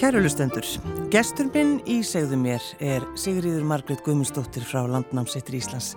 Kærulustendur, 0.00 0.64
gestur 1.12 1.50
minn 1.52 1.74
í 1.84 1.98
segðu 2.08 2.38
mér 2.40 2.64
er 2.80 3.04
Sigriður 3.20 3.66
Margret 3.68 4.00
Guðmundsdóttir 4.00 4.64
frá 4.64 4.86
Landnámsettur 4.88 5.58
Íslands. 5.58 5.90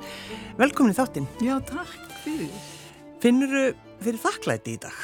Velkomin 0.57 0.91
í 0.91 0.98
þáttinn. 0.98 1.27
Já, 1.39 1.53
takk 1.63 2.09
fyrir. 2.26 2.49
Finnur 3.23 3.53
þú 3.53 3.62
fyrir 4.03 4.20
þakklæti 4.26 4.73
í 4.76 4.81
dag? 4.84 4.98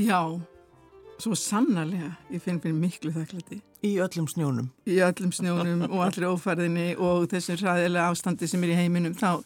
Já, 0.00 0.22
svo 1.20 1.36
sannarlega. 1.36 2.14
Ég 2.32 2.40
finn 2.46 2.62
fyrir 2.64 2.78
miklu 2.80 3.12
þakklæti. 3.12 3.58
Í 3.84 3.92
öllum 4.00 4.30
snjónum? 4.32 4.70
Í 4.88 4.96
öllum 5.04 5.34
snjónum 5.36 5.84
og 5.90 6.06
allir 6.06 6.30
ófærðinni 6.30 6.94
og 6.96 7.26
þessum 7.34 7.60
ræðilega 7.60 8.06
ástandi 8.08 8.48
sem 8.48 8.64
er 8.64 8.72
í 8.72 8.78
heiminum. 8.80 9.12
Þá 9.12 9.44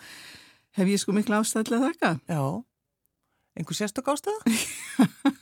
hef 0.78 0.95
ég 0.95 1.03
sko 1.03 1.17
miklu 1.19 1.41
ástæðilega 1.41 1.91
þakka. 1.91 2.14
Já, 2.30 2.45
einhver 3.58 3.80
sérstök 3.80 4.14
ástæða? 4.14 4.55
Já, 4.55 5.34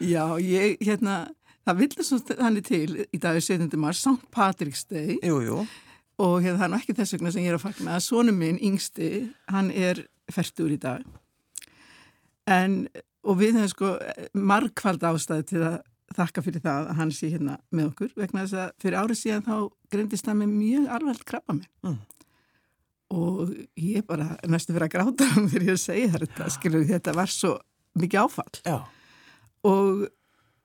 ég, 0.00 0.76
hérna, 0.84 1.16
það 1.66 1.82
vilja 1.82 2.06
svo 2.06 2.20
þannig 2.28 2.66
til 2.66 3.00
í 3.04 3.20
dag 3.20 3.38
er 3.38 3.44
17. 3.44 3.74
mars, 3.80 4.02
St. 4.04 4.30
Patrick's 4.34 4.86
Day. 4.88 5.18
Jú, 5.24 5.40
jú. 5.44 5.64
Og 6.22 6.38
hérna, 6.44 6.62
það 6.62 6.68
er 6.70 6.78
ekki 6.78 6.96
þess 6.96 7.16
vegna 7.16 7.32
sem 7.34 7.44
ég 7.44 7.52
er 7.52 7.58
að 7.58 7.66
fagna. 7.66 7.98
Sónu 8.00 8.32
minn, 8.36 8.60
yngsti, 8.64 9.10
hann 9.52 9.72
er 9.74 10.06
færtur 10.32 10.72
í 10.72 10.78
dag. 10.80 11.04
En, 12.50 12.86
og 13.26 13.40
við 13.40 13.58
hefum 13.58 13.72
sko 13.72 13.92
margfald 14.38 15.04
ástæði 15.06 15.48
til 15.50 15.62
að 15.66 15.78
þakka 16.16 16.44
fyrir 16.46 16.62
það 16.64 16.90
að 16.90 16.98
hann 17.00 17.12
sé 17.12 17.30
hérna 17.32 17.56
með 17.74 17.88
okkur 17.90 18.12
vegna 18.16 18.44
þess 18.44 18.58
að 18.62 18.68
fyrir 18.84 18.98
árið 19.00 19.18
síðan 19.20 19.46
þá 19.46 19.56
greindist 19.92 20.28
það 20.28 20.38
með 20.40 20.52
mjög 20.54 20.84
alveg 20.96 21.24
krabba 21.26 21.56
minn. 21.56 21.72
Mm. 21.84 21.96
Og 23.16 23.52
ég 23.78 24.06
bara 24.06 24.32
næstu 24.46 24.72
fyrir 24.74 24.86
að 24.86 24.94
gráta 24.94 25.26
um 25.34 25.48
þegar 25.50 25.72
ég 25.72 25.82
segi 25.82 26.06
þetta, 26.14 26.50
skilur 26.54 26.86
þetta 26.86 27.16
var 27.18 27.32
svo 27.32 27.56
mikið 27.98 28.22
áfall. 28.22 28.60
Já 28.62 28.78
og 29.64 30.06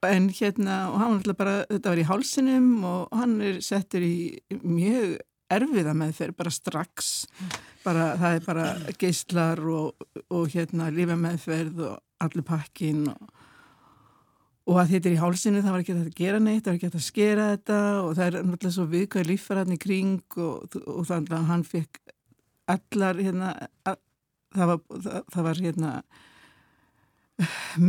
en 0.08 0.30
hérna 0.34 0.78
og 0.90 0.98
hann 1.00 1.12
var 1.12 1.20
alltaf 1.20 1.38
bara, 1.38 1.58
þetta 1.70 1.92
var 1.92 2.02
í 2.02 2.08
hálsinum 2.10 2.70
og 2.90 3.12
hann 3.16 3.36
er 3.46 3.60
settur 3.64 4.02
í 4.06 4.16
mjög 4.64 5.20
erfiða 5.52 5.94
með 5.98 6.16
þeir 6.18 6.34
bara 6.38 6.54
strax. 6.54 7.12
Bara 7.84 8.08
það 8.20 8.38
er 8.38 8.48
bara 8.48 8.66
geistlar 9.02 9.62
og, 9.74 10.08
og 10.32 10.50
hérna 10.54 10.90
lífa 10.94 11.18
meðferð 11.20 11.86
og 11.90 12.00
allir 12.22 12.46
pakkin 12.46 13.08
og, 13.12 13.30
og 14.70 14.82
að 14.82 14.96
þetta 14.96 15.10
er 15.10 15.16
í 15.16 15.22
hálsinu 15.22 15.64
það 15.64 15.76
var 15.76 15.84
ekki 15.84 15.98
að 15.98 16.10
gera 16.18 16.42
neitt, 16.42 16.64
það 16.64 16.72
var 16.72 16.80
ekki 16.80 16.92
að 16.92 17.06
skera 17.06 17.48
þetta 17.56 17.80
og 18.02 18.12
það 18.18 18.26
er 18.28 18.38
náttúrulega 18.38 18.76
svo 18.78 18.88
viðkvæði 18.92 19.32
lífverðarni 19.32 19.80
kring 19.82 20.38
og, 20.38 20.78
og 20.86 21.08
þannig 21.10 21.38
að 21.38 21.48
hann 21.50 21.66
fekk 21.68 22.02
allar 22.72 23.22
hérna 23.22 23.54
að, 23.90 23.98
það 24.56 24.72
var, 24.72 24.84
það, 24.92 25.24
það 25.34 25.48
var 25.50 25.64
hérna 25.66 25.94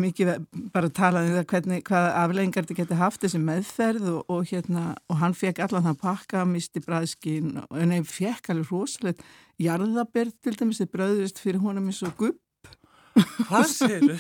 mikið 0.03 0.33
bara 0.75 0.91
talaði 0.95 1.33
um 1.33 1.39
það 1.39 1.49
hvernig, 1.53 1.83
hvaða 1.89 2.13
afleggingar 2.23 2.67
þetta 2.67 2.79
geti 2.81 3.01
haft 3.01 3.25
þessi 3.25 3.41
meðferð 3.43 4.09
og, 4.13 4.23
og 4.33 4.47
hérna 4.51 4.85
og 5.09 5.21
hann 5.23 5.37
fekk 5.39 5.63
allan 5.65 5.89
það 5.89 5.99
pakka, 6.05 6.45
misti 6.49 6.85
bræðskinn 6.85 7.59
og 7.65 7.83
en 7.83 7.97
hann 7.97 8.09
fekk 8.09 8.53
alveg 8.55 8.73
rosalegt 8.73 9.27
jarðaberð 9.63 10.39
til 10.43 10.57
dæmis 10.59 10.83
þið 10.83 10.95
bröðist 10.97 11.43
fyrir 11.43 11.63
honum 11.65 11.93
eins 11.93 12.03
og 12.07 12.17
gupp 12.21 12.41
Hvað 13.13 13.67
séu? 13.69 14.15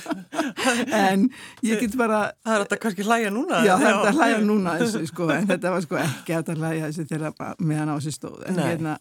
en 1.08 1.28
ég 1.64 1.80
get 1.80 1.94
bara 1.96 2.26
Það 2.44 2.54
er 2.54 2.64
þetta 2.64 2.78
kannski 2.82 3.06
hlæja 3.06 3.30
núna? 3.32 3.62
Já, 3.64 3.72
þetta 3.80 4.10
er 4.10 4.18
hlæja 4.18 4.40
núna 4.44 4.74
þessu, 4.82 5.04
sko, 5.08 5.28
en 5.32 5.46
þetta 5.48 5.72
var 5.72 5.86
sko 5.86 6.00
ekki 6.02 6.36
að 6.36 6.50
hlæja 6.58 6.90
þessu 6.90 7.06
þegar 7.08 7.54
meðan 7.62 7.92
á 7.92 7.96
þessu 7.96 8.12
stóð 8.18 8.42
en 8.50 8.58
Nei. 8.58 8.66
hérna 8.66 8.98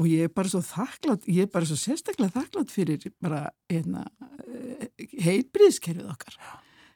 og 0.00 0.08
ég 0.08 0.26
er 0.26 0.32
bara 0.32 0.48
svo 0.48 0.62
þakklátt, 0.64 1.28
ég 1.28 1.46
er 1.46 1.52
bara 1.52 1.68
svo 1.68 1.76
sérstaklega 1.76 2.32
þakklátt 2.32 2.72
fyrir 2.72 3.02
bara 3.22 3.44
hérna, 3.70 4.06
eh, 4.46 5.06
heilbriðskerfið 5.20 6.10
okkar. 6.14 6.36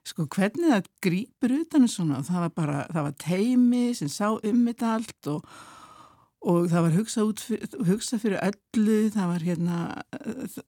Sko 0.07 0.27
hvernig 0.31 0.71
það 0.71 0.91
grýpur 1.03 1.55
utan 1.61 1.85
þessu 1.85 2.01
svona, 2.01 2.23
það 2.25 2.45
var 2.45 2.53
bara, 2.57 2.83
það 2.95 3.09
var 3.09 3.17
teimi 3.19 3.87
sem 3.95 4.09
sá 4.09 4.29
um 4.31 4.61
þetta 4.69 4.93
allt 4.95 5.31
og, 5.33 5.49
og 6.47 6.69
það 6.71 6.87
var 6.87 6.95
hugsa 6.97 7.25
út, 7.27 7.43
hugsa 7.91 8.21
fyrir 8.23 8.39
öllu, 8.41 8.99
það 9.13 9.33
var 9.33 9.47
hérna, 9.49 9.81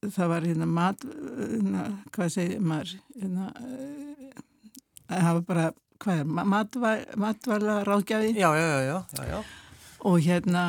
það 0.03 0.33
var 0.35 0.49
hérna 0.51 0.67
mat, 0.67 1.07
hérna, 1.39 1.87
hvað 2.13 2.35
segir 2.35 2.61
maður, 2.61 2.99
hérna, 3.15 3.53
eh, 3.63 4.43
það 5.07 5.31
var 5.39 5.47
bara, 5.53 5.71
hvað 6.03 6.21
er, 6.21 6.29
matvæla 7.25 7.81
ráðgjafi? 7.89 8.35
Já, 8.37 8.51
já, 8.59 8.69
já, 8.69 8.85
já, 8.91 9.01
já, 9.17 9.25
já 9.33 9.41
og 10.07 10.21
hérna 10.23 10.63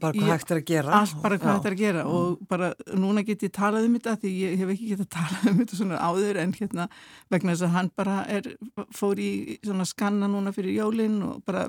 bara 0.00 0.12
hvað 0.14 0.30
hægt 0.30 0.52
er 0.52 0.60
að 0.60 0.66
gera. 0.68 1.00
allt 1.00 1.16
bara 1.22 1.38
hvað 1.40 1.56
hægt 1.56 1.66
er 1.70 1.76
að 1.76 1.82
gera. 1.82 2.04
Og 2.06 2.28
mm. 2.30 2.46
bara 2.50 2.70
núna 2.94 3.24
get 3.26 3.42
ég 3.42 3.52
talað 3.56 3.88
um 3.88 3.98
þetta 3.98 4.16
því 4.22 4.32
ég 4.36 4.56
hef 4.60 4.72
ekki 4.74 4.90
gett 4.92 5.04
að 5.04 5.10
tala 5.18 5.52
um 5.52 5.60
þetta 5.62 5.80
svona 5.80 6.00
áður 6.04 6.40
en 6.44 6.54
hérna 6.60 6.88
vegna 7.32 7.54
þess 7.54 7.66
að 7.66 7.76
hann 7.76 7.92
bara 7.98 8.16
er, 8.30 8.50
fór 8.96 9.20
í 9.20 9.32
svona 9.64 9.88
skanna 9.88 10.30
núna 10.30 10.54
fyrir 10.56 10.78
jólinn 10.78 11.20
og 11.26 11.44
bara 11.46 11.68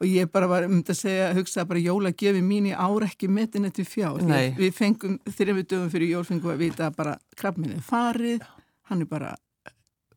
og 0.00 0.08
ég 0.10 0.26
bara 0.32 0.48
var 0.50 0.66
um 0.66 0.80
þetta 0.80 0.96
að 0.96 1.00
segja 1.04 1.30
hugsa 1.36 1.68
bara 1.70 1.84
jóla 1.84 2.10
gefi 2.16 2.42
mín 2.42 2.66
í 2.66 2.74
ár 2.74 3.06
ekki 3.06 3.28
metin 3.30 3.68
eftir 3.68 3.86
fjár. 3.86 4.24
Við 4.58 4.74
fengum 4.74 5.20
þegar 5.30 5.60
við 5.60 5.70
dögum 5.70 5.92
fyrir 5.92 6.16
jól 6.16 6.26
fengum 6.26 6.50
við 6.50 6.56
að 6.56 6.64
vita 6.64 6.88
að 6.88 6.98
bara 6.98 7.16
krabbminni 7.38 7.78
er 7.78 7.86
farið 7.86 8.52
hann 8.90 9.04
er 9.04 9.08
bara 9.08 9.34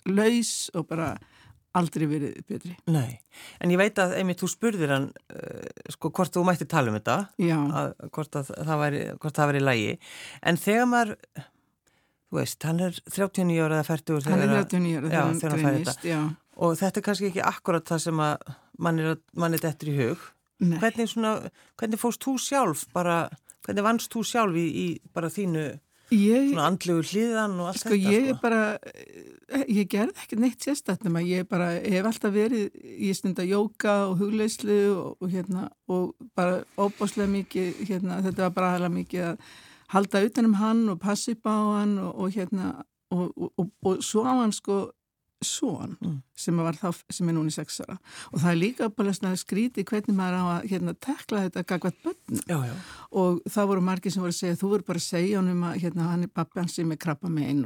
laus 0.08 0.70
og 0.76 0.88
bara 0.90 1.16
aldrei 1.78 2.08
verið 2.10 2.40
betri. 2.48 2.78
Nei, 2.90 3.20
en 3.62 3.74
ég 3.74 3.78
veit 3.78 4.00
að 4.00 4.16
einmitt 4.18 4.40
þú 4.42 4.50
spurðir 4.54 4.94
hann 4.96 5.10
uh, 5.34 5.68
sko 5.94 6.10
hvort 6.16 6.34
þú 6.34 6.46
mætti 6.48 6.66
tala 6.70 6.92
um 6.94 6.98
þetta 6.98 7.18
að, 7.82 7.94
hvort, 8.16 8.40
að 8.40 8.52
það 8.56 8.82
væri, 8.84 9.04
hvort 9.22 9.38
það 9.38 9.52
væri 9.52 9.64
lægi, 9.66 9.94
en 10.42 10.58
þegar 10.58 10.90
maður 10.94 11.16
þú 12.28 12.40
veist, 12.40 12.64
hann 12.68 12.80
er 12.84 12.98
39 13.08 13.60
ára 13.64 13.80
eða 13.82 13.88
40 13.92 14.18
ára 14.18 14.34
hann 14.34 14.46
er 14.46 14.56
39 14.56 14.98
ára 14.98 15.12
þegar 15.12 15.56
hann 15.56 15.62
greinist 15.64 16.08
og 16.58 16.74
þetta 16.80 17.00
er 17.00 17.06
kannski 17.06 17.30
ekki 17.30 17.44
akkurat 17.46 17.86
það 17.88 18.02
sem 18.08 18.24
að 18.26 18.56
mann 18.82 19.00
er, 19.04 19.20
man 19.38 19.54
er 19.54 19.62
dettur 19.62 19.92
í 19.92 19.98
hug. 19.98 20.24
Hvernig, 20.82 21.12
svona, 21.12 21.36
hvernig 21.78 22.00
fóst 22.02 22.24
þú 22.26 22.34
sjálf 22.42 22.88
bara, 22.94 23.28
hvernig 23.66 23.86
vannst 23.86 24.10
þú 24.14 24.24
sjálf 24.26 24.58
í, 24.58 24.66
í 24.66 24.88
bara 25.14 25.30
þínu 25.30 25.68
Ég, 26.14 26.52
svona 26.54 26.68
andlugur 26.72 27.08
hlýðan 27.10 27.56
og 27.60 27.70
allt 27.72 27.82
sko, 27.82 27.92
þetta 27.92 28.12
ég 28.14 28.28
sko. 28.30 28.40
bara, 28.42 28.62
eh, 28.88 29.64
ég 29.76 29.88
gerði 29.92 30.16
ekki 30.24 30.40
neitt 30.40 30.64
sérstaklega, 30.64 31.24
ég 31.28 31.48
bara 31.52 31.70
hef 31.84 32.08
alltaf 32.08 32.32
verið 32.32 32.72
í 32.80 33.12
stund 33.18 33.42
að 33.44 33.52
jóka 33.52 33.96
og 34.08 34.22
hugleislu 34.22 34.78
og, 34.96 35.18
og 35.20 35.34
hérna 35.34 35.68
og 35.92 36.16
bara 36.36 36.62
óbáslega 36.78 37.28
mikið 37.34 37.82
hérna, 37.90 38.22
þetta 38.24 38.48
var 38.48 38.56
bara 38.56 38.72
aðalega 38.74 38.96
mikið 39.02 39.26
að 39.34 39.50
halda 39.96 40.24
utanum 40.30 40.56
hann 40.62 40.86
og 40.90 41.00
passi 41.04 41.36
upp 41.36 41.48
á 41.48 41.58
hann 41.80 41.98
og, 42.00 42.14
og 42.16 42.32
hérna 42.32 42.72
og, 43.12 43.52
og 43.84 44.04
svo 44.04 44.24
á 44.24 44.34
hann 44.44 44.56
sko 44.56 44.86
són 45.44 45.94
mm. 46.02 46.16
sem, 46.38 46.60
þá, 46.80 46.88
sem 47.14 47.30
er 47.30 47.36
núni 47.38 47.52
sex 47.54 47.82
ára 47.84 47.98
og 48.32 48.40
það 48.42 48.50
er 48.52 48.58
líka 48.58 48.88
bara 48.90 49.36
skríti 49.38 49.84
hvernig 49.86 50.16
maður 50.18 50.38
á 50.42 50.46
að 50.56 50.70
hérna, 50.72 50.94
tekla 50.98 51.44
þetta 51.46 51.64
gagvat 51.70 52.00
börn 52.06 52.42
já, 52.42 52.58
já. 52.66 52.74
og 53.22 53.42
það 53.46 53.70
voru 53.72 53.84
margir 53.86 54.14
sem 54.14 54.24
voru 54.24 54.34
að 54.34 54.40
segja 54.40 54.58
þú 54.58 54.72
voru 54.72 54.88
bara 54.88 55.04
að 55.04 55.08
segja 55.08 55.42
honum 55.42 55.68
að 55.70 55.78
hérna, 55.84 56.10
hann 56.14 56.26
er 56.26 56.34
pappi 56.34 56.62
hans 56.62 56.78
sem 56.80 56.92
er 56.92 57.02
krabba 57.02 57.30
með 57.30 57.52
einn 57.52 57.64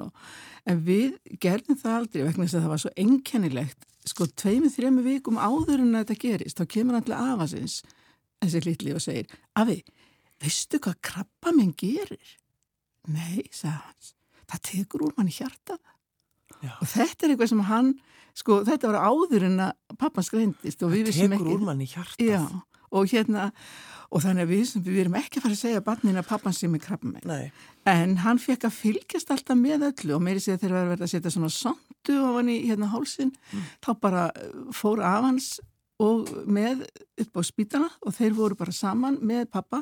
en 0.67 0.83
við 0.85 1.15
gerðum 1.41 1.79
það 1.79 1.97
aldrei 2.01 2.27
vegna 2.27 2.45
þess 2.45 2.57
að 2.59 2.65
það 2.65 2.73
var 2.73 2.83
svo 2.83 2.93
enkennilegt 3.05 3.89
sko 4.11 4.27
tveimið 4.43 4.75
þrejum 4.75 5.01
vikum 5.05 5.39
áður 5.39 5.85
en 5.85 5.99
þetta 6.01 6.19
gerist 6.25 6.59
þá 6.59 6.65
kemur 6.75 7.03
til 7.05 7.17
afasins 7.17 7.81
þessi 8.41 8.63
litli 8.65 8.95
og 8.97 9.03
segir 9.03 9.31
Afi, 9.61 9.79
veistu 10.41 10.81
hvað 10.81 10.99
krabba 11.05 11.53
minn 11.55 11.75
gerir? 11.77 12.35
Nei, 13.07 13.45
sagði 13.53 13.77
hans 13.77 14.15
það 14.51 14.63
tekur 14.67 15.07
úr 15.07 15.15
manni 15.15 15.33
hjartað 15.35 15.79
Já. 16.61 16.73
og 16.77 16.89
þetta 16.91 17.25
er 17.25 17.33
eitthvað 17.33 17.53
sem 17.53 17.63
hann 17.69 17.93
sko 18.37 18.61
þetta 18.67 18.91
var 18.91 19.07
áður 19.11 19.47
en 19.49 19.63
að 19.67 19.97
pappan 20.01 20.27
skreindist 20.27 20.83
og 20.85 20.93
við 20.93 21.09
vissum 21.09 21.33
ekki 21.35 21.55
Já, 22.27 22.43
og 22.91 23.09
hérna 23.11 23.49
og 24.11 24.23
þannig 24.25 24.43
að 24.43 24.51
við, 24.51 24.71
við 24.83 25.01
erum 25.05 25.17
ekki 25.21 25.39
að 25.39 25.45
fara 25.45 25.55
að 25.55 25.61
segja 25.61 25.83
barnin 25.85 26.19
að 26.19 26.27
pappan 26.27 26.55
sé 26.55 26.67
með 26.67 26.83
krabba 26.85 27.11
með 27.13 27.27
en 27.87 28.17
hann 28.25 28.41
fekk 28.43 28.67
að 28.67 28.77
fylgjast 28.77 29.31
alltaf 29.31 29.59
með 29.59 29.87
öllu 29.87 30.17
og 30.17 30.23
meiri 30.25 30.43
segja 30.43 30.59
þegar 30.59 30.77
það 30.77 30.89
verið 30.91 31.05
að 31.07 31.13
setja 31.13 31.33
svona 31.35 31.51
sondu 31.55 32.17
á 32.19 32.29
hann 32.35 32.51
í 32.51 32.57
hérna 32.65 32.91
hálsin 32.91 33.31
mm. 33.31 33.69
þá 33.85 33.91
bara 34.03 34.25
fór 34.75 35.03
af 35.07 35.27
hans 35.29 35.53
og 36.01 36.29
með 36.49 36.85
upp 37.21 37.39
á 37.39 37.41
spítana 37.45 37.89
og 38.01 38.15
þeir 38.15 38.35
voru 38.37 38.57
bara 38.59 38.73
saman 38.75 39.19
með 39.21 39.47
pappa 39.53 39.81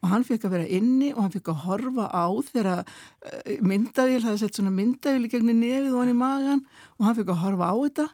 og 0.00 0.10
hann 0.12 0.26
fekk 0.26 0.48
að 0.48 0.56
vera 0.56 0.70
inni 0.78 1.12
og 1.14 1.22
hann 1.24 1.34
fekk 1.34 1.52
að 1.52 1.64
horfa 1.66 2.08
á 2.10 2.26
þegar 2.50 2.82
eh, 2.82 3.60
myndavíl, 3.62 4.22
það 4.24 4.32
er 4.34 4.40
sett 4.42 4.58
svona 4.58 4.74
myndavíl 4.74 5.28
í 5.28 5.32
gegni 5.32 5.56
nefið 5.56 5.92
og 5.94 6.02
hann 6.02 6.14
í 6.14 6.18
magan 6.18 6.64
og 6.98 7.06
hann 7.06 7.20
fekk 7.20 7.34
að 7.34 7.42
horfa 7.44 7.70
á 7.70 7.76
þetta 7.84 8.08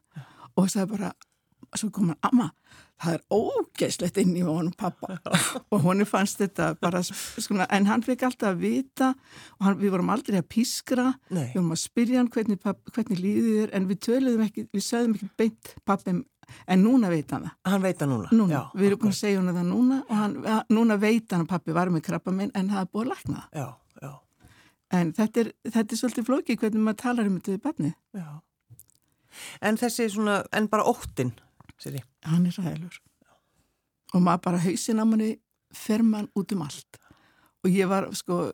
og 0.57 0.71
það 0.73 0.83
er 0.83 0.93
bara, 0.93 1.13
svo 1.77 1.91
kom 1.93 2.13
hann, 2.13 2.23
amma 2.25 2.51
það 3.03 3.17
er 3.17 3.25
ógeislegt 3.37 4.21
inn 4.21 4.37
í 4.39 4.45
honum 4.47 4.73
pappa 4.77 5.19
og 5.73 5.83
honni 5.85 6.07
fannst 6.09 6.41
þetta 6.41 6.71
bara, 6.81 7.03
skona, 7.05 7.67
en 7.73 7.89
hann 7.91 8.05
fekk 8.05 8.27
alltaf 8.29 8.55
að 8.55 8.63
vita 8.63 9.11
og 9.59 9.67
hann, 9.67 9.77
við 9.83 9.93
vorum 9.97 10.13
aldrei 10.15 10.39
að 10.41 10.49
pískra 10.55 11.11
Nei. 11.29 11.51
við 11.51 11.59
vorum 11.59 11.75
að 11.77 11.83
spyrja 11.83 12.23
hann 12.23 12.33
hvernig, 12.33 12.63
hvernig 12.63 13.21
líðið 13.21 13.61
er 13.67 13.77
en 13.77 13.91
við 13.91 14.01
töluðum 14.09 14.47
ekki, 14.47 14.67
við 14.73 14.87
sögðum 14.87 15.19
ekki 15.19 15.31
beint 15.43 15.75
pappum 15.89 16.25
en 16.67 16.85
núna 16.85 17.11
veit 17.13 17.31
hann 17.35 17.47
það 17.49 17.73
hann 17.73 17.83
veit 17.83 17.99
það 18.01 18.13
núna, 18.13 18.31
núna. 18.33 18.53
Já, 18.53 18.63
við 18.75 18.89
erum 18.91 19.03
búin 19.03 19.15
að 19.15 19.19
segja 19.21 19.41
hann 19.41 19.57
það 19.57 19.71
núna 19.73 19.99
og 20.07 20.17
hann, 20.21 20.37
núna 20.73 20.99
veit 21.03 21.33
hann 21.33 21.47
að 21.47 21.53
pappi 21.55 21.77
var 21.77 21.93
með 21.93 22.07
krabba 22.09 22.35
minn 22.35 22.55
en 22.55 22.71
það 22.73 22.83
er 22.83 22.91
búin 22.93 23.07
að 23.07 23.15
lækna 23.15 23.47
já, 23.51 23.69
já. 24.03 24.13
en 25.01 25.15
þetta 25.19 25.43
er, 25.43 25.53
þetta 25.67 25.87
er 25.87 26.03
svolítið 26.03 26.29
flókið 26.31 26.61
hvernig 26.63 26.87
maður 26.87 27.03
talar 27.03 27.31
um 27.31 27.41
þetta 27.41 27.57
við 27.57 27.65
barni 27.67 27.95
En 29.65 29.79
þessi 29.81 30.09
svona, 30.13 30.41
en 30.55 30.69
bara 30.73 30.87
óttin? 30.89 31.35
Hann 32.27 32.49
er 32.49 32.57
ræðilur. 32.57 33.01
Og 34.15 34.23
maður 34.23 34.45
bara 34.47 34.63
hausin 34.65 35.03
á 35.03 35.05
manni 35.05 35.35
fer 35.75 36.05
mann 36.07 36.31
út 36.39 36.55
um 36.55 36.65
allt. 36.65 37.01
Og 37.65 37.73
ég 37.73 37.89
var, 37.91 38.09
sko, 38.17 38.47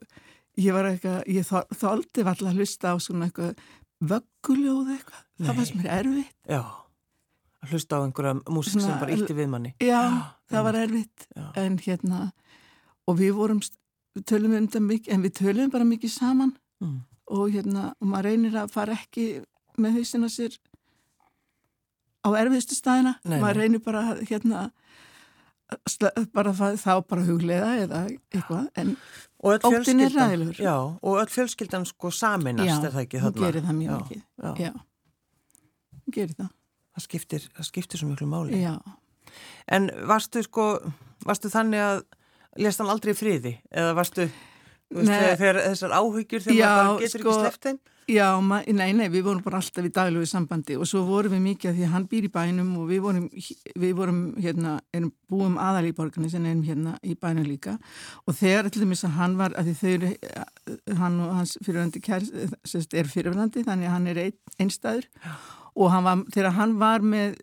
ég 0.58 0.74
var 0.74 0.88
eitthvað, 0.90 1.20
ég 1.30 1.46
þóldi 1.78 2.26
valla 2.26 2.52
að 2.52 2.62
hlusta 2.62 2.94
á 2.94 2.96
svona 3.02 3.28
eitthvað 3.28 3.60
vögguljóð 4.02 4.94
eitthvað. 4.96 5.26
Það 5.42 5.58
var 5.60 5.68
sem 5.68 5.82
er 5.84 5.92
erfitt. 6.00 6.38
Já, 6.50 6.62
hlusta 7.70 7.98
á 7.98 8.04
einhverja 8.04 8.34
músik 8.50 8.82
sem 8.82 8.98
bara 9.00 9.14
ítti 9.14 9.36
við 9.36 9.48
manni. 9.52 9.72
Já, 9.82 10.34
það 10.50 10.66
var 10.68 10.80
erfitt. 10.82 11.28
Já. 11.36 11.46
En 11.62 11.78
hérna, 11.82 12.20
og 13.06 13.18
við 13.20 13.32
vorum, 13.38 13.62
við 14.16 14.26
tölum 14.32 14.56
um 14.56 14.66
þetta 14.66 14.84
mikið, 14.88 15.14
en 15.14 15.24
við 15.26 15.34
tölum 15.38 15.72
bara 15.72 15.88
mikið 15.88 16.14
saman. 16.16 16.52
Mm. 16.82 17.00
Og 17.32 17.54
hérna, 17.54 17.88
og 18.00 18.10
maður 18.10 18.30
reynir 18.30 18.58
að 18.60 18.74
fara 18.74 18.98
ekki 18.98 19.26
með 19.80 20.00
hausina 20.00 20.30
sér 20.32 20.58
á 22.22 22.28
erfiðstu 22.38 22.78
staðina. 22.78 23.16
Nei, 23.24 23.38
maður 23.38 23.62
reynir 23.62 23.82
bara, 23.84 24.04
hérna, 24.28 24.68
bara 26.34 26.52
þá 26.52 26.94
bara 27.08 27.24
huglega 27.26 27.68
eða 27.84 28.00
eitthvað 28.32 28.66
en 28.80 28.94
óttin 29.42 30.02
er 30.04 30.14
ræðilegur 30.14 30.60
Já, 30.60 30.74
og 30.76 31.20
öll 31.20 31.30
fjölskyldan 31.32 31.86
sko 31.88 32.10
saminast 32.12 32.68
já, 32.68 32.76
er 32.78 32.94
það 32.94 33.04
ekki 33.06 33.22
þarna? 33.22 33.32
Já, 33.32 33.38
hún 33.38 33.46
gerir 33.46 33.64
það 33.66 33.78
mjög 33.78 34.02
mikið 34.02 34.20
Já, 34.20 34.52
já. 34.66 34.72
hún 36.02 36.16
gerir 36.16 36.36
það 36.36 36.50
Það 36.92 37.06
skiptir, 37.06 37.46
það 37.56 37.68
skiptir 37.70 38.02
svo 38.02 38.10
miklu 38.10 38.28
máli. 38.28 38.58
Já. 38.60 38.74
En 39.72 39.88
varstu 40.08 40.42
sko, 40.44 40.66
varstu 41.24 41.48
þannig 41.52 41.80
að 41.80 42.02
lest 42.60 42.82
hann 42.82 42.92
aldrei 42.92 43.14
friði? 43.16 43.54
Eða 43.72 43.94
varstu, 43.96 44.26
veist, 44.92 45.14
þegar 45.40 45.62
þessar 45.70 45.96
áhyggjur 45.96 46.44
þegar 46.44 46.58
já, 46.58 46.68
maður 46.76 47.06
getur 47.06 47.22
sko, 47.22 47.32
ekki 47.32 47.40
sleppt 47.40 47.68
þeim? 47.68 47.80
Já, 48.10 48.26
nei, 48.42 48.90
nei, 48.98 49.06
við 49.08 49.22
vorum 49.28 49.44
bara 49.44 49.60
alltaf 49.62 49.86
í 49.86 49.90
daglegu 49.94 50.26
sambandi 50.26 50.74
og 50.74 50.88
svo 50.90 51.04
vorum 51.06 51.36
við 51.36 51.44
mikið 51.44 51.70
að 51.70 51.76
því 51.76 51.84
að 51.86 51.92
hann 51.92 52.06
býr 52.10 52.26
í 52.26 52.30
bænum 52.34 52.72
og 52.82 52.88
við 52.90 53.00
vorum, 53.04 53.28
við 53.78 53.92
vorum 53.96 54.18
hérna, 54.42 54.72
erum 54.92 55.12
búum 55.30 55.54
aðal 55.62 55.86
í 55.86 55.94
borgarni 55.96 56.28
sem 56.32 56.44
erum 56.50 56.64
hérna 56.66 56.96
í 57.06 57.14
bænum 57.14 57.46
líka. 57.46 57.76
Og 58.26 58.36
þegar 58.36 58.68
til 58.68 58.82
dæmis 58.82 59.06
að 59.06 59.16
hann 59.20 59.38
var, 59.38 59.54
að 59.54 59.70
því 59.70 59.76
þau 59.78 59.92
eru, 59.94 60.12
hann 60.98 61.20
og 61.22 61.34
hans 61.38 61.54
fyrirvændi 61.62 62.02
kær, 62.02 62.26
sérst, 62.66 62.98
er 62.98 63.08
fyrirvændi 63.08 63.62
þannig 63.70 63.88
að 63.88 63.94
hann 63.96 64.10
er 64.12 64.22
ein, 64.26 64.38
einstæður 64.58 65.08
og 65.76 65.92
hann 65.92 66.04
var, 66.06 66.26
þegar 66.34 66.58
hann 66.58 66.74
var 66.80 67.06
með 67.06 67.38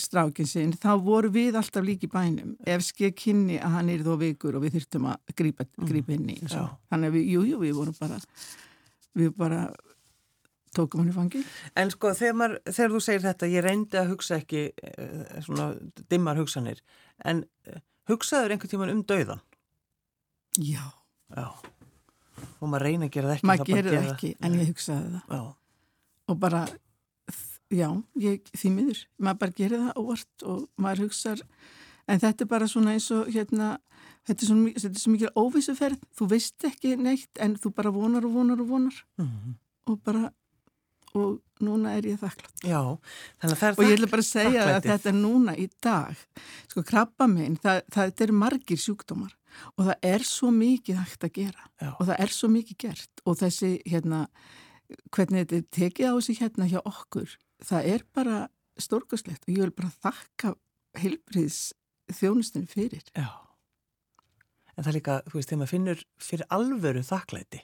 strákin 0.00 0.48
sinn, 0.50 0.74
þá 0.74 0.92
voru 1.06 1.30
við 1.34 1.56
alltaf 1.58 1.84
líki 1.86 2.08
bænum, 2.10 2.56
ef 2.66 2.82
skekk 2.82 3.16
kynni 3.20 3.60
að 3.62 3.76
hann 3.76 3.90
er 3.94 4.02
þó 4.06 4.14
veikur 4.18 4.58
og 4.58 4.64
við 4.64 4.78
þurftum 4.78 5.08
að 5.12 5.34
grípa, 5.38 5.66
grípa 5.78 6.16
inn 6.16 6.30
í, 6.34 6.38
þannig 6.50 7.10
að 7.10 7.14
við, 7.14 7.28
jú, 7.30 7.44
jú, 7.52 7.60
við 7.62 7.76
vorum 7.78 7.98
bara 8.00 8.18
við 9.14 9.34
bara 9.38 9.64
tókum 10.74 11.04
hann 11.04 11.12
í 11.12 11.14
fangi. 11.14 11.42
En 11.78 11.92
sko 11.94 12.10
þegar, 12.18 12.36
maður, 12.40 12.56
þegar 12.66 12.94
þú 12.94 13.02
segir 13.06 13.24
þetta, 13.28 13.50
ég 13.52 13.64
reyndi 13.66 14.00
að 14.00 14.10
hugsa 14.10 14.38
ekki 14.40 14.64
eh, 14.74 15.36
svona 15.46 15.68
dimmar 16.10 16.40
hugsanir, 16.40 16.82
en 17.22 17.44
eh, 17.68 17.82
hugsaður 18.10 18.56
einhvern 18.56 18.72
tíman 18.74 18.94
um 18.94 19.04
dauðan? 19.06 19.44
Já. 20.58 20.82
Já. 21.34 21.46
Og 22.58 22.66
maður 22.66 22.88
reyna 22.88 23.08
að 23.08 23.14
gera 23.14 23.30
það 23.30 23.36
ekki. 23.36 23.48
Maður 23.50 23.70
gerir 23.70 23.94
það 23.94 24.10
ekki, 24.12 24.32
en 24.40 24.58
ég 24.58 24.72
hugsaði 24.72 25.12
það. 25.14 25.36
Já. 25.38 25.44
Og 26.24 26.40
bara, 26.40 26.64
já, 27.74 27.88
ég, 28.20 28.52
því 28.54 28.70
miður, 28.74 29.00
maður 29.18 29.40
bara 29.42 29.56
gerir 29.58 29.82
það 29.86 29.98
óvart 30.02 30.46
og 30.52 30.62
maður 30.80 31.04
hugsaður, 31.06 31.42
en 32.08 32.22
þetta 32.22 32.44
er 32.44 32.52
bara 32.54 32.70
svona 32.70 32.94
eins 32.94 33.10
og 33.14 33.28
hérna, 33.32 33.72
þetta 34.28 34.46
er 34.46 34.50
svo, 34.50 34.60
þetta 34.76 34.92
er 34.92 35.02
svo 35.02 35.14
mikil 35.14 35.32
óvísuferð, 35.34 36.08
þú 36.18 36.30
veist 36.34 36.68
ekki 36.70 36.94
neitt 37.00 37.42
en 37.44 37.58
þú 37.60 37.74
bara 37.76 37.94
vonar 37.94 38.26
og 38.26 38.38
vonar 38.38 38.64
og 38.64 38.70
vonar 38.70 39.04
mm 39.18 39.28
-hmm. 39.28 39.60
og 39.92 40.00
bara 40.04 40.32
og 41.14 41.38
núna 41.62 41.94
er 41.94 42.02
ég 42.02 42.18
þakklátt. 42.18 42.64
Já, 42.66 42.98
þannig 43.38 43.54
að 43.54 43.60
það 43.60 43.68
er 43.68 43.74
þakklæti. 43.74 43.84
Og 43.84 43.90
ég 43.90 43.98
ætla 43.98 44.10
bara 44.10 44.24
að 44.24 44.26
segja 44.26 44.50
þakklæti. 44.50 44.74
að 44.74 44.90
þetta 44.90 45.08
er 45.08 45.14
núna 45.20 45.56
í 45.56 45.68
dag, 45.86 46.16
sko 46.72 46.82
krabba 46.82 47.26
minn, 47.30 47.56
það, 47.62 47.80
það, 47.94 48.12
það 48.18 48.26
er 48.26 48.32
margir 48.32 48.80
sjúkdómar 48.82 49.36
og 49.76 49.86
það 49.86 50.08
er 50.10 50.26
svo 50.26 50.50
mikið 50.54 51.00
hægt 51.00 51.26
að 51.26 51.32
gera 51.38 51.68
Já. 51.78 51.90
og 51.92 52.06
það 52.08 52.20
er 52.24 52.34
svo 52.34 52.50
mikið 52.50 52.78
gert 52.84 53.22
og 53.24 53.38
þessi 53.38 53.70
hérna, 53.86 54.20
hvernig 55.14 55.44
þetta 55.44 55.60
er 55.60 55.66
tekið 55.78 56.10
á 56.10 56.14
sig 56.26 56.40
hérna 56.42 56.68
hjá 56.70 56.80
okkur, 56.82 57.36
það 57.64 57.88
er 57.94 58.04
bara 58.14 58.42
stórkoslegt 58.80 59.48
og 59.48 59.54
ég 59.54 59.64
vil 59.64 59.74
bara 59.74 59.92
þakka 60.02 60.54
heilbriðs 60.98 61.72
þjónustinu 62.12 62.68
fyrir. 62.70 63.04
Já 63.16 63.44
en 64.74 64.82
það 64.82 64.90
er 64.90 64.98
líka, 64.98 65.20
þú 65.28 65.38
veist, 65.38 65.50
þegar 65.50 65.60
maður 65.60 65.72
finnur 65.72 66.02
fyrir 66.22 66.50
alvöru 66.54 67.04
þakklæti 67.06 67.62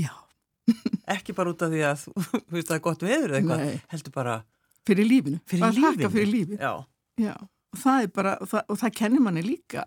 Já 0.00 0.12
ekki 1.14 1.34
bara 1.36 1.54
út 1.54 1.62
af 1.66 1.72
því 1.72 1.84
að 1.86 2.02
þú 2.06 2.56
veist, 2.56 2.68
það 2.70 2.76
er 2.76 2.84
gott 2.86 3.06
veður 3.06 3.32
eða 3.32 3.40
eitthvað, 3.40 3.64
heldur 3.94 4.14
bara 4.14 4.36
fyrir 4.88 5.06
lífinu, 5.06 5.40
fyrir 5.50 5.74
lífinu, 5.76 6.10
fyrir 6.10 6.30
lífinu. 6.30 6.60
Já. 6.60 6.72
Já. 7.20 7.34
og 7.70 7.80
það 7.82 8.04
er 8.04 8.12
bara, 8.16 8.34
og 8.40 8.50
það, 8.50 8.62
og 8.72 8.80
það 8.80 8.94
kennir 9.00 9.24
manni 9.24 9.44
líka 9.44 9.84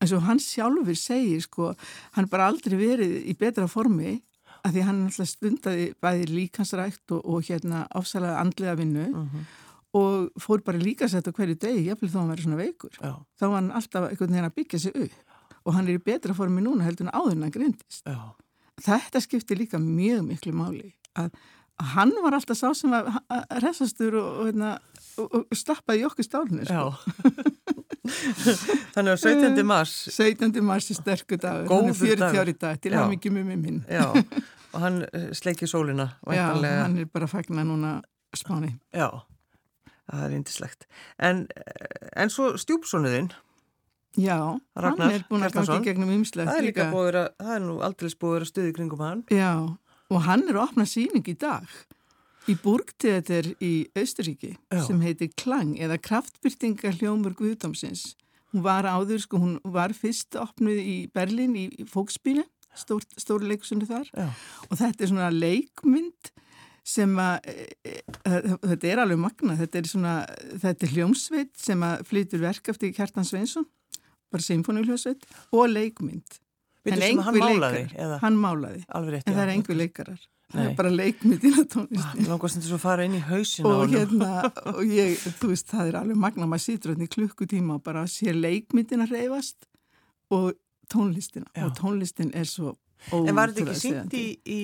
eins 0.00 0.14
og 0.16 0.24
hann 0.28 0.40
sjálfur 0.42 0.98
segir 1.00 1.42
sko, 1.44 1.72
hann 2.16 2.30
bara 2.32 2.48
aldrei 2.52 2.76
verið 2.78 3.16
í 3.26 3.36
betra 3.38 3.66
formi 3.70 4.18
að 4.66 4.74
því 4.74 4.88
hann 4.88 5.04
alltaf 5.06 5.30
stundaði 5.30 5.86
bæði 6.02 6.26
líkansrækt 6.32 7.14
og, 7.14 7.22
og 7.22 7.46
hérna 7.46 7.86
afsalega 7.94 8.42
andlega 8.42 8.74
vinnu 8.80 9.06
uh 9.06 9.16
mhm. 9.22 9.28
-huh. 9.30 9.62
og 9.96 10.42
fór 10.42 10.64
bara 10.64 10.78
líka 10.78 11.08
sett 11.08 11.28
á 11.28 11.32
hverju 11.32 11.54
degi, 11.54 11.86
jáfnveg 11.88 12.10
þó 12.10 12.18
hann 12.18 12.32
verið 12.34 12.44
svona 12.44 12.62
veikur 12.64 12.94
Já. 13.00 13.14
þá 13.38 13.44
var 13.46 13.54
hann 13.60 13.70
alltaf 13.70 14.10
einhvern 14.10 14.32
veginn 14.32 14.50
að 14.50 14.56
byggja 14.58 14.78
sig 14.78 14.96
upp 14.96 15.26
og 15.66 15.74
hann 15.74 15.88
er 15.88 15.98
í 15.98 16.02
betra 16.02 16.34
formi 16.36 16.62
núna 16.62 16.86
heldur 16.86 17.08
en 17.08 17.14
áður 17.14 17.36
en 17.36 17.46
að 17.48 17.54
grindist. 17.58 18.02
Já. 18.06 18.34
Þetta 18.86 19.22
skiptir 19.24 19.58
líka 19.58 19.80
mjög 19.82 20.26
miklu 20.28 20.52
máli 20.52 20.90
að, 21.16 21.32
að 21.80 21.92
hann 21.94 22.12
var 22.22 22.36
alltaf 22.36 22.58
sá 22.60 22.68
sem 22.76 22.92
var 22.92 23.08
resastur 23.64 24.18
og, 24.20 24.28
og, 24.28 24.50
hérna, 24.50 24.74
og, 25.22 25.56
slappaði 25.56 26.04
í 26.04 26.06
okkur 26.10 26.28
stálunir. 26.28 26.70
Sko. 26.70 26.92
Þannig 28.94 29.12
að 29.14 29.22
17. 29.22 29.62
mars. 29.66 29.94
17. 30.14 30.60
mars 30.64 30.90
er 30.92 30.98
sterkur 31.00 31.40
dag 31.42 31.70
hann 31.70 31.90
er 31.92 31.98
40 32.00 32.40
ári 32.42 32.56
dag 32.58 32.80
til 32.82 32.94
hann 32.96 33.12
mikið 33.14 33.38
mjög 33.38 33.48
minn 33.62 33.80
Já, 33.90 34.04
og 34.72 34.82
hann 34.82 35.00
eh, 35.12 35.30
sleikir 35.36 35.70
sólina 35.70 36.10
Já, 36.30 36.50
hann 36.56 37.00
er 37.02 37.08
bara 37.12 37.28
fagna 37.30 37.64
núna 37.66 37.96
spáni. 38.36 38.74
Já, 38.92 39.08
það 40.10 40.28
er 40.28 40.36
índislegt 40.38 40.86
en, 41.18 41.46
eh, 41.56 42.22
en 42.22 42.32
svo 42.32 42.54
stjúpsónuðinn 42.60 43.32
Já, 44.16 44.38
Ragnar, 44.76 45.10
hann 45.10 45.18
er 45.18 45.24
búin 45.28 45.44
að 45.44 45.58
gangi 45.58 45.84
gegnum 45.84 46.12
ymslegt 46.14 46.48
það 46.48 46.60
er 46.62 46.66
líka 46.70 46.86
búið 46.92 47.18
að, 47.20 47.26
það 47.42 47.56
er 47.56 47.64
nú 47.66 47.74
aldrei 47.84 48.14
búið 48.16 48.38
að 48.38 48.48
stuði 48.48 48.70
kringum 48.78 49.02
hann. 49.04 49.18
Já, 49.28 49.50
og 50.08 50.22
hann 50.24 50.46
er 50.48 50.56
að 50.56 50.62
opna 50.70 50.86
síning 50.88 51.26
í 51.28 51.34
dag 51.36 51.68
í 52.46 52.54
Burgteater 52.62 53.48
í 53.62 53.72
Austuríki 53.98 54.54
sem 54.86 55.00
heitir 55.02 55.32
Klang 55.38 55.76
eða 55.82 55.98
Kraftbyrtingar 56.02 56.98
hljómur 57.00 57.34
Guðdómsins. 57.38 58.14
Hún 58.54 58.62
var 58.64 58.86
áður, 58.88 59.20
sko, 59.24 59.40
hún 59.42 59.56
var 59.64 59.94
fyrst 59.96 60.38
opnuð 60.38 60.78
í 60.80 60.96
Berlin 61.14 61.56
í 61.58 61.66
Fóksbíli 61.90 62.46
stóri 62.76 63.48
leikusunni 63.48 63.86
þar. 63.88 64.08
Já. 64.12 64.26
og 64.68 64.76
þetta 64.76 65.04
er 65.04 65.10
svona 65.12 65.30
leikmynd 65.32 66.32
sem 66.86 67.16
að, 67.18 67.48
e, 67.50 67.64
e, 67.88 68.34
þetta 68.62 68.90
er 68.90 69.02
alveg 69.02 69.18
magna, 69.18 69.56
þetta 69.58 69.80
er 69.80 69.88
svona, 69.90 70.12
þetta 70.62 70.86
er 70.86 70.92
hljómsveit 70.92 71.54
sem 71.58 71.82
að 71.82 72.04
flytur 72.10 72.44
verk 72.44 72.68
eftir 72.70 72.92
Kjartan 72.94 73.26
Sveinsson 73.26 73.66
bara 74.30 74.44
symfóniuljósveit 74.44 75.24
og 75.56 75.72
leikmynd. 75.72 76.38
En 76.86 77.02
hann 77.02 77.40
málaði? 77.40 77.82
Leikar, 77.88 78.18
hann 78.22 78.36
málaði, 78.38 78.84
rétt, 78.86 79.26
en 79.26 79.34
það 79.34 79.42
er 79.42 79.54
einhver 79.56 79.78
leikarar 79.80 80.20
það 80.52 80.62
er 80.64 80.74
bara 80.78 80.92
leikmyndin 80.94 81.56
að 81.60 81.68
tónlistin 81.74 82.28
Langast 82.30 82.58
þetta 82.58 82.70
svo 82.70 82.78
fara 82.82 83.06
inn 83.06 83.16
í 83.18 83.22
hausin 83.26 83.68
og 83.68 83.86
hérna, 83.92 84.50
og 84.74 84.82
ég, 84.86 85.16
þú 85.40 85.52
veist, 85.52 85.70
það 85.72 85.92
er 85.92 86.00
alveg 86.02 86.20
magna 86.26 86.48
maður 86.50 86.64
sýtur 86.66 86.94
hérna 86.94 87.08
í 87.08 87.14
klukkutíma 87.16 87.78
og 87.78 87.86
bara 87.86 88.04
sé 88.10 88.34
leikmyndin 88.34 89.04
að 89.06 89.16
reyfast 89.16 89.66
og 90.34 90.52
tónlistina, 90.92 91.48
Já. 91.54 91.66
og 91.66 91.72
tónlistin 91.78 92.30
er 92.34 92.46
svo 92.50 92.76
ótrúlega 93.10 93.32
En 93.32 93.36
var 93.36 93.52
þetta 93.52 93.72
ekki 93.72 93.80
sínt 93.82 94.14
í, 94.16 94.26
í 94.46 94.60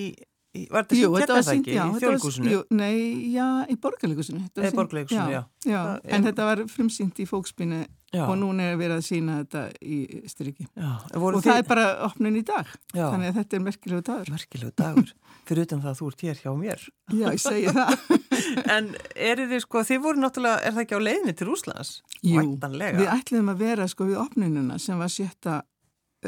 Var 0.68 0.84
þetta 0.84 0.96
sínt 0.96 1.16
hérna 1.16 1.36
það 1.40 1.54
ekki? 1.54 1.74
Í 1.74 2.00
þjólkúsinu? 2.02 2.56
Nei, 2.76 2.96
já, 3.32 3.46
í 3.72 3.76
borgarleikusinu 3.80 4.42
Eða 4.52 4.72
borgarleikusinu, 4.76 5.32
já, 5.32 5.42
já. 5.64 5.72
já 5.72 6.14
En 6.16 6.26
þetta 6.28 6.48
var 6.50 6.62
frumsýnt 6.68 7.22
í 7.24 7.26
fókspinu 7.28 7.82
Já. 8.12 8.26
og 8.28 8.34
núna 8.36 8.66
er 8.68 8.76
verið 8.76 8.98
að 8.98 9.06
sína 9.06 9.38
þetta 9.40 9.60
í 9.80 9.98
styrki 10.28 10.66
og 10.76 11.38
það 11.40 11.54
er 11.54 11.66
bara 11.68 11.84
opnin 12.04 12.34
í 12.36 12.42
dag 12.44 12.68
Já. 12.92 13.06
þannig 13.08 13.30
að 13.30 13.38
þetta 13.40 13.56
er 13.56 13.62
merkilegu 13.64 14.04
dagur 14.04 14.32
Merkilegu 14.34 14.72
dagur, 14.76 15.12
fyrir 15.48 15.64
utan 15.64 15.80
það 15.80 15.92
að 15.94 16.00
þú 16.02 16.10
ert 16.12 16.24
hér 16.26 16.42
hjá 16.42 16.52
mér 16.60 16.84
Já, 17.12 17.24
ég 17.24 17.40
segi 17.40 17.72
það 17.72 17.94
En 18.76 18.90
er 19.16 19.42
þið 19.48 19.64
sko, 19.64 19.84
þið 19.88 20.02
voru 20.04 20.22
náttúrulega 20.26 20.60
er 20.60 20.76
það 20.76 20.84
ekki 20.84 21.00
á 21.00 21.06
leiðinni 21.08 21.34
til 21.40 21.48
Úslands? 21.54 21.92
Jú, 22.20 22.36
Væntanlega. 22.36 23.00
við 23.00 23.12
ætliðum 23.16 23.52
að 23.54 23.64
vera 23.64 23.88
sko 23.88 24.08
við 24.10 24.20
opninuna 24.26 24.76
sem 24.82 25.00
var 25.00 25.12
sjötta 25.12 25.62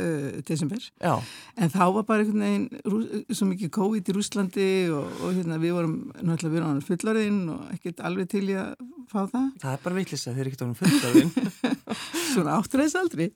uh, 0.00 0.40
desember 0.48 0.82
Já. 1.00 1.14
en 1.56 1.72
þá 1.72 1.84
var 1.96 2.06
bara 2.08 2.24
einhvern 2.24 2.44
veginn 2.44 3.24
svo 3.30 3.48
mikið 3.50 3.72
COVID 3.78 4.10
í 4.10 4.16
Rúslandi 4.16 4.68
og, 4.94 5.08
og 5.20 5.38
hérna, 5.38 5.60
við 5.62 5.76
vorum 5.78 5.96
náttúrulega 6.20 6.54
við 6.54 6.64
vorum 6.66 6.84
fullarinn 6.88 7.40
og 7.54 7.72
ekkert 7.76 8.04
alveg 8.10 8.30
til 8.34 8.44
í 8.48 8.58
að 8.58 8.74
fá 9.10 9.20
það. 9.30 9.48
Það 9.62 9.72
er 9.72 9.82
bara 9.84 9.98
vitlis 10.00 10.26
að 10.28 10.38
þeir 10.38 10.50
ekkert 10.50 10.64
ánum 10.64 10.78
fulltafinn. 10.80 11.32
Svona 12.34 12.58
áttræðis 12.58 12.96
aldrei. 12.98 13.28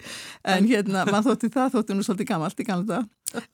En 0.44 0.68
hérna, 0.68 1.04
maður 1.08 1.32
þótti 1.32 1.52
það, 1.54 1.72
þótti 1.76 1.96
nú 1.96 2.06
svolítið 2.06 2.30
gammalt 2.32 2.60
í 2.60 2.66
gamla 2.68 2.88
það. 2.90 3.08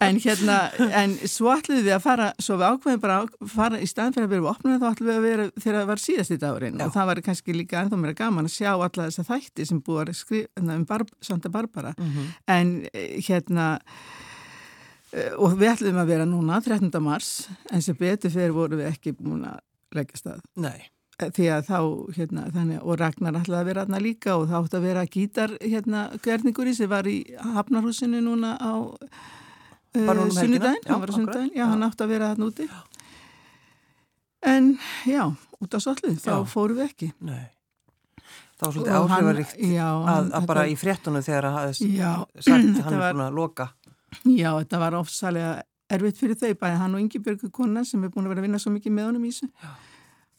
En 0.05 0.19
hérna, 0.23 0.57
en 0.95 1.15
svo 1.27 1.51
ætluðum 1.51 1.83
við 1.83 1.95
að 1.97 2.03
fara, 2.05 2.29
svo 2.43 2.59
við 2.61 2.69
ákveðum 2.69 3.01
bara 3.03 3.17
að 3.25 3.49
fara 3.51 3.81
í 3.83 3.89
staðin 3.91 4.15
fyrir 4.15 4.29
að 4.29 4.35
vera 4.37 4.53
opnum, 4.53 4.77
þá 4.79 4.87
ætluðum 4.93 5.11
við 5.11 5.17
að 5.19 5.27
vera 5.27 5.47
þegar 5.57 5.79
það 5.79 5.89
var 5.91 6.03
síðast 6.05 6.35
í 6.35 6.39
dagurinn. 6.45 6.79
Já. 6.79 6.85
Og 6.85 6.95
það 6.95 7.09
var 7.11 7.23
kannski 7.29 7.57
líka 7.57 7.81
ennþá 7.81 7.99
mér 7.99 8.15
að 8.15 8.21
gaman 8.21 8.51
að 8.51 8.55
sjá 8.55 8.71
alla 8.75 9.09
þessa 9.09 9.27
þætti 9.33 9.67
sem 9.71 9.83
búið 9.83 10.05
að 10.05 10.21
skrifa 10.21 10.51
hérna, 10.53 10.79
um 10.79 10.87
Bar 10.93 11.07
Santa 11.21 11.51
Barbara. 11.51 11.95
Mm 11.99 12.13
-hmm. 12.13 12.33
En 12.55 12.73
eh, 12.93 13.19
hérna, 13.29 13.69
eh, 15.11 15.33
og 15.35 15.59
við 15.59 15.73
ætluðum 15.75 16.03
að 16.05 16.11
vera 16.15 16.25
núna 16.25 16.63
13. 16.63 17.03
mars, 17.03 17.49
en 17.71 17.83
sem 17.83 17.97
betur 17.99 18.31
fyrir 18.31 18.55
voru 18.55 18.79
við 18.79 18.93
ekki 18.93 19.17
búin 19.19 19.43
að 19.43 19.59
leggja 19.95 20.23
stað. 20.23 20.41
Nei. 20.55 20.94
Eh, 21.23 21.31
því 21.31 21.47
að 21.55 21.69
þá, 21.69 21.79
hérna, 22.17 22.45
þannig, 22.51 22.81
og 22.83 22.99
Ragnar 22.99 23.37
ætlaði 23.39 23.61
að 23.61 23.69
vera 23.69 23.83
aðna 23.85 24.01
líka 24.03 24.35
og 24.35 24.49
þá 24.51 24.57
ætti 24.59 24.79
að 24.79 24.87
vera 24.89 25.05
gítar, 25.07 25.53
hérna, 25.63 26.01
hverningur 26.25 26.71
í 26.71 26.75
sem 26.75 26.91
var 26.91 27.07
í 27.07 27.19
Hafnarhúsinu 27.55 28.23
núna 28.25 28.57
á 28.59 28.75
uh, 28.83 30.25
sunnudaginn, 30.35 30.83
hann 30.89 31.05
var 31.05 31.13
á 31.13 31.15
sunnudaginn, 31.15 31.53
já, 31.55 31.65
hann 31.71 31.87
átti 31.87 32.07
að 32.07 32.15
vera 32.17 32.33
aðna 32.35 32.51
úti. 32.51 32.67
En, 34.45 34.73
já, 35.07 35.23
út 35.63 35.79
á 35.79 35.81
sollu, 35.87 36.17
þá 36.19 36.33
fóru 36.51 36.81
við 36.81 36.89
ekki. 36.89 37.13
Nei. 37.23 37.47
Það 38.59 38.67
var 38.67 38.75
svolítið 38.75 38.99
áhrifaríkt 38.99 39.57
að, 39.85 40.35
að 40.35 40.51
bara 40.51 40.67
í 40.71 40.77
fréttunum 40.79 41.23
þegar 41.27 41.51
að 41.53 41.73
sagt 41.79 42.51
hann 42.51 42.77
er 42.99 43.07
búin 43.07 43.27
að 43.29 43.39
loka. 43.39 43.71
Já, 44.27 44.51
þetta 44.51 44.83
var 44.83 44.99
ofsalega 44.99 45.57
erfitt 45.95 46.19
fyrir 46.19 46.39
þau, 46.39 46.53
bæði 46.59 46.77
hann 46.83 46.95
og 46.95 47.03
Ingi 47.03 47.23
Björgur 47.23 47.51
Konan 47.55 47.87
sem 47.87 48.03
er 48.03 48.11
búin 48.15 48.27
að 48.27 48.35
vera 48.35 48.43
að 48.43 48.47
vinna 48.49 48.63
svo 48.63 48.75
mikið 48.75 48.95
með 48.95 49.13
honum 49.13 49.27
í 49.27 49.35
þessu. 49.35 49.51
Já 49.63 49.75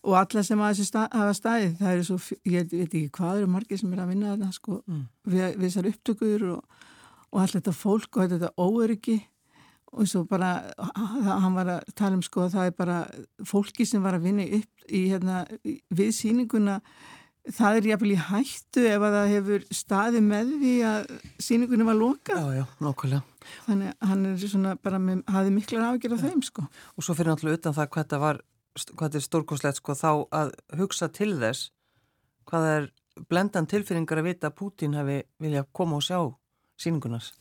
og 0.06 0.18
alla 0.20 0.44
sem 0.46 0.62
að 0.62 0.74
þessi 0.74 0.88
stað, 0.90 1.08
hafa 1.20 1.38
staðið 1.38 1.78
það 1.80 1.94
er 1.94 2.04
svo, 2.08 2.18
ég 2.52 2.68
veit 2.72 2.84
ekki 2.84 3.14
hvað 3.18 3.40
eru 3.42 3.52
margir 3.56 3.82
sem 3.82 3.94
er 3.96 4.04
að 4.04 4.12
vinna 4.14 4.34
þarna 4.34 4.52
sko. 4.56 4.82
Mm. 4.86 5.06
við, 5.32 5.46
við 5.56 5.66
þessar 5.68 5.90
upptökuður 5.92 6.46
og, 6.56 6.86
og 7.32 7.42
allt 7.42 7.58
þetta 7.60 7.76
fólk 7.76 8.20
og 8.20 8.36
þetta 8.36 8.54
óöryggi. 8.62 9.18
Og 9.96 10.10
svo 10.12 10.26
bara 10.28 10.50
hann 10.76 11.54
var 11.56 11.70
að 11.78 11.92
tala 11.96 12.18
um 12.18 12.24
sko 12.26 12.46
að 12.46 12.58
það 12.58 12.70
er 12.70 12.74
bara 12.76 12.96
fólki 13.48 13.86
sem 13.88 14.04
var 14.04 14.18
að 14.18 14.26
vinna 14.28 14.48
upp 14.58 14.90
í 14.92 15.06
hérna 15.08 15.46
við 15.64 16.10
síninguna 16.18 16.82
það 17.54 17.78
er 17.78 17.88
jáfnvel 17.92 18.14
í 18.16 18.24
hættu 18.28 18.84
ef 18.90 19.06
að 19.06 19.16
það 19.16 19.32
hefur 19.34 19.66
staðið 19.78 20.26
með 20.26 20.52
því 20.64 20.74
að 20.90 21.08
síningunni 21.48 21.88
var 21.88 21.98
loka 22.00 22.38
Já, 22.40 22.60
já, 22.60 22.66
nokkulega 22.82 23.22
Þannig 23.68 23.94
að 23.94 24.10
hann 24.10 24.26
er 24.32 24.38
svona 24.42 24.74
bara 24.82 25.00
með, 25.02 25.22
hafið 25.30 25.56
miklar 25.60 25.88
afgjörð 25.92 26.16
af 26.16 26.24
þeim 26.26 26.40
sko. 26.46 26.64
Og 26.98 27.06
svo 27.06 27.14
fyrir 27.14 27.30
náttúrulega 27.30 27.60
utan 27.60 27.76
það 27.78 27.90
hvað 27.94 28.06
þetta 28.06 28.20
var 28.24 28.40
hvað 28.76 29.08
þetta 29.08 29.22
er 29.22 29.26
stórkoslegt 29.30 29.82
sko 29.82 29.96
þá 29.96 30.12
að 30.36 30.54
hugsa 30.80 31.10
til 31.14 31.32
þess 31.40 31.72
hvað 32.50 32.70
er 32.74 32.92
blendan 33.32 33.68
tilfinningar 33.72 34.22
að 34.22 34.30
vita 34.30 34.52
að 34.52 34.58
Pútín 34.60 34.98
hefði 34.98 35.24
vilja 35.42 35.66
koma 35.72 36.00
og 36.00 36.06
sjá 36.06 36.20
síningunars 36.82 37.34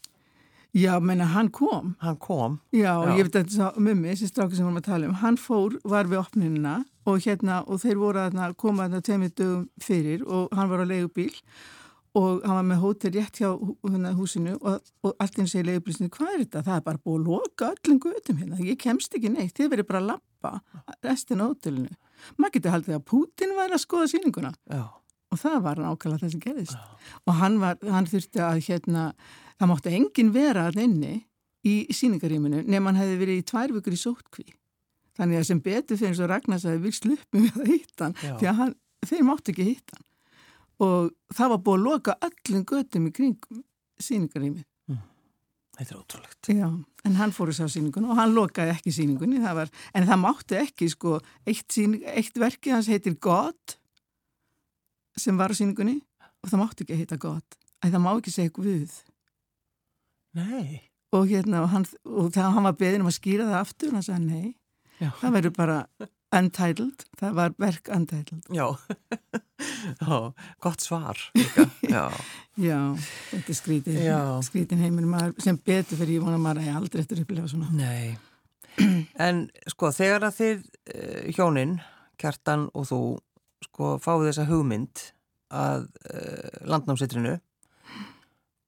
Já, 0.74 0.98
menna 0.98 1.28
hann 1.30 1.52
kom. 1.54 1.92
Hann 2.00 2.16
kom. 2.18 2.58
Já, 2.74 2.98
Já. 3.06 3.12
ég 3.14 3.28
veit 3.28 3.36
að 3.36 3.44
þetta 3.44 3.66
er 3.68 3.82
mummi, 3.86 4.08
þessi 4.10 4.26
stráki 4.26 4.56
sem 4.56 4.64
við 4.64 4.66
varum 4.66 4.80
að 4.80 4.88
tala 4.88 5.06
um 5.06 5.18
hann 5.20 5.36
fór, 5.38 5.76
var 5.86 6.08
við 6.10 6.18
opninina 6.18 6.72
og 7.06 7.20
hérna, 7.22 7.60
og 7.70 7.78
þeir 7.84 8.00
voru 8.00 8.22
að 8.24 8.56
koma 8.58 8.88
þarna 8.88 9.04
tveimit 9.06 9.36
dögum 9.38 9.68
fyrir 9.78 10.24
og 10.26 10.50
hann 10.58 10.72
var 10.72 10.82
á 10.82 10.86
leigubíl 10.90 11.30
og 12.14 12.44
hann 12.46 12.58
var 12.60 12.66
með 12.68 12.82
hótel 12.82 13.12
rétt 13.16 13.40
hjá 13.40 13.48
hérna, 13.50 14.12
húsinu 14.14 14.54
og, 14.60 14.90
og 15.02 15.14
allt 15.22 15.38
ég 15.40 15.66
leiði 15.66 15.82
blísinu, 15.82 16.10
hvað 16.14 16.30
er 16.30 16.42
þetta? 16.44 16.62
Það 16.68 16.76
er 16.76 16.84
bara 16.86 17.02
búið 17.02 17.16
að 17.16 17.30
loka 17.30 17.70
öllum 17.74 18.00
gutum 18.04 18.38
hérna, 18.38 18.58
ég 18.62 18.78
kemst 18.80 19.16
ekki 19.18 19.32
neitt, 19.34 19.54
þið 19.58 19.72
verið 19.72 19.88
bara 19.88 20.02
að 20.02 20.10
lappa 20.12 20.52
restin 21.02 21.42
á 21.42 21.46
hótelinu. 21.48 21.90
Maður 22.38 22.54
getur 22.56 22.74
haldið 22.76 22.98
að 22.98 23.06
Putin 23.10 23.56
var 23.58 23.74
að 23.74 23.82
skoða 23.82 24.10
síninguna 24.12 24.54
Já. 24.70 24.84
og 25.34 25.42
það 25.42 25.58
var 25.66 25.82
nákvæmlega 25.82 26.22
það 26.22 26.34
sem 26.36 26.44
gerðist. 26.46 26.78
Já. 26.78 27.18
Og 27.26 27.38
hann, 27.42 27.58
var, 27.64 27.82
hann 27.96 28.10
þurfti 28.10 28.44
að 28.46 28.62
hérna, 28.68 29.04
það 29.58 29.72
mátti 29.72 29.96
engin 29.98 30.34
vera 30.38 30.68
að 30.70 30.82
inni 30.86 31.14
í 31.66 31.76
síningaríminu 31.90 32.62
nefn 32.62 32.92
hann 32.92 33.02
hefði 33.02 33.20
verið 33.24 33.42
í 33.42 33.46
tvær 33.50 33.74
vikur 33.74 33.96
í 33.96 34.02
sótkví. 34.04 34.48
Þannig 35.18 35.42
að 35.42 35.46
sem 35.50 35.60
betur 35.62 35.98
fyrir 35.98 36.12
eins 36.12 36.22
og 36.22 36.30
Ragnars 36.30 36.64
að 36.66 36.82
við 36.86 36.98
sluppum 37.00 37.46
við 37.48 37.58
að 37.58 37.70
hitta 37.72 38.08
hann, 38.08 38.18
því 38.38 38.50
að 38.50 38.58
hann, 38.60 38.74
þeir 39.06 39.26
mátti 39.26 39.54
ekki 39.54 39.72
hitta 39.72 39.98
hann 39.98 40.10
og 40.82 41.10
það 41.34 41.52
var 41.54 41.62
búið 41.66 41.80
að 41.80 41.88
loka 41.88 42.16
öllum 42.28 42.64
göttum 42.70 43.08
í 43.08 43.12
kringum 43.14 43.62
síningarými 44.00 44.64
mm. 44.90 45.02
Þetta 45.74 45.90
er 45.94 46.00
ótrúlegt. 46.00 46.50
Já, 46.54 46.68
en 47.08 47.16
hann 47.18 47.34
fór 47.34 47.50
þess 47.50 47.66
að 47.66 47.72
síningun 47.76 48.10
og 48.10 48.18
hann 48.18 48.34
lokaði 48.34 48.74
ekki 48.76 48.94
síningunni 48.94 49.42
það 49.42 49.58
var, 49.62 49.72
en 49.94 50.08
það 50.10 50.22
mátti 50.22 50.60
ekki 50.60 50.90
sko, 50.92 51.16
eitt, 51.46 51.66
síning, 51.74 52.04
eitt 52.06 52.38
verki 52.38 52.74
hans 52.74 52.90
heitir 52.90 53.18
God 53.22 53.78
sem 55.18 55.38
var 55.38 55.54
á 55.54 55.58
síningunni 55.58 56.00
og 56.42 56.50
það 56.52 56.62
mátti 56.62 56.86
ekki 56.86 57.00
heita 57.02 57.18
God 57.22 57.58
en 57.84 57.92
það 57.92 58.02
má 58.04 58.12
ekki 58.14 58.34
segja 58.34 58.54
Guð 58.54 59.02
Nei. 60.34 60.90
Og 61.14 61.28
hérna 61.30 61.62
og 61.62 61.70
hann, 61.70 61.84
og 62.10 62.32
það, 62.34 62.48
hann 62.56 62.66
var 62.66 62.78
beðin 62.78 63.04
um 63.04 63.10
að 63.10 63.18
skýra 63.20 63.46
það 63.46 63.60
aftur 63.60 63.92
og 63.92 63.98
hann 63.98 64.06
sagði 64.06 64.24
nei. 64.26 64.54
Já. 64.98 65.10
það 65.20 65.36
verður 65.36 65.54
bara 65.54 65.76
Untitled, 66.34 67.04
það 67.20 67.36
var 67.38 67.54
verk 67.62 67.90
Untitled. 67.94 68.44
Já, 68.54 68.66
Já 70.00 70.18
gott 70.64 70.84
svar. 70.84 71.20
Já. 71.94 72.08
Já, 72.58 72.78
þetta 73.30 73.50
er 73.50 73.58
skrítin 73.58 73.98
skrítin 74.46 74.82
heimur 74.82 75.08
maður 75.10 75.34
sem 75.42 75.58
betur 75.58 75.98
fyrir 75.98 76.18
ég 76.18 76.26
vona 76.26 76.38
maður 76.38 76.62
að 76.62 76.68
ég 76.68 76.78
aldrei 76.78 77.02
eftir 77.02 77.22
upplega 77.24 77.50
svona. 77.50 77.70
Nei, 77.74 78.14
en 79.22 79.46
sko 79.70 79.90
þegar 79.94 80.28
að 80.28 80.38
þið 80.40 80.62
uh, 80.94 81.32
hjónin, 81.34 81.76
Kjartan 82.20 82.68
og 82.78 82.86
þú 82.86 83.00
sko 83.64 83.96
fáið 84.02 84.28
þessa 84.28 84.46
hugmynd 84.46 85.02
að 85.54 85.88
uh, 86.10 86.62
landnámseitrinu 86.70 87.34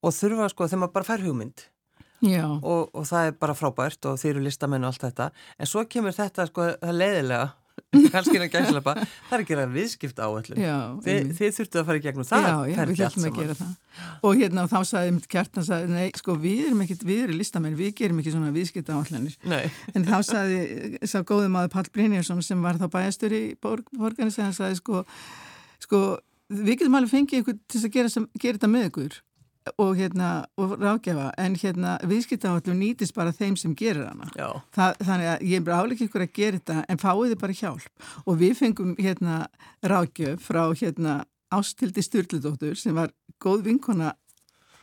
og 0.03 0.13
þurfa 0.15 0.49
sko 0.51 0.67
þegar 0.67 0.81
maður 0.83 0.95
bara 0.97 1.07
fær 1.07 1.23
hugmynd 1.25 1.63
og, 2.61 2.89
og 2.93 3.05
það 3.05 3.29
er 3.29 3.39
bara 3.39 3.55
frábært 3.57 4.09
og 4.09 4.17
þeir 4.21 4.35
eru 4.35 4.47
listamenn 4.47 4.85
og 4.87 4.93
allt 4.93 5.07
þetta. 5.09 5.31
En 5.59 5.69
svo 5.69 5.85
kemur 5.89 6.15
þetta 6.17 6.47
sko 6.49 6.71
það 6.81 6.99
leiðilega 7.01 7.47
kannski 8.13 8.39
að 8.39 8.49
gæslepa, 8.51 8.93
það 8.97 9.33
er 9.35 9.43
að 9.43 9.49
gera 9.51 9.65
viðskipt 9.71 10.19
áallum 10.19 10.57
Þi, 11.05 11.13
þið 11.37 11.51
þurftu 11.57 11.79
að 11.79 11.85
fara 11.87 11.99
í 11.99 12.03
gegnum 12.03 12.27
það 12.27 12.47
já, 12.47 12.53
já, 12.71 12.79
við 12.89 13.01
þurftum 13.01 13.27
að 13.27 13.37
gera 13.37 13.55
það. 13.59 13.75
Og 14.27 14.41
hérna 14.41 14.63
þá 14.71 14.77
sagði 14.89 15.13
mitt 15.15 15.27
kjartan 15.31 15.67
sagði, 15.67 15.91
nei, 15.93 16.07
sko 16.19 16.35
við 16.41 16.63
erum 16.67 16.81
ekki, 16.83 16.97
við 17.07 17.21
erum 17.27 17.39
listamenn 17.39 17.77
við 17.77 17.93
gerum 18.01 18.21
ekki 18.21 18.33
svona 18.33 18.53
viðskipt 18.55 18.91
áallanir 18.91 19.37
en 19.93 20.07
þá 20.07 20.17
sagði, 20.25 20.59
sá 21.05 21.19
góðu 21.21 21.51
maður 21.53 21.73
Pall 21.77 21.91
Brynjarsson 21.93 22.43
sem 22.45 22.65
var 22.65 22.81
þá 22.81 22.87
bæastur 22.97 23.37
í 23.37 23.43
borgarni, 23.61 24.33
sagði 24.33 24.81
sko, 24.81 25.05
sko 25.85 26.01
við 26.49 26.81
getum 26.81 26.99
alveg 26.99 27.13
fengið 27.13 27.41
einhvern 27.41 27.63
til 27.69 27.83
að 27.83 27.93
gera, 27.93 28.27
gera 28.41 28.59
þetta 28.59 28.73
með 28.73 28.89
ykkur 28.91 29.21
og, 29.75 29.95
hérna, 29.99 30.29
og 30.59 30.75
ráðgefa 30.81 31.29
en 31.41 31.55
hérna, 31.59 31.95
viðskiptáallum 32.07 32.79
nýtist 32.79 33.15
bara 33.17 33.35
þeim 33.35 33.57
sem 33.59 33.73
gerir 33.77 34.07
hana. 34.07 34.29
Þa, 34.75 34.91
þannig 35.01 35.31
að 35.31 35.47
ég 35.49 35.59
er 35.59 35.65
bara 35.67 35.81
áleik 35.83 36.03
ykkur 36.07 36.25
að 36.25 36.35
gera 36.37 36.59
þetta 36.59 36.77
en 36.87 37.01
fáið 37.01 37.33
þið 37.33 37.41
bara 37.43 37.57
hjálp. 37.61 38.05
Og 38.25 38.39
við 38.43 38.53
fengum 38.61 38.93
hérna 38.99 39.41
ráðgjöf 39.85 40.47
frá 40.47 40.63
hérna 40.77 41.17
Ástildi 41.53 42.03
Sturldudóttur 42.03 42.75
sem 42.79 42.95
var 42.97 43.13
góð 43.43 43.67
vinkona 43.69 44.13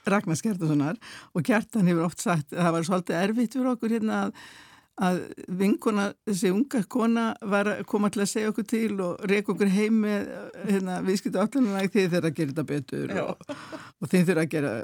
Ragnar 0.09 0.37
Skertasonar 0.37 1.01
og 1.33 1.45
Kjartan 1.47 1.89
hefur 1.89 2.09
oft 2.09 2.23
sagt 2.23 2.53
að 2.53 2.63
það 2.63 2.77
var 2.77 2.87
svolítið 2.89 3.21
erfitt 3.21 3.57
fyrir 3.57 3.73
okkur 3.73 3.95
hérna 3.97 4.21
að 4.27 4.39
að 5.03 5.21
vinkona, 5.59 6.05
þessi 6.29 6.51
unga 6.55 6.81
kona 6.91 7.25
var 7.51 7.71
að 7.73 7.81
koma 7.91 8.11
til 8.15 8.23
að 8.23 8.31
segja 8.31 8.51
okkur 8.53 8.67
til 8.71 8.93
og 9.03 9.25
reyka 9.27 9.51
okkur 9.55 9.71
heim 9.75 9.97
með 10.05 10.29
hérna, 10.69 10.99
viðskiptu 11.03 11.41
þið 11.43 12.13
þurfa 12.13 12.21
að 12.29 12.37
gera 12.37 12.53
þetta 12.53 12.67
betur 12.69 13.15
og, 13.25 13.49
og 13.99 14.13
þið 14.13 14.29
þurfa 14.29 14.45
að 14.45 14.53
gera 14.53 14.75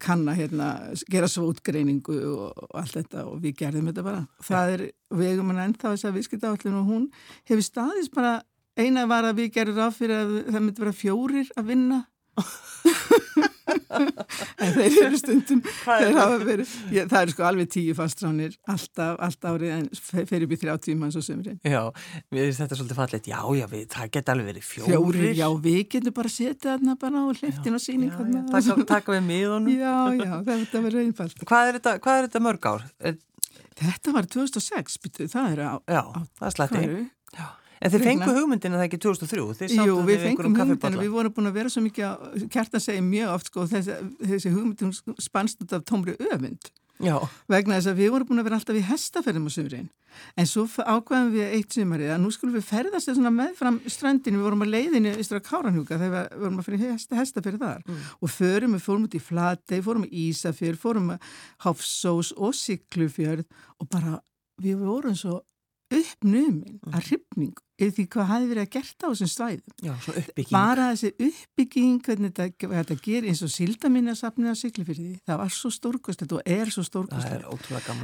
kanna, 0.00 0.36
hérna, 0.38 0.68
gera 1.12 1.28
svótgreiningu 1.28 2.18
og, 2.30 2.46
og 2.64 2.78
allt 2.80 2.96
þetta 3.00 3.26
og 3.28 3.42
við 3.44 3.58
gerðum 3.60 3.90
þetta 3.90 4.06
bara. 4.06 4.22
Það 4.48 4.74
er 4.76 4.86
vegum 5.20 5.52
hann 5.52 5.64
ennþá 5.66 5.92
þess 5.92 6.08
að 6.08 6.16
viðskiptu 6.20 6.48
áttunum 6.54 6.80
og 6.80 6.94
hún 6.94 7.10
hefur 7.50 7.66
staðist 7.66 8.14
bara, 8.16 8.38
eina 8.80 9.04
var 9.10 9.28
að 9.28 9.42
við 9.42 9.52
gerum 9.58 9.76
ráð 9.76 9.98
fyrir 9.98 10.22
að 10.22 10.34
það 10.48 10.64
myndi 10.64 10.86
vera 10.86 10.96
fjórir 11.02 11.52
að 11.60 11.72
vinna 11.74 12.00
en 14.60 14.72
þeir 14.74 14.96
eru 15.06 15.18
stundum 15.20 15.60
þeir 15.64 16.16
hafa 16.16 16.38
verið, 16.42 16.72
ég, 16.94 17.08
það 17.10 17.24
eru 17.24 17.34
sko 17.34 17.42
alveg 17.48 17.70
tíu 17.74 17.94
fastránir 17.98 18.52
alltaf, 18.70 19.14
alltaf 19.26 19.56
árið 19.56 19.72
en 19.74 19.86
fer 20.00 20.46
upp 20.46 20.54
í 20.54 20.58
þrjá 20.62 20.74
tíma 20.86 21.02
eins 21.08 21.18
og 21.20 21.24
sömurinn 21.26 21.58
Já, 21.64 21.82
þetta 22.32 22.68
er 22.68 22.80
svolítið 22.80 23.00
fallet, 23.00 23.24
já, 23.30 23.38
já, 23.60 23.66
við, 23.72 23.84
það 23.94 24.06
geta 24.16 24.28
alveg 24.34 24.46
verið 24.50 24.64
fjórir. 24.70 24.94
Fjórir, 24.94 25.30
já, 25.38 25.46
við 25.66 25.80
getum 25.94 26.16
bara 26.16 26.32
setjað 26.32 26.68
þarna 26.70 26.92
bara 27.04 27.16
á 27.20 27.24
hliftin 27.30 27.78
og 27.78 27.84
síning 27.84 28.12
Takka, 28.50 28.76
taka 28.88 29.08
við 29.16 29.24
miðunum. 29.28 29.72
Já, 29.76 29.96
já, 30.16 30.34
þetta 30.48 30.76
verður 30.86 31.04
einfalt. 31.04 31.38
Hvað 31.50 31.70
er 31.70 31.74
þetta, 31.78 31.92
hvað 32.02 32.14
er 32.18 32.22
þetta 32.28 32.44
mörg 32.46 32.62
ár? 32.70 32.82
Þetta 33.80 34.08
var 34.16 34.24
2006, 34.28 35.00
byrju, 35.04 35.30
það 35.32 35.46
er 35.54 35.60
á 35.64 35.72
Já, 35.88 36.02
það 36.40 36.50
er 36.50 36.54
slætti 36.56 36.84
Já 37.36 37.46
En 37.80 37.92
þið 37.94 38.02
fengu 38.04 38.32
hugmyndinu 38.36 38.76
það 38.76 38.86
ekki 38.86 38.98
2003? 39.06 39.70
Jú, 39.72 39.94
við 40.04 40.26
fengum 40.26 40.58
hugmyndinu, 40.58 41.00
við 41.00 41.14
vorum 41.14 41.36
búin 41.36 41.48
að 41.48 41.56
vera 41.56 41.72
svo 41.72 41.80
mikið, 41.84 42.44
kert 42.52 42.76
að 42.76 42.84
segja 42.84 43.04
mjög 43.06 43.32
oft 43.38 43.48
sko, 43.48 43.64
þessi, 43.70 43.96
þessi 44.20 44.52
hugmyndinu 44.52 45.16
spannst 45.22 45.64
út 45.64 45.72
af 45.78 45.86
tómri 45.88 46.18
öfund. 46.28 46.68
Já. 47.00 47.16
vegna 47.48 47.78
þess 47.78 47.88
að 47.88 48.00
við 48.02 48.12
vorum 48.12 48.28
búin 48.28 48.42
að 48.42 48.46
vera 48.46 48.58
alltaf 48.60 48.76
í 48.76 48.84
hestaferðum 48.84 49.48
á 49.48 49.50
sömurinn 49.54 49.88
en 50.36 50.48
svo 50.48 50.66
ákvæðum 50.68 51.30
við 51.32 51.54
eitt 51.56 51.76
sömurið 51.76 52.12
að 52.12 52.20
nú 52.20 52.32
skulum 52.34 52.56
við 52.58 52.66
ferðast 52.68 53.20
meðfram 53.24 53.78
strandinu, 53.86 54.40
við 54.40 54.46
vorum 54.48 54.64
að 54.66 54.72
leiðinu 54.74 55.14
í 55.14 55.22
Ístra 55.22 55.40
Káranhjúka 55.44 55.96
þegar 56.00 56.28
við 56.28 56.42
vorum 56.44 56.60
að 56.60 56.68
fyrir 56.68 56.82
hesta, 56.90 57.16
hestaferð 57.16 57.62
þar 57.62 57.84
mm. 57.86 58.02
og 58.20 58.34
förum 58.34 58.76
við 58.76 58.84
fórum 58.84 59.06
út 59.06 59.16
í 59.16 59.22
Flatei, 59.22 59.78
fórum 59.86 60.04
í 60.04 60.26
Ísafjörð 60.26 60.82
fórum 60.82 61.14
að 61.14 61.30
Hafsós 61.64 62.34
og 62.36 62.56
Siklufjörð 62.58 63.46
og 63.80 63.90
bara 63.94 64.18
við 64.60 64.82
vorum 64.84 65.16
svo 65.16 65.40
uppnuminn 65.90 66.82
að 66.90 67.08
hrifning 67.08 67.56
eða 67.80 67.94
því 67.96 68.04
hvað 68.12 68.28
hafi 68.30 68.48
verið 68.50 68.62
að 68.62 68.70
gert 68.74 69.04
á 69.04 69.06
þessum 69.08 69.30
svæðum. 69.30 69.74
Já, 69.80 69.92
bara 70.50 70.88
þessi 70.92 71.10
uppbygging 71.26 72.00
hvernig 72.06 72.34
þetta, 72.36 72.70
þetta 72.74 72.96
ger 73.04 73.28
eins 73.30 73.42
og 73.46 73.52
sildaminnarsafni 73.54 74.52
á 74.52 74.54
Siglufyrði, 74.60 75.12
það 75.28 75.40
var 75.42 75.54
svo 75.54 75.72
stórkostlegt 75.74 76.34
og 76.36 76.50
er 76.56 76.72
svo 76.74 76.84
stórkostlegt. 76.86 77.46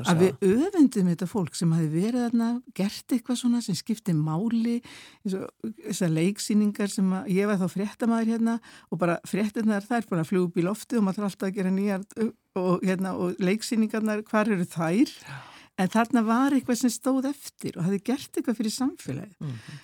Að 0.06 0.23
við 0.23 0.47
öfundum 0.50 1.11
þetta 1.12 1.28
fólk 1.30 1.59
sem 1.59 1.75
hafi 1.76 1.90
verið 1.92 2.26
þarna, 2.26 2.50
gert 2.76 3.16
eitthvað 3.16 3.40
svona 3.42 3.62
sem 3.64 3.78
skipti 3.78 4.16
máli 4.16 4.78
þessar 5.26 6.14
leiksýningar 6.16 6.92
sem 6.92 7.11
að, 7.18 7.33
ég 7.37 7.50
var 7.50 7.61
þá 7.61 7.66
fréttamaður 7.73 8.33
hérna 8.35 8.56
og 8.90 9.02
bara 9.02 9.18
fréttinnar 9.28 9.85
þær 9.87 10.09
bara 10.11 10.26
fljóð 10.26 10.62
í 10.62 10.64
loftu 10.66 11.00
og 11.00 11.06
maður 11.06 11.26
þarf 11.26 11.35
alltaf 11.35 11.50
að 11.50 11.59
gera 11.61 11.75
nýjar 11.75 12.06
og, 12.56 12.87
hérna, 12.87 13.12
og 13.21 13.37
leiksýningarnar, 13.42 14.25
hvar 14.30 14.49
eru 14.49 14.64
þær? 14.68 15.12
Já 15.26 15.37
en 15.76 15.92
þarna 15.92 16.23
var 16.26 16.56
eitthvað 16.56 16.80
sem 16.83 16.92
stóð 16.92 17.30
eftir 17.33 17.76
og 17.76 17.87
hafi 17.88 18.00
gert 18.04 18.33
eitthvað 18.33 18.61
fyrir 18.61 18.75
samfélagi 18.75 19.35
mm 19.38 19.49
-hmm. 19.49 19.80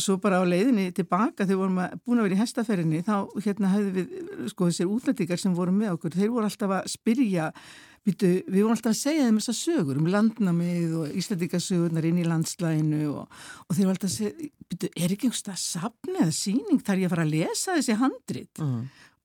svo 0.00 0.16
bara 0.16 0.40
á 0.40 0.44
leiðinni 0.44 0.92
tilbaka 0.92 1.44
þegar 1.44 1.62
vorum 1.62 1.78
að 1.78 2.00
búin 2.04 2.18
að 2.18 2.26
vera 2.28 2.34
í 2.34 2.42
hestaferðinni 2.42 3.02
þá 3.02 3.16
hérna 3.44 3.72
hafði 3.74 3.90
við 3.98 4.48
sko 4.48 4.66
þessir 4.66 4.92
útlætíkar 4.94 5.38
sem 5.38 5.54
voru 5.54 5.72
með 5.72 5.92
okkur, 5.92 6.16
þeir 6.16 6.30
voru 6.30 6.44
alltaf 6.44 6.70
að 6.70 6.88
spyrja 6.88 7.52
Býtu, 8.00 8.28
við 8.48 8.62
vorum 8.62 8.72
alltaf 8.72 8.94
að 8.94 8.96
segja 9.02 9.24
þeim 9.26 9.38
þessar 9.38 9.56
sögur 9.58 9.98
um 10.00 10.06
landnamið 10.08 10.92
og 10.96 11.16
íslætíkasögurnar 11.20 12.06
inn 12.08 12.20
í 12.22 12.24
landslæginu 12.24 13.10
og, 13.12 13.26
og 13.68 13.76
þeir 13.76 13.84
voru 13.84 13.92
alltaf 13.92 14.08
að 14.08 14.14
segja, 14.14 14.48
býtu, 14.72 14.88
er 14.96 15.12
ekki 15.12 15.28
einhversta 15.28 15.56
safni 15.60 16.16
eða 16.16 16.32
síning 16.32 16.80
þar 16.80 17.02
ég 17.02 17.10
að 17.10 17.12
fara 17.14 17.26
að 17.26 17.34
lesa 17.34 17.76
þessi 17.76 17.98
handrit 18.00 18.62
mm. 18.64 18.78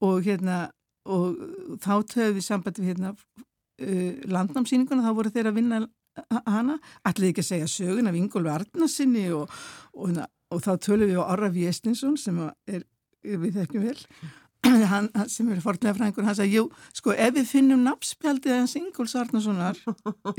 og 0.04 0.28
hérna 0.28 0.58
og 1.06 1.80
þá 1.86 1.94
töfum 2.12 2.36
við 2.36 2.46
sambandi 2.50 2.84
við 2.84 2.92
hérna 2.92 3.14
uh, 3.16 4.12
landnámsýninguna, 4.36 5.06
þá 5.08 5.18
voru 5.22 5.32
þeir 5.32 5.52
að 5.54 5.60
vinna 5.62 5.82
hana, 6.46 6.80
allir 7.08 7.32
ekki 7.32 7.44
að 7.44 7.50
segja 7.50 7.70
sögun 7.72 8.10
af 8.10 8.18
Ingólfi 8.20 8.52
Arnarsinni 8.54 9.28
og, 9.36 9.52
og, 9.94 10.16
og, 10.16 10.26
og 10.54 10.64
þá 10.64 10.74
tölum 10.88 11.12
við 11.12 11.22
á 11.22 11.26
Orra 11.26 11.52
Viestinsson 11.54 12.18
sem 12.20 12.42
er, 12.44 12.84
við 13.24 13.62
þekkjum 13.62 13.88
vel. 13.90 14.02
Hann, 14.92 15.12
sem 15.30 15.50
er 15.54 15.60
forðlega 15.62 15.94
frængur 15.94 16.26
hann 16.26 16.34
sagði, 16.34 16.58
jú, 16.58 16.64
sko, 16.98 17.12
ef 17.14 17.36
við 17.36 17.52
finnum 17.52 17.84
nafnspjaldið 17.86 18.56
hans 18.56 18.74
Ingóls 18.80 19.14
Arnarssonar 19.20 19.78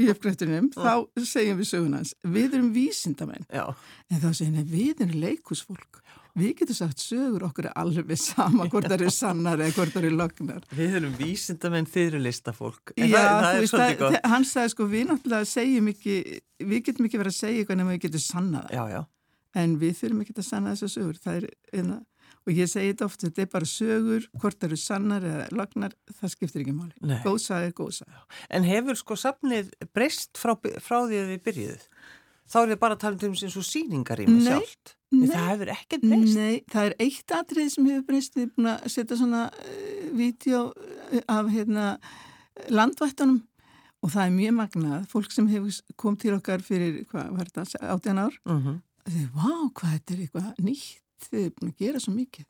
í 0.02 0.08
uppgrættunum, 0.10 0.72
þá 0.74 1.06
segjum 1.22 1.60
við 1.60 1.68
sögun 1.70 1.94
hans. 2.00 2.16
Við 2.26 2.56
erum 2.58 2.72
vísindamenn. 2.74 3.46
Já. 3.54 3.70
en 4.10 4.24
þá 4.24 4.26
segjum 4.32 4.56
við, 4.58 4.72
við 4.72 5.04
erum 5.06 5.22
leikusfólk 5.22 6.02
Við 6.36 6.52
getum 6.60 6.76
sagt 6.76 7.00
sögur 7.00 7.46
okkur 7.48 7.70
er 7.70 7.76
alveg 7.80 8.18
sama 8.20 8.66
hvort 8.70 8.88
það 8.88 8.98
eru 8.98 9.12
sannar 9.14 9.62
eða 9.62 9.76
hvort 9.78 9.94
það 9.94 10.02
eru 10.02 10.16
lognar. 10.20 10.66
Við 10.76 10.98
erum 11.00 11.14
vísindamenn 11.16 11.88
þeirri 11.88 12.20
listafólk. 12.26 12.92
En 12.96 13.08
Já, 13.08 13.16
það, 13.16 13.36
það 13.46 13.60
er 13.60 13.70
svolítið 13.70 14.02
gott. 14.02 14.18
Hann 14.34 14.48
sagði 14.48 14.74
sko 14.74 14.88
við 14.92 15.06
náttúrulega 15.10 15.50
segjum 15.52 15.92
ekki, 15.94 16.16
við 16.64 16.82
getum 16.90 17.08
ekki 17.08 17.22
verið 17.22 17.32
að 17.32 17.38
segja 17.38 17.62
eitthvað 17.62 17.80
nema 17.80 17.94
við 17.94 18.02
getum 18.04 18.26
sannað. 18.26 18.74
Já, 18.76 18.84
já. 18.92 19.00
En 19.56 19.78
við 19.80 19.96
þurfum 20.02 20.20
ekki 20.26 20.36
að 20.36 20.48
sanna 20.50 20.76
þessu 20.76 20.92
sögur. 20.92 21.22
Það 21.24 21.40
er, 21.40 21.48
einna, 21.72 21.96
hérna, 21.96 21.98
og 22.46 22.54
ég 22.54 22.68
segi 22.70 22.92
þetta 22.92 23.06
ofta, 23.08 23.26
þetta 23.26 23.42
er 23.42 23.48
bara 23.56 23.68
sögur, 23.70 24.26
hvort 24.38 24.58
það 24.60 24.68
eru 24.68 24.78
sannar 24.78 25.24
eða 25.26 25.46
lognar, 25.56 25.96
það 26.20 26.32
skiptir 26.34 26.62
ekki 26.62 26.74
máli. 26.76 27.16
Góðsað 27.24 27.66
er 27.66 27.72
góðsað. 27.80 28.20
En 28.54 28.66
hefur 28.68 29.00
sko 29.00 29.16
safnið 29.18 29.72
breyst 29.96 30.38
frá, 30.38 30.54
frá 30.84 30.98
því 31.08 31.22
að 31.22 31.32
við 31.32 31.42
byrjuðum? 31.48 31.88
Þá 32.46 32.58
er 32.60 32.70
við 32.70 32.78
bara 32.82 32.96
að 32.96 33.02
tala 33.02 33.28
um 33.28 33.34
þessu 33.34 33.64
síningar 33.66 34.22
í 34.22 34.28
mig 34.30 34.46
sjálft. 34.46 34.94
Nei, 35.14 35.26
það 35.30 35.48
hefur 35.50 35.72
ekkert 35.72 36.04
breyst. 36.04 36.36
Nei, 36.36 36.54
það 36.70 36.88
er 36.88 36.94
eitt 37.06 37.34
atrið 37.34 37.68
sem 37.72 37.88
hefur 37.90 38.06
breyst. 38.06 38.36
Við 38.36 38.44
erum 38.44 38.54
búin 38.56 38.70
að 38.72 38.88
setja 38.94 39.18
svona 39.18 39.42
uh, 39.50 40.08
vídeo 40.18 40.62
af 41.32 41.52
hérna, 41.54 41.86
landvættunum 42.72 43.38
og 44.02 44.12
það 44.12 44.22
er 44.24 44.34
mjög 44.36 44.58
magnað. 44.60 45.06
Fólk 45.10 45.34
sem 45.34 45.48
hefur 45.50 45.80
kom 45.98 46.18
til 46.20 46.34
okkar 46.36 46.64
fyrir, 46.66 47.00
hvað 47.10 47.32
var 47.38 47.50
þetta, 47.50 47.86
18 47.96 48.22
ár. 48.24 48.40
Uh 48.46 48.66
-huh. 48.66 48.82
Er, 49.06 49.30
vá, 49.34 49.54
hvað 49.78 49.96
þetta 49.96 50.14
er 50.14 50.20
eitthvað 50.26 50.66
nýtt. 50.66 51.00
Þið 51.26 51.40
er 51.44 51.54
búin 51.56 51.72
að 51.72 51.80
gera 51.80 52.00
svo 52.00 52.12
mikið. 52.12 52.46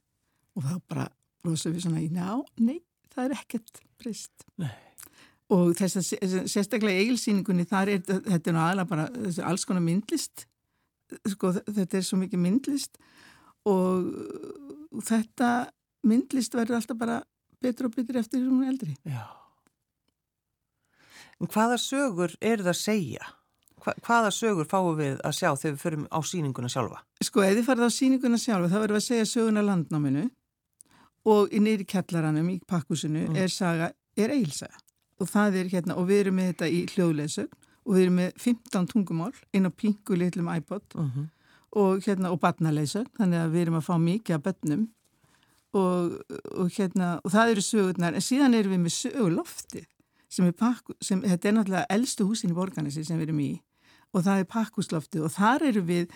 Og 0.57 0.65
þá 0.65 0.75
bara 0.89 1.09
rosa 1.45 1.71
við 1.71 1.85
svona, 1.85 2.01
já, 2.01 2.43
nei, 2.59 2.81
það 3.15 3.25
er 3.25 3.39
ekkert 3.39 3.81
breyst. 4.01 4.45
Nei 4.59 4.86
og 5.55 5.73
þess 5.79 6.01
að 6.01 6.37
sérstaklega 6.51 6.99
í 6.99 7.07
eigilsýningunni 7.07 7.67
þar 7.71 7.93
er 7.95 8.03
þetta 8.09 8.51
er 8.51 8.59
aðalega 8.59 8.91
bara 8.91 9.07
alls 9.47 9.67
konar 9.69 9.85
myndlist 9.85 10.47
sko 11.31 11.53
þetta 11.61 12.01
er 12.01 12.07
svo 12.07 12.19
mikið 12.19 12.43
myndlist 12.43 12.99
og 13.67 14.11
þetta 15.07 15.51
myndlist 16.07 16.55
verður 16.59 16.81
alltaf 16.81 16.99
bara 16.99 17.21
betur 17.63 17.89
og 17.89 17.99
betur 17.99 18.19
eftir 18.23 18.43
hún 18.43 18.67
eldri 18.67 18.97
Já 19.07 19.27
En 21.37 21.51
hvaða 21.53 21.77
sögur 21.77 22.33
er 22.41 22.63
það 22.63 22.73
að 22.73 22.79
segja? 22.81 23.27
Hva, 23.85 23.93
hvaða 24.07 24.31
sögur 24.33 24.69
fáum 24.71 24.95
við 24.97 25.19
að 25.21 25.35
sjá 25.37 25.51
þegar 25.51 25.75
við 25.75 25.83
förum 25.83 26.07
á 26.09 26.19
síninguna 26.25 26.71
sjálfa? 26.73 27.03
Sko, 27.21 27.43
ef 27.45 27.59
þið 27.59 27.67
farið 27.67 27.91
á 27.93 27.93
síninguna 27.93 28.41
sjálfa 28.41 28.71
þá 28.73 28.77
verðum 28.79 28.97
við 28.97 29.03
að 29.03 29.07
segja 29.11 29.29
söguna 29.35 29.65
landnáminu 29.67 30.25
og 31.29 31.53
nýri 31.61 31.87
kjallaranum 31.91 32.49
í 32.55 32.57
pakkusinu 32.65 33.27
mm. 33.27 33.39
er 33.43 33.53
saga, 33.53 33.91
er 34.17 34.33
eilsaga 34.33 34.81
og 35.21 35.31
það 35.31 35.61
er 35.61 35.71
hérna, 35.73 35.97
og 35.97 36.09
við 36.11 36.21
erum 36.25 36.39
með 36.41 36.53
þetta 36.53 36.69
í 36.69 36.83
hljóðleysögn 36.93 37.55
og 37.87 37.95
við 37.95 38.03
erum 38.03 38.21
með 38.21 38.31
15 38.43 38.89
tungumál 38.91 39.33
inn 39.55 39.69
á 39.69 39.71
pingu 39.71 40.19
litlum 40.19 40.51
iPod 40.53 40.85
uh 40.95 41.03
mhm. 41.03 41.11
-huh. 41.17 41.27
og 41.81 42.07
hérna, 42.07 42.31
og 42.31 42.41
barnaleysögn 42.41 43.13
þannig 43.19 43.41
að 43.41 43.53
við 43.53 43.61
erum 43.61 43.81
að 43.81 43.89
fá 43.89 43.97
mikið 43.99 44.35
af 44.35 44.43
börnum 44.43 44.89
og, 45.73 46.23
og 46.57 46.71
hérna 46.71 47.21
og 47.25 47.31
það 47.31 47.51
eru 47.51 47.61
sögurnar, 47.61 48.15
en 48.15 48.21
síðan 48.21 48.55
erum 48.55 48.73
við 48.73 48.81
með 48.81 48.95
sögulofti 49.03 49.87
sem 50.29 50.47
er 50.47 50.53
pakku, 50.53 50.95
sem, 51.01 51.23
þetta 51.23 51.49
er 51.49 51.55
náttúrulega 51.55 51.87
eldstu 51.91 52.25
húsin 52.27 52.51
í 52.51 52.55
borganessi 52.55 53.05
sem 53.05 53.19
við 53.19 53.29
erum 53.29 53.41
í 53.41 53.63
og 54.13 54.25
það 54.25 54.39
er 54.39 54.45
pakkuslofti 54.45 55.21
og 55.21 55.31
þar 55.31 55.63
eru 55.63 55.83
við 55.83 56.11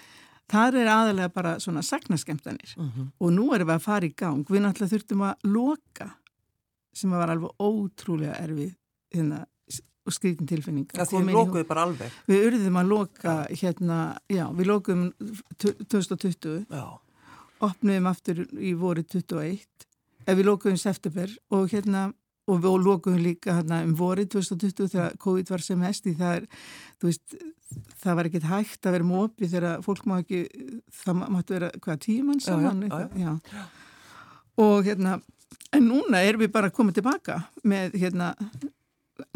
Þar 0.51 0.75
er 0.75 0.89
aðalega 0.91 1.31
bara 1.31 1.53
svona 1.63 1.83
sagnaskemtanir 1.87 2.75
uh 2.77 2.83
mhm. 2.83 2.91
-huh. 2.97 3.11
og 3.21 3.33
nú 3.33 3.55
erum 3.55 3.69
við 3.69 3.75
að 3.75 3.87
fara 3.87 4.07
í 4.07 4.15
gang. 4.17 4.43
Við 4.51 4.63
náttúrulega 4.65 4.93
þurftum 4.95 5.23
að 5.23 5.35
loka 5.45 6.09
sem 6.93 7.11
var 7.11 7.31
alveg 7.31 7.51
ótrúlega 7.59 8.35
erfið 8.43 8.75
hérna, 9.15 9.45
skritin 10.11 10.49
tilfinning. 10.49 10.89
Við 10.91 11.31
lókuðum 11.35 11.69
bara 11.69 11.85
alveg? 11.89 12.15
Við 12.29 12.47
urðum 12.49 12.79
að 12.81 12.91
loka 12.91 13.35
hérna, 13.51 13.99
já, 14.31 14.45
við 14.57 14.71
lókuðum 14.71 15.05
2020, 15.61 16.65
já. 16.71 16.87
opnuðum 17.67 18.09
aftur 18.11 18.43
í 18.59 18.73
voru 18.79 19.05
21, 19.05 19.61
ef 20.25 20.39
við 20.39 20.49
lókuðum 20.49 20.81
september 20.81 21.37
og 21.55 21.71
hérna, 21.73 22.09
og 22.51 22.63
við 22.65 22.87
lókuðum 22.87 23.25
líka 23.25 23.59
hérna 23.61 23.83
um 23.87 23.95
voru 23.99 24.27
2020 24.27 24.93
þegar 24.95 25.19
COVID 25.23 25.53
var 25.55 25.65
sem 25.65 25.87
hesti, 25.87 26.15
það 26.19 26.41
er, 26.41 26.49
þú 26.99 27.11
veist, 27.11 27.37
það 28.01 28.19
var 28.19 28.31
ekkert 28.31 28.49
hægt 28.51 28.89
að 28.89 28.97
vera 28.97 29.11
mópið 29.11 29.55
þegar 29.55 29.85
fólk 29.87 30.09
má 30.11 30.17
ekki, 30.19 30.41
það 31.03 31.21
máttu 31.21 31.59
vera 31.59 31.71
hvaða 31.77 32.01
tíman 32.07 32.43
saman, 32.43 32.89
já, 32.89 33.07
já, 33.21 33.37
já. 33.55 33.69
Og 34.61 34.83
hérna, 34.85 35.21
en 35.77 35.87
núna 35.87 36.25
erum 36.27 36.43
við 36.43 36.53
bara 36.53 36.73
komið 36.75 36.99
tilbaka 36.99 37.39
með 37.63 37.95
hérna 38.01 38.35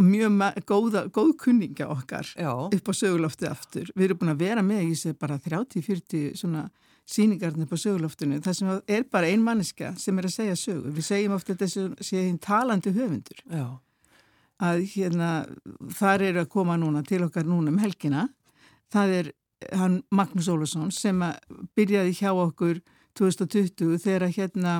mjög 0.00 0.64
góða, 0.68 1.04
góð 1.12 1.34
kunninga 1.40 1.88
okkar 1.92 2.30
Já. 2.36 2.52
upp 2.72 2.88
á 2.88 2.92
söguloftið 2.94 3.50
aftur. 3.50 3.92
Við 3.94 4.08
erum 4.08 4.20
búin 4.22 4.34
að 4.34 4.42
vera 4.44 4.64
með 4.64 4.82
í 4.82 4.90
þessi 4.94 5.14
bara 5.18 5.38
30-40 5.38 6.34
svona 6.40 6.64
síningarnir 7.04 7.68
på 7.68 7.78
söguloftinu. 7.80 8.40
Það 8.44 8.58
sem 8.58 8.72
er 8.96 9.06
bara 9.12 9.28
ein 9.28 9.44
manniska 9.44 9.92
sem 10.00 10.18
er 10.18 10.28
að 10.28 10.36
segja 10.36 10.56
sögu. 10.56 10.92
Við 10.94 11.08
segjum 11.08 11.36
ofta 11.36 11.56
þessu 11.60 11.86
séðin 12.00 12.40
talandi 12.42 12.94
höfundur. 12.96 13.44
Já. 13.50 13.66
Að 14.64 14.84
hérna 14.94 15.30
þar 15.98 16.28
er 16.30 16.42
að 16.44 16.50
koma 16.52 16.78
núna 16.80 17.02
til 17.04 17.24
okkar 17.26 17.46
núna 17.48 17.72
um 17.74 17.80
helgina. 17.82 18.28
Það 18.92 19.16
er 19.18 19.32
hann 19.72 20.02
Magnús 20.14 20.48
Ólusson 20.48 20.92
sem 20.94 21.20
byrjaði 21.76 22.14
hjá 22.18 22.30
okkur 22.32 22.80
2020 23.18 23.98
þegar 24.02 24.32
hérna 24.34 24.74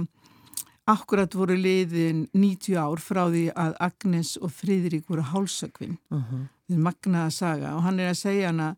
Akkurat 0.91 1.33
voru 1.33 1.57
liðin 1.57 2.27
90 2.37 2.77
ár 2.77 3.01
frá 3.01 3.23
því 3.33 3.47
að 3.57 3.77
Agnes 3.87 4.35
og 4.37 4.53
Fríðrik 4.53 5.07
voru 5.09 5.25
hálsökvinn. 5.25 5.97
Uh 6.13 6.21
-huh. 6.21 6.47
Þetta 6.65 6.77
er 6.77 6.85
magnaða 6.85 7.31
saga 7.31 7.75
og 7.77 7.83
hann 7.83 8.01
er 8.01 8.11
að 8.11 8.21
segja 8.21 8.51
hana 8.53 8.77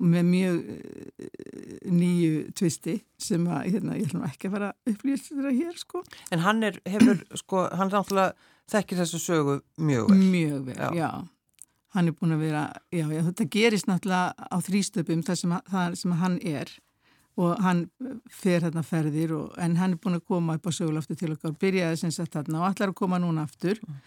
með 0.00 0.22
mjög 0.24 0.60
uh, 0.64 1.26
nýju 1.92 2.52
tvisti 2.56 2.96
sem 3.20 3.46
að, 3.46 3.66
hérna, 3.74 3.96
ég 3.98 4.08
ætlum 4.08 4.24
ekki 4.28 4.48
að 4.48 4.54
fara 4.56 4.70
upplýst 4.88 5.32
þetta 5.32 5.52
hér, 5.56 5.74
sko. 5.80 6.02
En 6.32 6.44
hann 6.44 6.62
er, 6.62 6.80
hefur, 6.88 7.20
sko, 7.36 7.66
hann 7.72 7.90
er 7.90 7.98
náttúrulega 7.98 8.32
þekkir 8.70 9.02
þessu 9.02 9.20
sögu 9.20 9.58
mjög 9.76 10.08
vel. 10.10 10.22
Mjög 10.32 10.64
vel, 10.70 10.78
já. 10.78 10.90
já. 10.94 11.10
Hann 11.96 12.08
er 12.08 12.16
búin 12.16 12.36
að 12.36 12.44
vera, 12.46 12.64
já, 12.94 13.04
já, 13.10 13.22
þetta 13.26 13.48
gerist 13.50 13.90
náttúrulega 13.90 14.48
á 14.48 14.56
þrýstöpum 14.62 15.24
þar 15.26 15.40
sem, 15.40 15.56
þar 15.70 15.98
sem 15.98 16.16
hann 16.22 16.38
er 16.46 16.72
og 17.38 17.60
hann 17.62 17.84
fer 18.32 18.64
þarna 18.64 18.82
ferðir 18.86 19.34
og, 19.36 19.52
en 19.62 19.76
hann 19.78 19.94
er 19.94 20.00
búin 20.02 20.18
að 20.18 20.26
koma 20.28 20.56
upp 20.58 20.66
á 20.66 20.72
sögulaftu 20.74 21.16
til 21.18 21.32
okkar 21.34 21.54
byrjaði 21.60 22.00
sem 22.02 22.14
sagt 22.14 22.34
þarna 22.36 22.62
og 22.62 22.68
allar 22.70 22.92
að 22.92 22.98
koma 22.98 23.20
núna 23.22 23.44
aftur 23.46 23.78
mm. 23.78 24.00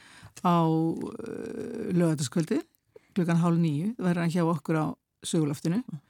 á 0.44 0.60
uh, 0.68 1.92
lögataskvöldi 1.96 2.60
klukkan 3.14 3.42
hálf 3.42 3.62
nýju 3.62 3.94
verður 3.98 4.26
hann 4.26 4.34
hjá 4.34 4.44
okkur 4.44 4.82
á 4.82 4.86
sögulaftinu 5.24 5.80
mm. 5.80 6.02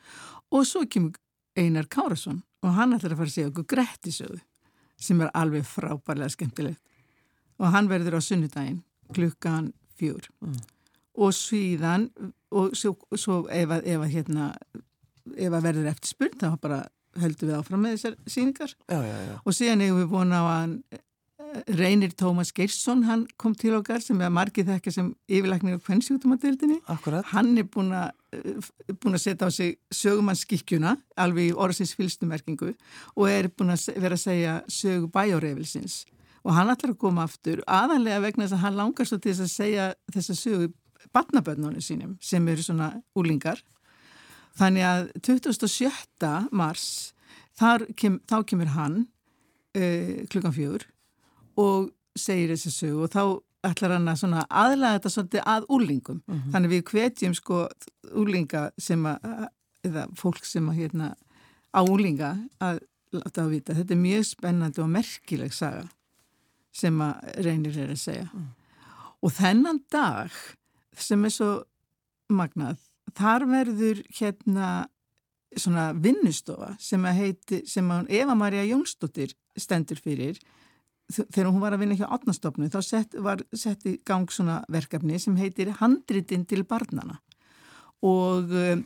og 0.58 0.66
svo 0.68 0.86
kemur 0.90 1.20
Einar 1.60 1.86
Kárasson 1.86 2.42
og 2.64 2.74
hann 2.78 2.96
ætlar 2.96 3.14
að 3.14 3.22
fara 3.22 3.30
að 3.30 3.36
segja 3.36 3.52
okkur 3.52 3.70
Grettisöðu 3.76 4.42
sem 5.04 5.22
er 5.22 5.34
alveg 5.38 5.68
frábærlega 5.68 6.34
skemmtilegt 6.34 6.82
og 7.62 7.70
hann 7.76 7.90
verður 7.92 8.18
á 8.18 8.22
sunnudaginn 8.26 8.82
klukkan 9.14 9.72
fjúr 10.00 10.26
mm. 10.42 10.58
og 11.22 11.36
síðan 11.38 12.10
og 12.54 12.74
svo, 12.78 12.96
svo 13.16 13.44
ef 13.54 13.70
að, 13.70 13.86
ef 13.86 14.02
að 14.02 14.14
hérna 14.16 14.50
ef 15.38 15.54
að 15.54 15.66
verður 15.66 15.90
eftir 15.94 16.14
spurn 16.14 16.40
þá 16.42 16.50
bara 16.62 16.82
höldum 17.22 17.50
við 17.50 17.58
áfram 17.60 17.84
með 17.84 17.98
þessar 17.98 18.20
síningar 18.26 18.76
já, 18.76 19.00
já, 19.00 19.18
já. 19.28 19.34
og 19.44 19.58
síðan 19.58 19.84
hefur 19.86 20.00
við 20.02 20.14
búin 20.14 20.36
á 20.36 20.42
að 20.42 20.78
eh, 20.94 21.02
Reynir 21.78 22.14
Tómas 22.18 22.50
Geirsson 22.56 23.04
hann 23.06 23.28
kom 23.38 23.54
til 23.58 23.76
okkar 23.78 24.02
sem 24.02 24.22
er 24.26 24.32
margið 24.34 24.72
þekkja 24.72 24.96
sem 24.96 25.12
yfirleiknir 25.30 25.78
á 25.78 25.86
kvennsjútumadeildinni 25.86 26.80
hann 27.34 27.52
er 27.62 27.68
búin 27.70 27.94
að 27.98 28.10
eh, 28.34 29.12
að 29.14 29.20
setja 29.22 29.50
á 29.50 29.52
sig 29.54 29.78
sögumannsskikkjuna 29.94 30.96
alveg 31.22 31.52
í 31.52 31.58
orðsins 31.66 31.94
fylstumerkingu 32.00 32.74
og 33.14 33.28
er 33.30 33.52
búin 33.54 33.76
að 33.76 33.92
vera 33.98 34.18
að 34.18 34.26
segja 34.26 34.58
sögu 34.72 35.12
bæjárefilsins 35.14 36.04
og 36.44 36.56
hann 36.58 36.72
ætlar 36.74 36.96
að 36.96 37.02
koma 37.04 37.28
aftur 37.28 37.62
aðanlega 37.70 38.24
vegna 38.26 38.48
þess 38.48 38.58
að 38.58 38.66
hann 38.66 38.80
langar 38.80 39.08
svo 39.08 39.20
til 39.20 39.32
þess 39.32 39.46
að 39.46 39.54
segja 39.54 39.92
þess 40.12 40.34
að 40.34 40.42
sögu 40.42 40.72
barnabönnunum 41.14 41.84
sínum 41.84 42.18
sem 42.22 42.48
eru 42.48 42.64
svona 42.64 42.90
úlingar 43.18 43.62
Þannig 44.60 44.86
að 44.86 45.08
27. 45.26 46.30
mars 46.54 46.86
kem, 47.98 48.20
þá 48.30 48.38
kemur 48.46 48.74
hann 48.76 49.00
uh, 49.78 50.22
klukkan 50.30 50.54
fjör 50.54 50.86
og 51.58 51.90
segir 52.18 52.54
þessi 52.54 52.74
sög 52.74 53.02
og 53.06 53.12
þá 53.14 53.24
ætlar 53.64 53.96
hann 53.96 54.10
að 54.12 54.46
aðlæða 54.50 54.96
þetta 54.98 55.12
svolítið 55.14 55.46
að 55.48 55.68
úlingum. 55.70 56.22
Mm 56.28 56.36
-hmm. 56.36 56.52
Þannig 56.52 56.70
við 56.70 56.84
hvetjum 56.92 57.34
sko 57.34 57.68
úlinga 58.12 58.72
sem 58.78 59.06
að, 59.06 59.48
eða 59.84 60.08
fólk 60.16 60.46
sem 60.46 60.70
að 60.70 60.80
hérna 60.82 61.16
á 61.74 61.82
úlinga 61.82 62.38
að 62.60 62.80
láta 63.12 63.44
að 63.44 63.50
vita. 63.50 63.74
Þetta 63.74 63.94
er 63.94 64.02
mjög 64.02 64.26
spennandi 64.26 64.82
og 64.82 64.90
merkileg 64.90 65.54
saga 65.54 65.88
sem 66.74 67.02
að 67.02 67.14
reynir 67.46 67.78
er 67.78 67.94
að 67.94 68.02
segja. 68.02 68.30
Mm. 68.34 68.50
Og 69.24 69.32
þennan 69.32 69.80
dag 69.92 70.32
sem 70.98 71.26
er 71.26 71.30
svo 71.30 71.64
magnað 72.30 72.78
þar 73.18 73.48
verður 73.50 74.02
hérna 74.18 74.72
svona 75.60 75.92
vinnustofa 75.94 76.74
sem 76.82 77.04
að 77.06 77.20
heiti, 77.20 77.62
sem 77.70 77.90
að 77.94 78.10
Eva-Maria 78.22 78.64
Jónsdóttir 78.66 79.36
stendur 79.60 80.00
fyrir. 80.02 80.40
Þegar 81.14 81.52
hún 81.52 81.62
var 81.62 81.76
að 81.76 81.84
vinna 81.84 81.98
hjá 82.00 82.08
átnastofnu 82.08 82.70
þá 82.74 82.80
sett, 82.82 83.16
var 83.22 83.44
sett 83.54 83.86
í 83.86 83.98
gang 84.08 84.32
svona 84.32 84.62
verkefni 84.72 85.20
sem 85.22 85.36
heitir 85.38 85.74
Handritin 85.82 86.48
til 86.50 86.64
barnana 86.66 87.20
og 88.04 88.52
um, 88.52 88.82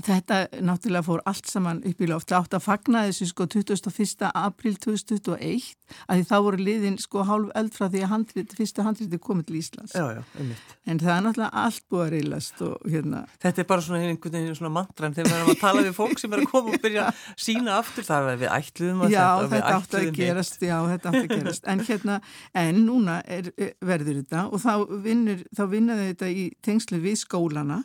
Þetta 0.00 0.36
náttúrulega 0.64 1.04
fór 1.04 1.20
allt 1.28 1.48
saman 1.48 1.80
upp 1.88 2.00
í 2.00 2.06
loft. 2.08 2.28
Það 2.28 2.38
átt 2.38 2.54
að 2.56 2.64
fagna 2.64 3.02
þessu 3.06 3.26
sko 3.30 3.46
21. 3.48 4.26
april 4.28 4.72
2001 4.80 5.68
að 6.06 6.20
því 6.20 6.24
þá 6.28 6.34
voru 6.46 6.64
liðin 6.66 6.96
sko 7.00 7.24
hálf 7.28 7.52
eld 7.56 7.76
frá 7.76 7.86
því 7.86 8.02
að 8.04 8.10
handrit, 8.12 8.54
fyrsta 8.56 8.84
handriti 8.84 9.20
komið 9.20 9.46
til 9.48 9.58
Íslands. 9.60 9.94
Já, 9.96 10.04
já, 10.16 10.22
einmitt. 10.36 10.74
En 10.84 11.00
það 11.00 11.12
er 11.14 11.24
náttúrulega 11.26 11.64
allt 11.64 11.84
búið 11.92 12.04
að 12.04 12.12
reylast 12.14 12.62
og 12.66 12.88
hérna. 12.92 13.22
Þetta 13.44 13.62
er 13.62 13.68
bara 13.70 13.86
svona 13.86 14.00
einhvern 14.08 14.36
veginn 14.36 14.58
svona 14.58 14.72
mantran 14.74 15.16
þegar 15.16 15.30
við 15.30 15.38
erum 15.38 15.52
að 15.54 15.62
tala 15.62 15.84
við 15.86 15.94
fólk 16.00 16.22
sem 16.22 16.36
er 16.36 16.42
að 16.44 16.50
koma 16.52 16.74
og 16.74 16.84
byrja 16.84 17.06
að 17.06 17.22
sína 17.46 17.76
aftur 17.78 18.08
það 18.08 18.32
að 18.32 18.42
við 18.44 18.52
ætluðum 18.56 19.04
að 19.06 19.14
já, 19.16 19.28
þetta. 19.28 19.54
Þetta 19.54 19.76
átt 19.78 19.96
að 20.00 20.10
gerast, 20.20 20.60
já, 20.60 20.76
þetta 20.90 21.14
átt 21.14 21.22
að 21.22 21.32
gerast. 21.36 21.70
En 21.70 21.86
hérna, 21.88 22.18
en 22.64 22.82
núna 22.88 23.20
er, 23.24 23.52
verður 23.84 24.20
þetta 24.22 24.44
og 24.50 24.64
þá 24.64 24.74
vinnur, 25.08 25.46
þá 25.56 25.64
vinnaðu 25.72 26.10
þetta 26.12 26.30
í 26.32 26.50
tengslu 26.64 27.00
við 27.04 27.18
skólana 27.24 27.82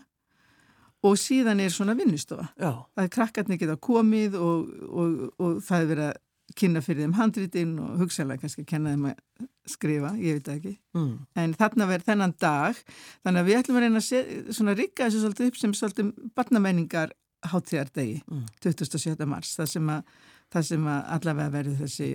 og 1.05 1.17
síðan 1.21 1.61
er 1.63 1.73
svona 1.73 1.95
vinnustofa. 1.97 2.49
Já. 2.57 2.71
Það 2.95 3.03
er 3.03 3.11
krakkarnir 3.15 3.61
geta 3.61 3.75
komið 3.81 4.37
og, 4.39 4.69
og, 4.89 5.17
og 5.39 5.59
það 5.65 5.83
er 5.83 5.91
verið 5.91 6.07
að 6.09 6.21
kynna 6.55 6.81
fyrir 6.85 7.05
þeim 7.05 7.15
handritinn 7.17 7.73
og 7.81 7.99
hugsaðlega 7.99 8.43
kannski 8.43 8.63
að 8.63 8.69
kenna 8.69 8.93
þeim 8.93 9.07
að 9.09 9.47
skrifa, 9.69 10.11
ég 10.21 10.37
veit 10.37 10.49
ekki. 10.53 10.73
Mm. 10.95 11.13
En 11.41 11.55
þarna 11.57 11.87
verður 11.89 12.09
þennan 12.11 12.35
dag, 12.41 12.81
þannig 13.25 13.41
að 13.41 13.49
við 13.49 13.59
ætlum 13.59 13.79
að 13.79 13.85
reyna 13.85 14.03
að 14.05 14.79
rikka 14.79 15.07
þessu 15.07 15.23
svolítið 15.23 15.49
upp 15.49 15.57
sem 15.59 15.73
svolítið 15.75 16.11
barnamenningar 16.37 17.15
háttíðardegi, 17.49 18.19
mm. 18.29 18.45
27. 18.63 19.25
mars, 19.29 19.55
það 19.57 19.71
sem 19.73 19.89
að, 19.95 20.13
það 20.53 20.67
sem 20.69 20.87
að 20.93 21.01
allavega 21.17 21.55
verður 21.57 21.81
þessi 21.81 22.11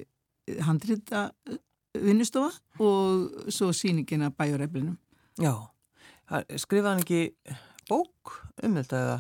handrita 0.67 1.25
vinnustofa 1.99 2.55
og 2.87 3.51
svo 3.53 3.73
síningin 3.77 4.25
að 4.27 4.37
bæjureflinum. 4.39 4.97
Já, 5.43 5.55
skrifaðan 6.63 7.03
ekki 7.03 7.25
bók 7.91 8.39
um 8.63 8.79
þetta 8.79 9.03
eða? 9.05 9.19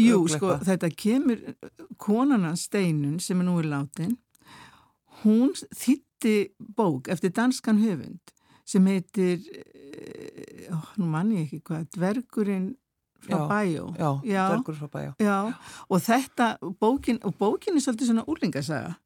Jú, 0.00 0.22
sko, 0.32 0.56
þetta 0.64 0.90
kemur 0.96 1.42
konana 2.00 2.54
Steinun 2.58 3.20
sem 3.22 3.42
er 3.42 3.46
nú 3.46 3.58
í 3.60 3.66
látin 3.68 4.16
hún 5.22 5.52
þýtti 5.54 6.36
bók 6.58 7.10
eftir 7.12 7.34
danskan 7.36 7.78
höfund 7.82 8.34
sem 8.66 8.86
heitir 8.90 9.44
ó, 10.72 10.78
nú 10.98 11.08
manni 11.10 11.44
ekki 11.44 11.60
hvað 11.66 11.86
Dvergurinn 11.94 12.68
frá 13.22 13.38
já, 13.38 13.46
Bæjó. 13.50 13.86
já, 13.96 14.10
já, 14.24 14.44
Dvergur 14.50 14.78
frá 14.80 14.88
Bæjó. 14.92 15.12
Já, 15.22 15.38
og 15.88 16.02
þetta, 16.02 16.48
bókin 16.80 17.20
og 17.24 17.36
bókin 17.38 17.76
er 17.76 17.84
svolítið 17.84 18.10
svona 18.12 18.26
úrlingasaga 18.26 18.96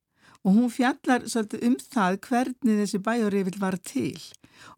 og 0.41 0.57
hún 0.57 0.71
fjallar 0.73 1.27
svolítið 1.29 1.67
um 1.69 1.77
það 1.77 2.19
hvernig 2.29 2.81
þessi 2.81 3.03
bæjórifil 3.05 3.61
var 3.61 3.77
til 3.85 4.17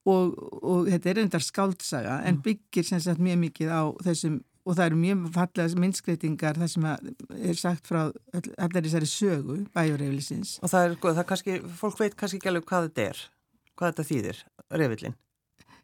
og, 0.05 0.39
og 0.63 0.89
þetta 0.91 1.13
er 1.13 1.21
endar 1.25 1.45
skáldsaga 1.45 2.21
en 2.23 2.39
mm. 2.39 2.43
byggir 2.47 2.89
sem 2.89 3.03
sagt 3.03 3.23
mjög 3.23 3.39
mikið 3.47 3.75
á 3.75 3.83
þessum 4.07 4.41
og 4.63 4.77
það 4.79 4.85
eru 4.87 4.99
mjög 5.01 5.23
fallega 5.35 5.81
minnskreitingar 5.83 6.59
það 6.61 6.71
sem 6.71 6.85
er 6.91 7.59
sagt 7.59 7.89
frá 7.89 8.01
allar 8.05 8.85
þessari 8.85 9.09
sögu 9.11 9.57
bæjurreiflisins 9.75 10.59
og 10.63 10.71
það 10.71 10.87
er, 10.87 10.95
það 11.03 11.23
er 11.25 11.29
kannski, 11.33 11.59
fólk 11.81 11.99
veit 11.99 12.17
kannski 12.19 12.39
ekki 12.39 12.53
alveg 12.53 12.69
hvað 12.71 12.89
þetta 12.89 13.09
er 13.09 13.25
hvað 13.73 13.93
þetta 13.93 14.09
þýðir, 14.13 14.39
reifilin 14.71 15.19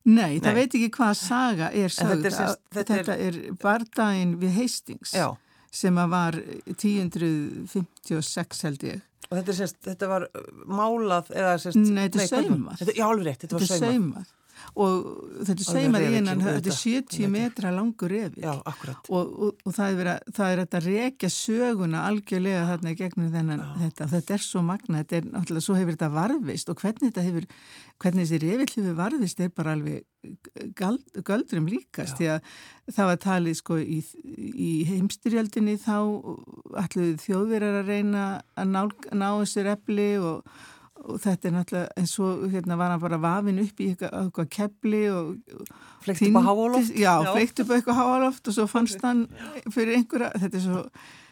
Nei, 0.09 0.39
Nei, 0.39 0.41
það 0.41 0.55
veit 0.61 0.75
ekki 0.79 0.91
hvað 0.95 1.13
saga 1.19 1.67
er 1.75 1.93
sögð 1.93 2.23
þetta, 2.23 2.29
er, 2.31 2.55
þetta, 2.77 2.95
þetta 2.95 3.17
er, 3.19 3.35
er 3.35 3.59
bardaginn 3.61 4.39
við 4.41 4.55
Hastings 4.61 5.11
Já. 5.17 5.27
sem 5.75 5.99
að 5.99 6.15
var 6.15 6.39
1056 6.79 8.65
held 8.69 8.87
ég 8.87 9.03
Og 9.29 9.37
þetta, 9.37 9.55
sérst, 9.59 9.79
þetta 9.85 10.09
var 10.09 10.25
málað 10.65 11.33
eða 11.37 11.57
sérst... 11.61 11.81
Nei, 11.85 12.07
þetta 12.07 12.23
er 12.25 12.31
saumað. 12.31 12.93
Já, 12.97 13.05
alveg 13.05 13.27
rétt, 13.29 13.43
þetta 13.45 13.59
var 13.59 13.69
saumað. 13.69 14.31
Og 14.79 15.07
þetta 15.47 15.57
er 15.57 15.69
saumað 15.69 16.07
í 16.07 16.11
einan, 16.19 16.43
þetta 16.45 16.73
er 16.73 16.79
70 16.79 17.33
metra 17.33 17.73
langur 17.75 18.13
refi. 18.13 18.43
Já, 18.45 18.53
akkurat. 18.57 19.11
Og, 19.11 19.33
og, 19.49 19.65
og 19.65 19.77
það 19.77 20.03
er 20.05 20.13
þetta 20.37 20.81
að 20.81 20.89
rekja 20.89 21.33
söguna 21.33 22.05
algjörlega 22.09 22.67
þarna 22.73 22.95
gegnum 22.99 23.33
þennan 23.35 23.65
þetta. 23.83 24.11
Þetta 24.15 24.37
er 24.37 24.47
svo 24.47 24.63
magna, 24.67 25.03
þetta 25.03 25.21
er 25.21 25.29
náttúrulega, 25.33 25.67
svo 25.67 25.79
hefur 25.79 25.97
þetta 25.97 26.13
varfist 26.15 26.73
og 26.73 26.85
hvernig 26.85 27.11
þetta 27.11 27.27
hefur, 27.29 27.49
hvernig 27.99 28.29
þessi 28.29 28.43
refill 28.45 28.71
hefur 28.77 28.99
varfist 29.03 29.43
er 29.45 29.53
bara 29.55 29.75
alveg 29.77 30.07
göldrum 30.79 31.69
líkast 31.71 32.19
því 32.19 32.31
að 32.35 32.49
það 32.95 33.11
var 33.11 33.21
talið 33.23 33.59
sko 33.61 33.79
í, 33.79 34.01
í 34.35 34.71
heimstyrjaldinni 34.89 35.77
þá 35.81 35.95
ætluði 36.83 37.15
þjóðverðar 37.23 37.79
að 37.83 37.93
reyna 37.93 38.25
að 38.59 38.75
ná, 38.75 38.83
ná 39.15 39.29
þessi 39.39 39.65
repli 39.69 40.09
og, 40.19 40.43
og 41.09 41.21
þetta 41.23 41.49
er 41.49 41.55
náttúrulega 41.55 42.01
en 42.01 42.09
svo 42.11 42.33
hérna 42.53 42.77
var 42.81 42.93
hann 42.93 43.03
bara 43.03 43.21
vafin 43.23 43.63
upp 43.63 43.81
í 43.81 43.93
eitthvað, 43.95 44.51
kepli 44.53 45.05
og 45.13 45.39
fleikt 46.05 46.27
upp 46.29 46.37
á 46.37 46.43
háaloft. 46.49 46.93
Já, 46.93 47.15
já. 47.25 47.31
fleikt 47.33 47.63
upp 47.63 47.73
á 47.73 47.75
eitthvað 47.79 48.01
háaloft 48.03 48.51
og 48.51 48.59
svo 48.59 48.67
fannst 48.71 49.03
hann 49.07 49.25
fyrir 49.73 49.97
einhverja, 49.99 50.35
þetta 50.45 50.61
er 50.61 50.67
svo 50.67 50.85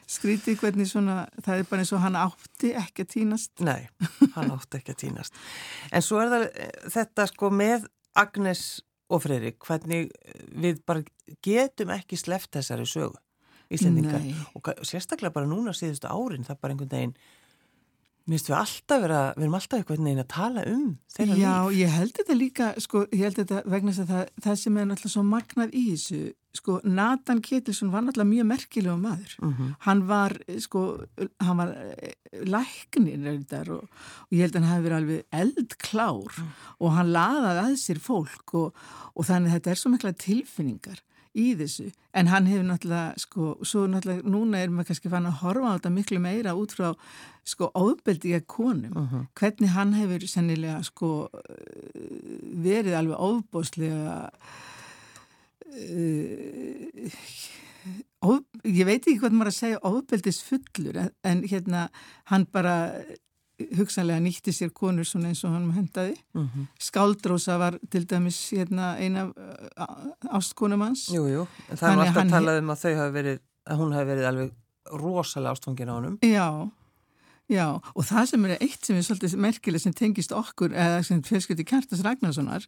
skrítið 0.06 0.60
hvernig 0.62 0.88
svona, 0.88 1.18
það 1.42 1.60
er 1.60 1.68
bara 1.70 1.82
eins 1.82 1.92
og 1.96 2.02
hann 2.04 2.18
átti 2.20 2.72
ekki 2.78 3.04
að 3.04 3.12
týnast 3.16 3.62
Nei, 3.66 3.88
hann 4.36 4.52
átti 4.54 4.78
ekki 4.78 4.94
að 4.94 5.00
týnast 5.02 5.40
en 5.90 6.04
svo 6.06 6.20
er 6.22 6.32
það 6.32 6.44
þetta 6.94 7.26
sko 7.32 7.50
með 7.50 7.88
Agnes 8.16 8.64
og 9.10 9.22
Freyrík, 9.22 9.58
hvernig 9.66 10.12
við 10.54 10.78
bara 10.86 11.02
getum 11.44 11.90
ekki 11.94 12.18
sleft 12.18 12.54
þessari 12.54 12.86
sögu 12.88 13.18
íslendingar 13.72 14.22
og 14.54 14.70
sérstaklega 14.86 15.34
bara 15.34 15.50
núna 15.50 15.74
síðustu 15.74 16.06
árin 16.06 16.46
það 16.46 16.60
bara 16.62 16.74
einhvern 16.74 16.92
veginn 16.92 17.16
Mér 18.26 18.40
finnst 18.40 18.48
við 18.50 18.56
alltaf 18.58 19.02
vera, 19.04 19.18
við 19.36 19.44
erum 19.44 19.52
alltaf 19.54 19.78
einhvern 19.78 20.06
veginn 20.08 20.22
að 20.24 20.32
tala 20.32 20.62
um 20.66 20.86
þeirra 21.14 21.36
líf. 21.36 21.42
Já, 21.44 21.76
ég 21.78 21.92
held 21.94 22.16
þetta 22.16 22.34
líka, 22.34 22.70
sko, 22.82 23.02
ég 23.12 23.22
held 23.22 23.38
þetta 23.38 23.60
vegna 23.70 23.92
þess 23.94 24.02
að 24.02 24.10
það, 24.10 24.32
það 24.46 24.58
sem 24.62 24.80
er 24.80 24.88
náttúrulega 24.88 25.12
svo 25.12 25.22
magnað 25.28 25.76
í 25.78 25.82
þessu, 25.92 26.18
sko, 26.58 26.78
Nathan 26.98 27.42
Ketilsson 27.46 27.92
var 27.94 28.02
náttúrulega 28.02 28.32
mjög 28.32 28.48
merkilega 28.50 28.96
maður. 29.04 29.36
Mm 29.38 29.52
-hmm. 29.52 29.70
Hann 29.86 30.02
var, 30.10 30.36
sko, 30.66 30.82
hann 31.46 31.62
var 31.62 31.72
eh, 31.78 32.16
læknir 32.50 33.22
reyndar 33.28 33.70
og, 33.70 33.86
og 34.26 34.34
ég 34.34 34.42
held 34.42 34.56
að 34.56 34.60
hann 34.60 34.72
hafi 34.72 34.86
verið 34.88 34.98
alveg 34.98 35.24
eldklár 35.30 36.32
mm. 36.42 36.52
og 36.80 36.96
hann 36.98 37.12
laðaði 37.14 37.62
að 37.62 37.78
sér 37.78 38.02
fólk 38.02 38.54
og, 38.58 38.74
og 39.14 39.22
þannig 39.30 39.54
þetta 39.54 39.70
er 39.70 39.78
svo 39.78 39.94
mikla 39.94 40.12
tilfinningar 40.12 41.05
í 41.36 41.46
þessu. 41.58 41.90
En 42.16 42.30
hann 42.32 42.48
hefur 42.48 42.66
náttúrulega 42.66 43.20
sko, 43.20 43.56
svo 43.62 43.86
náttúrulega 43.90 44.32
núna 44.32 44.60
er 44.62 44.72
maður 44.72 44.90
kannski 44.90 45.12
fann 45.12 45.28
að 45.28 45.40
horfa 45.42 45.72
á 45.72 45.74
þetta 45.76 45.92
miklu 45.96 46.20
meira 46.24 46.56
út 46.58 46.74
frá 46.76 46.88
sko 47.46 47.70
óbeldiga 47.76 48.40
konum. 48.46 48.96
Uh 48.96 49.12
-huh. 49.12 49.26
hvernig 49.34 49.70
hann 49.76 49.92
hefur 49.94 50.26
sennilega 50.26 50.82
sko 50.82 51.28
verið 52.66 52.94
alveg 52.96 53.18
óbóslega 53.18 54.30
uh, 55.76 57.10
ó, 58.24 58.30
ég 58.64 58.86
veit 58.88 59.04
ekki 59.04 59.18
hvað 59.20 59.36
maður 59.36 59.52
að 59.52 59.58
segja 59.60 59.84
óbeldis 59.84 60.42
fullur 60.46 60.96
en, 60.96 61.10
en 61.22 61.42
hérna 61.46 61.88
hann 62.32 62.46
bara 62.52 62.76
hugsanlega 63.78 64.20
nýtti 64.20 64.52
sér 64.52 64.70
konur 64.76 65.06
svona 65.08 65.30
eins 65.30 65.42
og 65.46 65.54
hann 65.54 65.70
hendaði. 65.72 66.16
Mm 66.34 66.48
-hmm. 66.48 66.66
Skáldrósa 66.80 67.58
var 67.58 67.78
til 67.90 68.04
dæmis 68.10 68.52
hérna, 68.52 68.96
eina 68.98 69.32
ástkonum 70.30 70.80
hans. 70.80 71.08
Jú, 71.08 71.26
jú, 71.28 71.46
en 71.70 71.76
það 71.76 71.92
er 71.92 71.98
alltaf 71.98 72.24
að 72.24 72.30
tala 72.30 72.58
um 72.58 72.70
að 72.70 72.82
þau 72.84 72.94
hafi 72.96 73.12
verið, 73.12 73.38
að 73.66 73.76
hún 73.76 73.92
hafi 73.92 74.06
verið 74.06 74.26
alveg 74.26 74.52
rosalega 74.92 75.52
ástfangin 75.52 75.88
á 75.88 75.94
honum. 75.94 76.18
Já, 76.22 76.70
já, 77.48 77.80
og 77.94 78.04
það 78.04 78.26
sem 78.26 78.44
er 78.44 78.58
eitt 78.60 78.84
sem 78.84 78.96
er 78.96 79.02
svolítið 79.02 79.36
merkileg 79.36 79.80
sem 79.80 79.92
tengist 79.92 80.32
okkur, 80.32 80.72
eða 80.72 81.02
sem 81.02 81.22
fjölskyldi 81.22 81.64
Kjartas 81.64 82.04
Ragnarssonar, 82.04 82.66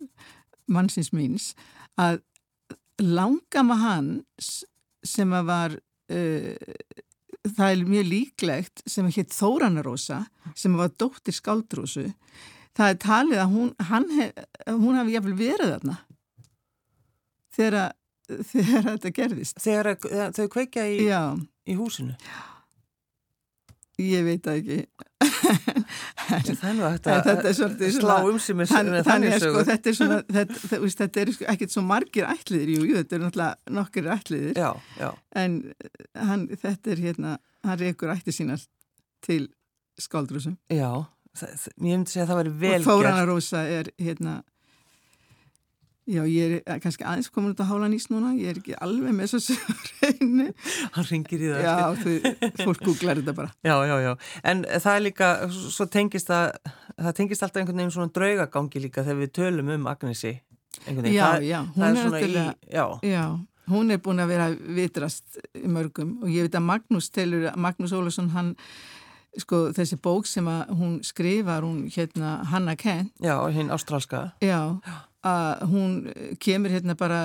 mannsins 0.66 1.12
míns, 1.12 1.55
að 1.96 2.22
langama 2.98 3.77
hans 3.77 4.64
sem 5.05 5.33
að 5.33 5.44
var... 5.44 5.79
Uh, 6.09 6.57
það 7.46 7.70
er 7.70 7.88
mjög 7.88 8.09
líklegt 8.12 8.83
sem 8.87 9.09
heit 9.14 9.35
Þóranarosa 9.35 10.24
sem 10.59 10.74
var 10.79 10.92
dóttir 10.98 11.37
Skáldrósu 11.37 12.09
það 12.79 12.92
er 12.92 13.01
talið 13.03 13.42
að 13.42 13.55
hún, 13.55 13.72
hef, 14.18 14.44
hún 14.68 14.98
hafi 14.98 15.16
jæfnvel 15.16 15.38
verið 15.38 15.72
þarna 15.74 15.96
þegar, 17.59 17.96
þegar 18.53 18.87
þetta 18.92 19.14
gerðist. 19.16 19.59
Þegar 19.62 20.33
þau 20.37 20.46
kveikja 20.53 20.87
í, 20.92 21.09
í 21.68 21.79
húsinu 21.79 22.14
Ég 23.98 24.22
veit 24.26 24.44
það 24.46 24.58
ekki. 24.61 24.80
Þetta 26.28 27.48
er 27.48 27.94
slá 27.94 28.14
um 28.28 28.38
sko, 28.38 29.62
þetta 29.66 29.90
er 29.90 29.96
er 31.22 31.32
sko, 31.34 31.46
ekkert 31.52 31.74
svo 31.74 31.82
margir 31.87 32.28
ætliðir 32.28 32.72
jú, 32.74 32.87
jú, 32.87 32.96
þetta 33.00 33.16
er 33.16 33.22
náttúrulega 33.24 33.74
nokkur 33.78 34.11
ætliðir 34.14 34.58
já, 34.61 34.68
já. 35.00 35.08
en 35.42 35.56
hann, 36.14 36.44
þetta 36.52 36.92
er 36.94 37.02
hérna, 37.06 37.37
hann 37.66 37.80
reykur 37.80 38.12
ætti 38.14 38.34
sínar 38.34 38.62
til 39.24 39.48
skáldrúsum 39.98 40.58
Já, 40.72 41.06
það, 41.38 41.56
ég 41.64 41.82
myndi 41.88 42.14
segja 42.14 42.26
að 42.26 42.32
það 42.32 42.40
væri 42.42 42.54
velgert 42.62 42.87
og 42.87 42.92
Þóranarósa 42.92 43.64
er 43.78 43.92
hérna 43.98 44.38
Já, 46.09 46.23
ég 46.25 46.62
er 46.64 46.79
kannski 46.81 47.05
aðeins 47.05 47.27
komin 47.29 47.53
út 47.53 47.59
á 47.61 47.68
Hálanís 47.68 48.07
núna, 48.09 48.31
ég 48.38 48.55
er 48.55 48.59
ekki 48.62 48.73
alveg 48.81 49.12
með 49.12 49.35
þessu 49.35 49.57
reynu. 50.01 50.47
Hann 50.94 51.07
ringir 51.11 51.42
í 51.44 51.51
það. 51.51 51.64
Já, 51.66 51.75
þú, 52.01 52.12
fólk 52.62 52.85
googlar 52.87 53.18
þetta 53.21 53.35
bara. 53.37 53.51
Já, 53.66 53.75
já, 53.85 53.92
já. 54.07 54.12
En 54.49 54.62
það 54.64 54.94
er 54.94 55.03
líka, 55.05 55.29
svo 55.53 55.87
tengist 55.92 56.31
það, 56.31 56.73
það 56.94 57.16
tengist 57.18 57.44
alltaf 57.44 57.61
einhvern 57.61 57.83
veginn 57.83 57.92
svona 57.99 58.12
draugagangi 58.16 58.83
líka 58.87 59.05
þegar 59.05 59.18
við 59.21 59.33
tölum 59.37 59.73
um 59.75 59.90
Agnesi. 59.92 60.33
Já, 60.88 60.94
það, 60.97 61.44
já. 61.44 61.59
Hún 61.75 61.85
er, 61.85 61.90
er 61.90 62.07
alltaf, 62.07 62.64
já. 62.73 62.87
já, 63.11 63.25
hún 63.75 63.92
er 63.92 64.01
búin 64.07 64.25
að 64.25 64.33
vera 64.33 64.47
vitrast 64.79 65.37
í 65.59 65.68
mörgum 65.68 66.14
og 66.23 66.33
ég 66.33 66.49
veit 66.49 66.57
að 66.57 66.64
Magnús 66.71 67.11
telur, 67.12 67.51
Magnús 67.61 67.92
Ólason, 67.92 68.33
hann, 68.33 68.55
sko, 69.37 69.66
þessi 69.77 70.01
bók 70.01 70.31
sem 70.31 70.49
hún 70.73 71.03
skrifar, 71.05 71.68
hún 71.68 71.85
hérna 71.92 72.38
Hanna 72.49 72.79
Kent. 72.81 73.12
Já, 73.21 73.37
hinn 73.53 73.68
ástrálska. 73.77 74.31
Já, 74.40 74.81
já 74.81 74.97
að 75.26 75.66
hún 75.72 75.92
kemur 76.42 76.70
hérna 76.70 76.94
bara 76.98 77.20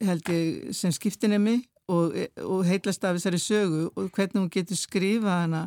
held 0.00 0.28
ég 0.28 0.74
sem 0.76 0.92
skiptinemi 0.92 1.60
og, 1.90 2.14
og 2.44 2.64
heitlast 2.68 3.04
af 3.04 3.16
þessari 3.16 3.40
sögu 3.40 3.88
og 3.94 4.10
hvernig 4.14 4.42
hún 4.42 4.52
getur 4.52 4.78
skrifa 4.78 5.40
hana 5.42 5.64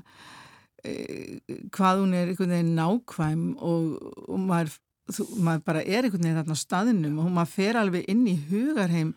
e, 0.85 1.39
hvað 1.73 2.03
hún 2.03 2.15
er 2.15 2.31
einhvern 2.31 2.55
veginn 2.55 2.75
nákvæm 2.77 3.43
og, 3.57 3.97
og 4.29 4.39
maður, 4.39 4.77
þú, 5.11 5.27
maður 5.43 5.67
bara 5.67 5.83
er 5.83 6.05
einhvern 6.05 6.27
veginn 6.27 6.41
þarna 6.41 6.57
á 6.57 6.63
staðinum 6.63 7.21
og 7.23 7.31
maður 7.33 7.55
fer 7.57 7.81
alveg 7.81 8.09
inn 8.13 8.25
í 8.29 8.37
hugarheim 8.49 9.13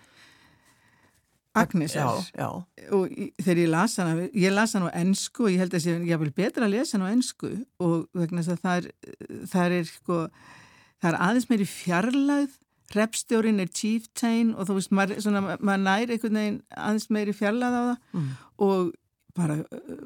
Agnesar. 1.57 2.19
Og 2.93 3.13
þegar 3.41 3.61
ég 3.63 3.71
las 3.73 3.95
hana, 3.97 4.27
ég 4.37 4.53
las 4.53 4.75
hana 4.77 4.91
á 4.93 4.99
ennsku 5.01 5.47
og 5.47 5.55
ég 5.55 5.63
held 5.63 5.77
að 5.79 5.87
ég 6.05 6.21
vil 6.21 6.35
betra 6.37 6.67
að 6.67 6.75
lesa 6.75 6.99
hana 6.99 7.09
á 7.09 7.15
ennsku 7.15 7.53
og 7.81 8.11
vegna 8.13 8.45
þess 8.45 8.53
að 8.53 8.65
það 8.67 8.77
er, 8.77 8.89
það 9.55 9.77
er 9.79 9.89
sko 9.89 10.19
það 11.03 11.11
er 11.13 11.21
aðeins 11.29 11.51
meiri 11.51 11.69
fjarlæð 11.71 12.57
repstjórin 12.95 13.63
er 13.63 13.71
chieftain 13.75 14.53
og 14.55 14.69
þú 14.69 14.79
veist, 14.79 14.93
maður, 14.95 15.23
svona, 15.25 15.57
maður 15.59 15.83
næri 15.83 16.17
einhvern 16.17 16.39
veginn 16.41 16.61
aðeins 16.71 17.09
meiri 17.15 17.35
fjarlæð 17.35 17.79
á 17.79 17.83
það 17.83 17.97
mm. 18.13 18.29
og 18.67 18.93
bara 19.37 19.57
uh, 19.65 20.05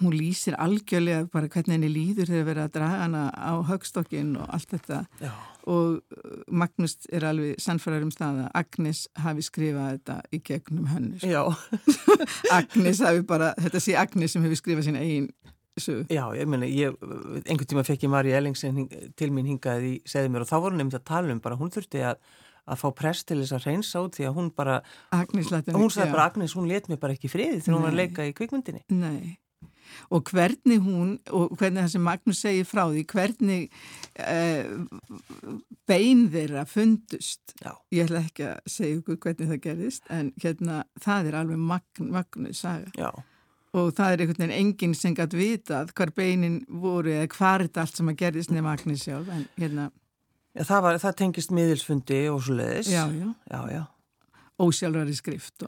hún 0.00 0.14
lýsir 0.16 0.56
algjörlega 0.58 1.26
bara 1.32 1.50
hvernig 1.52 1.76
henni 1.76 1.90
líður 1.92 2.30
þegar 2.30 2.48
verið 2.48 2.62
að 2.64 2.72
draga 2.78 3.02
hana 3.02 3.24
á 3.36 3.52
högstokkin 3.68 4.32
og 4.40 4.48
allt 4.56 4.72
þetta 4.72 5.02
Já. 5.20 5.32
og 5.68 5.98
uh, 6.00 6.38
Magnús 6.48 6.96
er 7.12 7.28
alveg 7.28 7.60
sannfærar 7.62 8.06
um 8.06 8.14
að 8.16 8.40
Agnes 8.56 9.06
hafi 9.20 9.44
skrifað 9.44 9.98
þetta 9.98 10.18
í 10.32 10.40
gegnum 10.40 10.88
henni 10.88 11.20
sko. 11.20 11.52
Agnes 12.58 13.04
hafi 13.04 13.26
bara, 13.28 13.52
þetta 13.60 13.84
sé 13.84 13.98
Agnes 14.00 14.32
sem 14.32 14.46
hefur 14.46 14.62
skrifað 14.62 14.88
sín 14.88 15.00
eigin 15.00 15.28
sög. 15.80 16.10
Já, 16.12 16.24
ég 16.36 16.48
meina, 16.50 16.66
einhvern 17.44 17.68
tíma 17.68 17.84
fekk 17.86 18.06
ég 18.06 18.12
Marja 18.12 18.40
Ellingsen 18.40 18.82
til 19.18 19.30
mín 19.34 19.48
hingaði 19.50 19.96
í 19.96 20.02
segði 20.08 20.32
mér 20.32 20.46
og 20.46 20.50
þá 20.50 20.58
voru 20.64 20.80
nefnd 20.80 20.98
að 20.98 21.08
tala 21.12 21.34
um 21.34 21.40
bara, 21.44 21.58
hún 21.60 21.72
þurfti 21.74 22.04
að, 22.10 22.20
að 22.66 22.82
fá 22.82 22.86
press 23.00 23.24
til 23.26 23.40
þess 23.42 23.56
að 23.58 23.66
reynsa 23.70 24.04
út 24.04 24.16
því 24.18 24.28
að 24.28 24.38
hún 24.40 24.52
bara, 24.56 24.78
Agnes, 25.14 25.50
hún 25.52 25.92
sagði 25.92 26.14
bara 26.14 26.28
Agnes, 26.30 26.56
hún 26.56 26.70
let 26.70 26.88
mér 26.90 27.02
bara 27.02 27.16
ekki 27.16 27.32
friði 27.32 27.60
þegar 27.60 27.76
hún 27.76 27.88
var 27.88 27.94
að 27.94 28.00
leika 28.02 28.28
í 28.28 28.32
kvikmyndinni. 28.36 28.86
Nei, 28.96 29.36
og 30.10 30.32
hvernig 30.32 30.80
hún, 30.82 31.14
og 31.30 31.54
hvernig 31.60 31.84
það 31.84 31.92
sem 31.94 32.04
Magnús 32.08 32.42
segir 32.42 32.66
frá 32.68 32.82
því, 32.88 33.04
hvernig 33.12 33.68
uh, 34.24 34.74
bein 35.88 36.26
þeirra 36.32 36.66
fundust, 36.68 37.56
Já. 37.60 37.72
ég 37.94 38.08
ætla 38.08 38.24
ekki 38.24 38.50
að 38.50 38.74
segja 38.78 39.16
hvernig 39.16 39.52
það 39.52 39.62
gerist, 39.68 40.12
en 40.12 40.34
hérna, 40.42 40.82
það 41.04 41.30
er 41.30 41.40
alveg 41.42 41.64
Magn, 41.72 42.12
Magnús 42.16 42.64
saga. 42.64 42.92
Já 42.96 43.10
og 43.80 43.92
það 43.96 44.12
er 44.14 44.22
einhvern 44.24 44.42
veginn 44.42 44.56
enginn 44.56 44.94
sem 44.96 45.14
gæti 45.16 45.38
vitað 45.40 45.92
hvar 45.96 46.12
beinin 46.16 46.60
voru 46.68 47.12
eða 47.14 47.28
hvar 47.36 47.64
þetta 47.66 47.84
allt 47.84 48.00
sem 48.00 48.12
að 48.12 48.18
gerðist 48.22 48.54
nefn 48.54 48.70
Agnes 48.72 49.04
sjálf 49.06 49.28
en 49.32 49.46
hérna 49.60 49.90
Já, 50.56 50.62
það, 50.64 50.80
var, 50.86 50.98
það 51.02 51.16
tengist 51.20 51.52
miðilsfundi 51.52 52.22
og 52.32 52.40
svo 52.46 52.56
leiðis 52.56 52.88
Já, 52.88 53.02
já, 53.12 53.28
já, 53.52 53.60
já. 53.74 53.82
Ósjálfari 54.64 55.12
skrift 55.18 55.66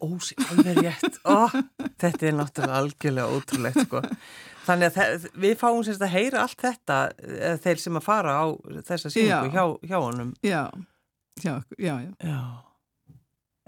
Ósjálfari 0.00 0.72
rétt 0.78 1.18
Ó, 1.28 1.52
Þetta 2.00 2.30
er 2.30 2.38
náttúrulega 2.38 2.78
algjörlega 2.78 3.36
ótrúlegt 3.36 3.82
sko. 3.84 4.00
Þannig 4.64 4.96
að 5.02 5.26
við 5.42 5.54
fáum 5.60 5.82
sérst 5.84 6.02
að 6.06 6.14
heyra 6.14 6.46
allt 6.46 6.64
þetta 6.64 6.98
þeir 7.60 7.82
sem 7.82 7.98
að 8.00 8.06
fara 8.06 8.38
á 8.40 8.44
þessa 8.88 9.12
síningu 9.12 9.52
hjá, 9.52 9.64
hjá 9.90 9.98
honum 10.00 10.32
Já, 11.42 11.58
já, 11.76 11.94
já. 12.16 12.38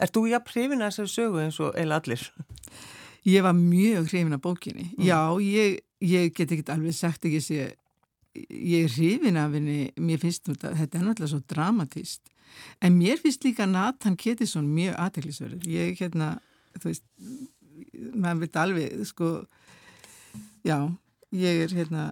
Er 0.01 0.11
þú 0.15 0.25
í 0.31 0.35
að 0.35 0.47
prifina 0.49 0.89
þessari 0.89 1.13
sögu 1.13 1.43
eins 1.45 1.61
og 1.63 1.77
eila 1.79 2.01
allir? 2.01 2.25
Ég 3.25 3.45
var 3.45 3.57
mjög 3.57 4.11
hrifin 4.11 4.37
af 4.37 4.43
bókinni. 4.45 4.91
Mm. 4.93 5.05
Já, 5.07 5.21
ég, 5.41 5.81
ég 6.05 6.33
get 6.37 6.53
ekki 6.53 6.67
alveg 6.73 6.97
sagt 6.97 7.25
ekki 7.25 7.41
að 7.41 7.73
ég 8.35 8.85
er 8.85 8.93
hrifin 8.93 9.39
af 9.39 9.55
henni, 9.55 9.93
mér 10.01 10.21
finnst 10.23 10.49
þetta, 10.49 10.75
þetta 10.75 10.99
er 10.99 11.07
náttúrulega 11.07 11.33
svo 11.33 11.43
dramatíst. 11.55 12.33
En 12.85 12.99
mér 12.99 13.21
finnst 13.23 13.47
líka 13.47 13.67
Nathan 13.67 14.19
Kettisson 14.21 14.67
mjög 14.75 14.99
aðteglisverður. 15.07 15.69
Ég, 15.71 15.95
hérna, 16.01 16.35
þú 16.77 16.91
veist, 16.91 17.07
maður 18.13 18.43
veit 18.43 18.59
alveg, 18.61 19.07
sko, 19.09 19.31
já, 20.67 20.77
ég 21.35 21.65
er, 21.65 21.75
hérna, 21.79 22.09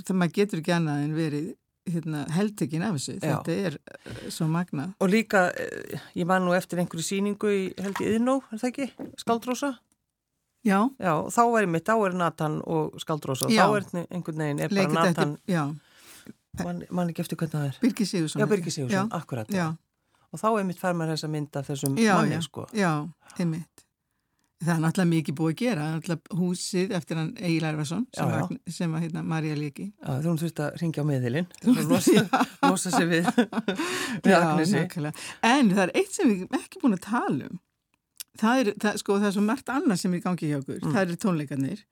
það 0.00 0.16
maður 0.20 0.36
getur 0.38 0.62
ekki 0.62 0.74
annað 0.78 1.04
en 1.04 1.18
verið 1.18 1.52
hérna, 1.90 2.24
heldekinn 2.32 2.84
af 2.86 2.96
þessu, 2.98 3.16
Já. 3.18 3.36
þetta 3.36 3.56
er 3.68 3.78
uh, 3.78 4.20
svo 4.32 4.46
magna. 4.50 4.88
Og 5.04 5.10
líka, 5.12 5.46
uh, 5.52 6.04
ég 6.16 6.28
man 6.28 6.46
nú 6.46 6.54
eftir 6.56 6.80
einhverju 6.80 7.04
síningu 7.04 7.50
í 7.52 7.64
held 7.80 8.00
í 8.00 8.10
Yðnó, 8.14 8.38
er 8.50 8.62
það 8.62 8.70
ekki? 8.70 9.10
Skaldrósa? 9.20 9.74
Já. 10.64 10.78
Já, 10.96 11.14
þá 11.34 11.42
er 11.60 11.68
mitt, 11.68 11.84
þá 11.84 12.08
er 12.08 12.16
Nathan 12.16 12.60
og 12.64 12.96
Skaldrósa 13.02 13.50
þá 13.52 13.64
er 13.66 13.88
einhvern 14.08 14.44
veginn, 14.46 14.62
er 14.64 14.72
Leikit 14.72 14.96
bara 14.96 15.10
Nathan, 15.10 15.36
mann 16.64 16.84
man 16.88 17.10
ekki 17.12 17.24
eftir 17.24 17.40
hvernig 17.40 17.56
það 17.58 17.66
er. 17.68 17.80
Birgir 17.82 18.08
Sigursson. 18.08 18.40
Já, 18.40 18.48
Birgir 18.48 18.72
Sigursson, 18.72 19.10
akkurat. 19.12 19.50
Já. 19.52 19.66
Og 20.32 20.40
þá 20.40 20.48
er 20.54 20.64
mitt 20.66 20.80
fær 20.80 20.96
maður 20.96 21.14
þess 21.14 21.28
að 21.28 21.34
mynda 21.36 21.62
þessum 21.66 21.98
manni, 21.98 22.40
sko. 22.42 22.64
Já, 22.74 22.92
einmitt. 23.36 23.83
Það 24.64 24.72
er 24.74 24.80
náttúrulega 24.84 25.10
mikið 25.10 25.36
búið 25.38 25.52
að 25.52 25.58
gera, 25.60 25.88
náttúrulega 25.92 26.38
húsið 26.38 26.94
eftir 26.96 27.20
hann 27.20 27.32
Egil 27.36 27.66
Arvarsson 27.68 28.06
sem, 28.14 28.30
já, 28.32 28.38
já. 28.40 28.72
sem 28.76 28.94
að 28.96 29.04
hérna 29.04 29.24
Marja 29.28 29.58
Leki. 29.58 29.86
Já, 29.92 30.08
þú 30.14 30.30
hún 30.30 30.40
þurft 30.40 30.62
að 30.64 30.78
ringja 30.80 31.04
á 31.04 31.06
meðilinn, 31.10 31.50
losa, 31.90 32.24
losa 32.68 32.94
sig 32.94 33.10
við, 33.10 33.28
við 34.24 34.36
Agnesi. 34.38 34.84
En 35.44 35.74
það 35.74 35.84
er 35.84 35.94
eitt 36.00 36.16
sem 36.16 36.32
við 36.32 36.56
ekki 36.60 36.82
búin 36.82 36.96
að 36.96 37.04
tala 37.10 37.50
um. 37.50 37.60
Það 38.40 38.62
er, 38.62 38.72
það, 38.82 38.96
sko, 38.98 39.18
það 39.20 39.28
er 39.28 39.36
svo 39.36 39.44
margt 39.46 39.70
annað 39.70 40.00
sem 40.00 40.14
er 40.14 40.18
í 40.18 40.24
gangi 40.24 40.48
hjá 40.50 40.56
okkur, 40.58 40.80
mm. 40.80 40.94
það 40.96 41.04
eru 41.04 41.20
tónleikarnir. 41.22 41.84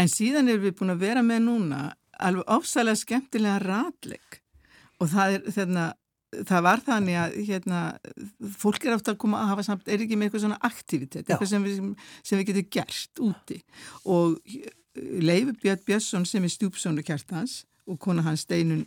En 0.00 0.08
síðan 0.08 0.48
erum 0.48 0.64
við 0.64 0.78
búin 0.78 0.94
að 0.94 1.02
vera 1.04 1.24
með 1.26 1.44
núna 1.44 1.82
alveg 2.24 2.54
ofsalega 2.54 3.00
skemmtilega 3.00 3.58
ratleik 3.64 4.40
og 5.02 5.10
það 5.12 5.36
er 5.36 5.52
þarna 5.58 5.84
það 6.48 6.64
var 6.66 6.82
þannig 6.84 7.18
að 7.20 7.36
hérna, 7.48 7.82
fólk 8.60 8.86
er 8.86 8.96
átt 8.96 9.10
að 9.12 9.20
koma 9.24 9.42
að 9.42 9.52
hafa 9.52 9.66
samt, 9.66 9.88
er 9.88 10.04
ekki 10.04 10.18
með 10.18 10.28
eitthvað 10.28 10.44
svona 10.46 10.62
aktivitet, 10.68 11.26
eitthvað 11.28 11.50
sem 11.50 11.66
við, 11.66 11.82
sem 12.22 12.40
við 12.40 12.50
getum 12.50 12.72
gert 12.78 13.22
úti. 13.24 13.60
Og 14.04 14.38
Leifur 14.94 15.56
Björn 15.62 15.84
Björnsson 15.86 16.26
sem 16.28 16.44
er 16.46 16.52
stjúpsónu 16.54 17.04
kjartans 17.06 17.64
og 17.90 17.98
kona 18.00 18.24
hans 18.26 18.46
Steinun 18.46 18.86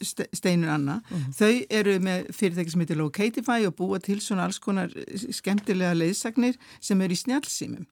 Steinun 0.00 0.68
Anna, 0.68 1.00
mm 1.10 1.16
-hmm. 1.16 1.32
þau 1.36 1.66
eru 1.70 1.98
með 2.00 2.32
fyrirtæki 2.32 2.70
sem 2.70 2.80
heitir 2.80 2.96
Locatify 2.96 3.66
og 3.66 3.76
búa 3.76 3.98
til 3.98 4.20
svona 4.20 4.44
alls 4.44 4.58
konar 4.58 4.88
skemmtilega 5.30 5.94
leiðsagnir 5.94 6.56
sem 6.80 7.00
eru 7.00 7.12
í 7.12 7.16
snjálfsýmum 7.16 7.86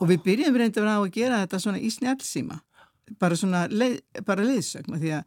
og 0.00 0.08
við 0.08 0.22
byrjum 0.22 0.56
reyndar 0.56 0.88
á 0.88 0.96
að 0.98 1.12
gera 1.12 1.40
þetta 1.44 1.58
svona 1.58 1.78
í 1.78 1.90
snjálfsýma 1.90 2.60
bara 3.18 3.36
svona 3.36 3.66
leið, 3.70 4.00
bara 4.26 4.44
leiðsagna 4.44 4.98
því 4.98 5.12
að 5.18 5.22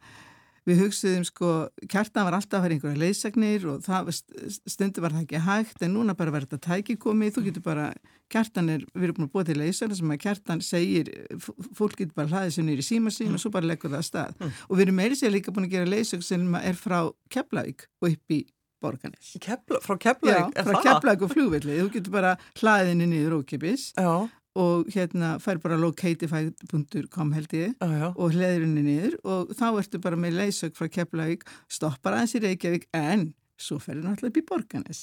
við 0.68 0.82
hugsaðum 0.84 1.24
sko, 1.28 1.50
kjartan 1.90 2.26
var 2.26 2.36
alltaf 2.36 2.58
að 2.58 2.66
vera 2.66 2.76
einhverja 2.76 3.00
leysagnir 3.00 3.66
og 3.70 3.82
það, 3.84 4.12
stundu 4.68 5.04
var 5.04 5.14
það 5.14 5.24
ekki 5.24 5.42
hægt 5.46 5.84
en 5.86 5.94
núna 5.96 6.16
bara 6.18 6.34
verður 6.34 6.54
þetta 6.54 6.76
tæki 6.76 6.96
komið, 7.00 7.34
þú 7.36 7.44
getur 7.48 7.66
bara, 7.66 7.88
kjartan 8.32 8.70
er, 8.76 8.86
við 8.94 9.08
erum 9.08 9.18
búin 9.18 9.28
að 9.28 9.34
búa 9.34 9.46
til 9.48 9.58
leysagna 9.60 9.98
sem 9.98 10.14
að 10.14 10.22
kjartan 10.26 10.64
segir, 10.64 11.12
fólk 11.78 11.98
getur 11.98 12.16
bara 12.20 12.32
hlaðið 12.34 12.56
sér 12.56 12.68
nýri 12.68 12.86
síma 12.86 13.14
sín 13.14 13.36
og 13.36 13.42
svo 13.42 13.52
bara 13.54 13.70
leggur 13.70 13.92
það 13.92 14.02
að 14.02 14.08
stað 14.10 14.40
mm. 14.40 14.56
og 14.68 14.78
við 14.78 14.86
erum 14.86 15.00
meiri 15.02 15.20
sér 15.20 15.36
líka 15.36 15.54
búin 15.54 15.68
að 15.68 15.76
gera 15.76 15.92
leysagn 15.92 16.26
sem 16.26 16.48
er 16.62 16.80
frá 16.80 16.98
Keflavík 17.32 17.88
og 18.02 18.12
upp 18.12 18.36
í 18.36 18.42
Borganes. 18.80 19.34
Kefla, 19.44 19.76
frá 19.84 19.98
Keflavík? 20.00 20.54
Já, 20.56 20.64
frá 20.64 20.84
Keflavík 20.86 21.24
og 21.26 21.32
flugvelli, 21.34 21.80
þú 21.82 21.90
getur 21.98 22.14
bara 22.14 22.36
hlaðinni 22.62 23.10
niður 23.10 23.42
ókipis 23.42 23.90
Já 23.92 24.28
og 24.58 24.88
hérna 24.90 25.36
fær 25.42 25.60
bara 25.62 25.78
locatify.com 25.78 27.34
held 27.36 27.52
ég 27.54 27.74
ah, 27.84 28.10
og 28.10 28.32
hliður 28.34 28.64
henni 28.64 28.82
niður 28.82 29.18
og 29.22 29.52
þá 29.54 29.66
ertu 29.70 30.00
bara 30.02 30.18
með 30.18 30.40
leysök 30.40 30.74
frá 30.78 30.88
Keflavík, 30.90 31.44
stoppar 31.70 32.18
aðeins 32.18 32.34
í 32.34 32.42
Reykjavík 32.46 32.88
en 32.96 33.28
svo 33.60 33.78
ferur 33.82 34.02
náttúrulega 34.02 34.32
upp 34.32 34.40
í 34.40 34.46
Borganes 34.48 35.02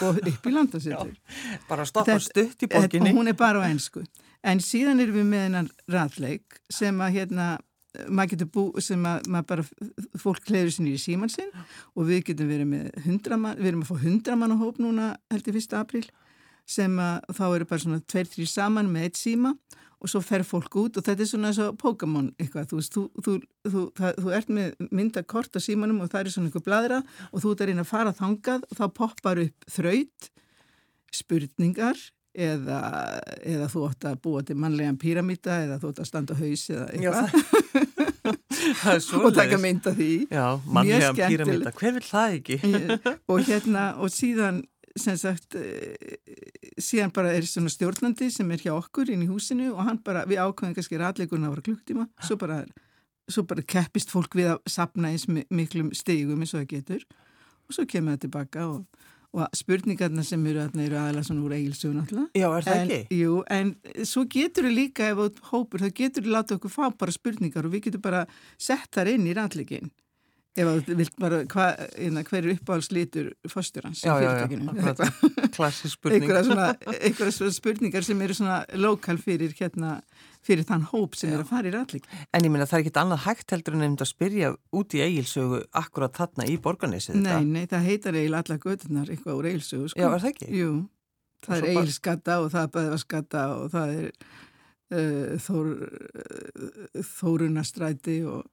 og 0.00 0.20
upp 0.22 0.46
í 0.46 0.54
landasittur. 0.54 1.14
bara 1.70 1.86
stoppar 1.88 2.22
stutt 2.22 2.62
í 2.62 2.70
borginni. 2.70 3.10
Og 3.10 3.18
hún 3.18 3.32
er 3.32 3.38
bara 3.38 3.64
á 3.64 3.68
einsku. 3.68 4.04
En 4.46 4.62
síðan 4.62 5.02
erum 5.02 5.18
við 5.18 5.30
með 5.32 5.46
hennan 5.48 5.70
raðleik 5.90 6.60
sem 6.72 7.00
að 7.02 7.18
hérna 7.18 7.56
maður 8.12 8.34
getur 8.34 8.50
bú, 8.52 8.64
sem 8.84 9.02
að 9.08 9.26
bara 9.48 9.64
fólk 10.20 10.44
kleiður 10.46 10.74
sinni 10.74 10.94
í 10.96 11.00
síman 11.00 11.32
sinn 11.32 11.50
og 11.96 12.06
við 12.10 12.26
getum 12.30 12.50
verið 12.50 12.70
með 12.70 13.02
hundra 13.06 13.38
mann, 13.40 13.58
við 13.58 13.70
erum 13.72 13.84
að 13.84 13.90
fá 13.90 14.04
hundra 14.04 14.36
mann 14.38 14.54
á 14.54 14.56
hóp 14.60 14.80
núna 14.82 15.08
held 15.32 15.48
ég 15.50 15.58
1. 15.62 15.76
apríl 15.80 16.04
sem 16.66 16.98
að 16.98 17.34
þá 17.38 17.44
eru 17.48 17.68
bara 17.70 17.84
svona 17.84 18.02
tveir, 18.10 18.30
þrjir 18.30 18.50
saman 18.50 18.90
með 18.90 19.08
eitt 19.08 19.20
síma 19.20 19.54
og 19.96 20.10
svo 20.12 20.20
fer 20.24 20.44
fólk 20.44 20.74
út 20.80 20.98
og 20.98 21.06
þetta 21.06 21.24
er 21.24 21.30
svona 21.30 21.50
eins 21.50 21.60
og 21.62 21.76
Pokémon 21.80 22.28
eitthvað, 22.36 22.68
þú 22.70 22.80
veist, 22.80 22.96
þú, 22.96 23.36
þú, 23.64 23.84
það, 23.96 24.18
þú 24.22 24.34
ert 24.38 24.50
með 24.58 24.90
myndakort 24.90 25.56
á 25.56 25.60
símanum 25.62 26.02
og 26.04 26.10
það 26.12 26.20
er 26.20 26.34
svona 26.34 26.50
einhver 26.50 26.66
bladra 26.66 27.00
og 27.30 27.42
þú 27.42 27.54
ert 27.54 27.62
að 27.64 27.70
reyna 27.70 27.86
að 27.86 27.92
fara 27.92 28.12
þangað 28.16 28.66
og 28.68 28.80
þá 28.80 28.84
poppar 28.98 29.40
upp 29.46 29.70
þraut, 29.76 30.28
spurningar 31.16 32.02
eða, 32.36 32.80
eða 33.40 33.70
þú 33.72 33.86
ætti 33.88 34.10
að 34.10 34.20
búa 34.26 34.44
til 34.44 34.58
mannlegan 34.60 35.00
píramíta 35.00 35.62
eða 35.64 35.80
þú 35.80 35.92
ætti 35.92 36.04
að 36.04 36.10
standa 36.10 36.36
haus 36.36 36.66
eða 36.74 36.86
eitthvað. 36.92 37.26
og 39.24 39.36
taka 39.36 39.60
mynda 39.62 39.94
því. 39.96 40.12
Já, 40.28 40.46
mannlegan 40.68 41.20
píramíta, 41.22 41.72
hver 41.80 41.96
vil 41.96 42.06
það 42.06 42.36
ekki? 42.40 42.60
og 43.32 43.46
hérna, 43.48 43.86
og 44.02 44.12
síðan 44.12 44.60
sem 44.96 45.16
sagt 45.20 45.56
eh, 45.58 46.16
síðan 46.80 47.12
bara 47.14 47.32
er 47.36 47.46
svona 47.48 47.72
stjórnandi 47.72 48.30
sem 48.32 48.50
er 48.52 48.62
hjá 48.64 48.72
okkur 48.76 49.12
inn 49.12 49.24
í 49.26 49.30
húsinu 49.30 49.72
og 49.74 49.82
hann 49.88 50.00
bara, 50.04 50.24
við 50.28 50.40
ákvæðum 50.42 50.76
kannski 50.76 51.00
ratleikurinn 51.00 51.48
að 51.48 51.56
vera 51.56 51.66
klukktíma 51.68 52.06
svo 52.24 52.38
bara, 52.40 52.62
svo 53.28 53.44
bara 53.48 53.64
keppist 53.66 54.12
fólk 54.12 54.38
við 54.38 54.54
að 54.54 54.62
sapna 54.72 55.12
eins 55.12 55.26
miklum 55.28 55.92
stegum 55.96 56.40
eins 56.40 56.54
og 56.54 56.62
það 56.62 56.72
getur 56.72 57.04
og 57.66 57.76
svo 57.76 57.86
kemur 57.90 58.16
það 58.16 58.24
tilbaka 58.24 58.66
og, 58.70 59.04
og 59.36 59.58
spurningarna 59.58 60.24
sem 60.24 60.48
eru 60.48 60.64
svona 61.26 61.44
úr 61.44 61.56
eigilsugun 61.58 62.02
alltaf. 62.04 62.30
Já, 62.32 62.46
er 62.48 62.66
það 62.66 62.80
en, 62.80 62.90
ekki? 62.96 63.20
Jú, 63.20 63.36
en 63.52 63.74
svo 64.06 64.24
getur 64.32 64.68
við 64.70 64.76
líka 64.80 65.10
ef 65.12 65.20
þú 65.20 65.50
hópur, 65.50 65.84
þá 65.84 66.00
getur 66.00 66.26
við 66.26 66.36
láta 66.36 66.56
okkur 66.56 66.72
fá 66.72 66.84
bara 66.96 67.14
spurningar 67.14 67.66
og 67.66 67.74
við 67.74 67.88
getum 67.88 68.04
bara 68.06 68.26
sett 68.56 68.88
þar 68.94 69.12
inn 69.16 69.28
í 69.28 69.36
ratleikin 69.36 69.92
Ef 70.56 70.68
þú 70.86 70.94
vilt 70.96 71.16
bara, 71.20 71.42
hva, 71.52 71.66
hérna, 71.92 72.22
hver 72.24 72.46
er 72.46 72.54
uppáhaldslítur 72.54 73.26
fórsturans 73.50 74.00
í 74.00 74.08
fyrirtækinu? 74.08 75.50
Klassisk 75.56 75.98
spurning. 75.98 76.24
Einhverja 76.24 77.34
svona 77.34 77.52
spurningar 77.52 78.06
sem 78.06 78.22
eru 78.24 78.36
svona 78.38 78.62
lokal 78.80 79.20
fyrir, 79.20 79.52
hérna, 79.58 79.98
fyrir 80.46 80.64
þann 80.68 80.86
hóp 80.94 81.18
sem 81.18 81.28
já. 81.28 81.36
er 81.36 81.44
að 81.44 81.50
fara 81.50 81.68
í 81.68 81.74
ræðlik. 81.74 82.08
En 82.32 82.48
ég 82.48 82.54
minna 82.54 82.68
það 82.70 82.78
er 82.78 82.86
ekki 82.86 83.02
annað 83.02 83.22
hægt 83.26 83.52
heldur 83.52 83.76
en 83.76 83.84
nefnd 83.84 84.06
að 84.06 84.10
spyrja 84.14 84.54
út 84.80 84.96
í 84.96 85.04
eigilsögu 85.04 85.60
akkurat 85.82 86.16
þarna 86.16 86.48
í 86.48 86.56
borgarnesið. 86.64 87.20
Nei, 87.20 87.44
nei, 87.44 87.68
það 87.68 87.88
heitar 87.90 88.20
eigil 88.22 88.40
alla 88.40 88.58
gödunar 88.64 89.12
eitthvað 89.12 89.40
úr 89.42 89.52
eigilsögu. 89.52 89.92
Sko. 89.92 90.00
Já, 90.00 90.08
er 90.08 90.24
það 90.24 90.32
ekki? 90.32 90.50
Jú, 90.56 90.72
það 91.44 91.56
er 91.58 91.70
eigilskatta 91.74 92.40
og 92.40 92.52
það 92.56 92.64
er 92.64 92.74
beðvarskatta 92.80 93.46
og 93.60 93.72
það 93.76 93.96
er 94.00 94.10
uh, 94.96 95.38
þór, 95.50 95.72
uh, 95.84 97.08
þórunastræti 97.12 98.20
og 98.24 98.44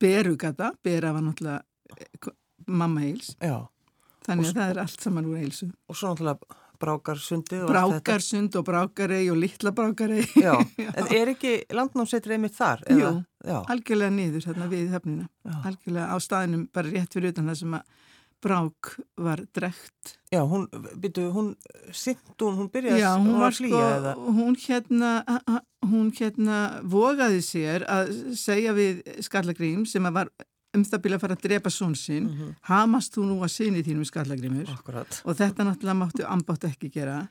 berugata, 0.00 0.72
bera 0.84 1.12
var 1.14 1.24
náttúrulega 1.24 1.62
eh, 1.98 2.34
mamma 2.66 3.04
Eils. 3.04 3.34
Þannig 4.24 4.50
að 4.50 4.60
það 4.60 4.70
er 4.74 4.84
allt 4.84 5.02
saman 5.04 5.26
úr 5.28 5.40
Eilsu. 5.42 5.70
Og 5.88 5.98
svo 5.98 6.12
náttúrulega 6.12 6.60
Brákarsundi 6.84 7.60
Brákarsund 7.68 8.56
og 8.58 8.64
Brákarei 8.66 9.28
og 9.30 9.38
Littla 9.38 9.72
Brákarei 9.72 10.24
Já, 10.36 10.54
en 10.98 11.10
er 11.14 11.30
ekki 11.34 11.52
landnámsveitur 11.72 12.34
einmitt 12.36 12.56
þar? 12.56 12.82
Jú, 12.90 13.12
Já. 13.46 13.58
algjörlega 13.70 14.14
niður 14.14 14.48
hérna 14.50 14.68
við 14.72 14.90
höfnina, 14.94 15.28
Já. 15.46 15.54
algjörlega 15.70 16.08
á 16.10 16.16
staðinum 16.20 16.66
bara 16.74 16.90
rétt 16.90 17.14
fyrir 17.14 17.34
utan 17.34 17.50
það 17.50 17.60
sem 17.62 17.78
að 17.78 18.02
Brák 18.44 18.94
var 19.16 19.44
drekt 19.56 20.16
Já, 20.32 20.42
hún, 20.44 20.66
byrju, 21.00 21.30
hún 21.32 21.52
sýnt 21.92 22.40
hún, 22.42 22.58
hún 22.58 22.70
byrjaði 22.72 23.00
Já, 23.00 23.12
hún 23.16 23.38
var 23.40 23.54
sko, 23.56 23.84
eða? 23.90 24.14
hún 24.38 24.58
hérna 24.60 25.12
hún 25.84 26.10
hérna 26.16 26.58
vogaði 26.82 27.40
sér 27.44 27.86
að 27.88 28.12
segja 28.38 28.74
við 28.76 29.00
Skallagrím 29.24 29.86
sem 29.88 30.12
var 30.14 30.28
um 30.74 30.84
það 30.84 31.02
byrja 31.06 31.18
að 31.18 31.24
fara 31.24 31.38
að 31.38 31.46
drepa 31.46 31.72
són 31.72 31.94
sinn 31.98 32.26
mm 32.26 32.34
-hmm. 32.34 32.52
hamast 32.70 33.16
þú 33.16 33.24
nú 33.30 33.40
að 33.44 33.54
sinni 33.56 33.82
þínum 33.86 34.04
Skallagrímur 34.04 34.70
Akkurat. 34.74 35.22
og 35.24 35.36
þetta 35.36 35.64
náttúrulega 35.64 36.02
máttu 36.02 36.26
ambátt 36.26 36.64
ekki 36.64 36.90
gera 36.90 37.28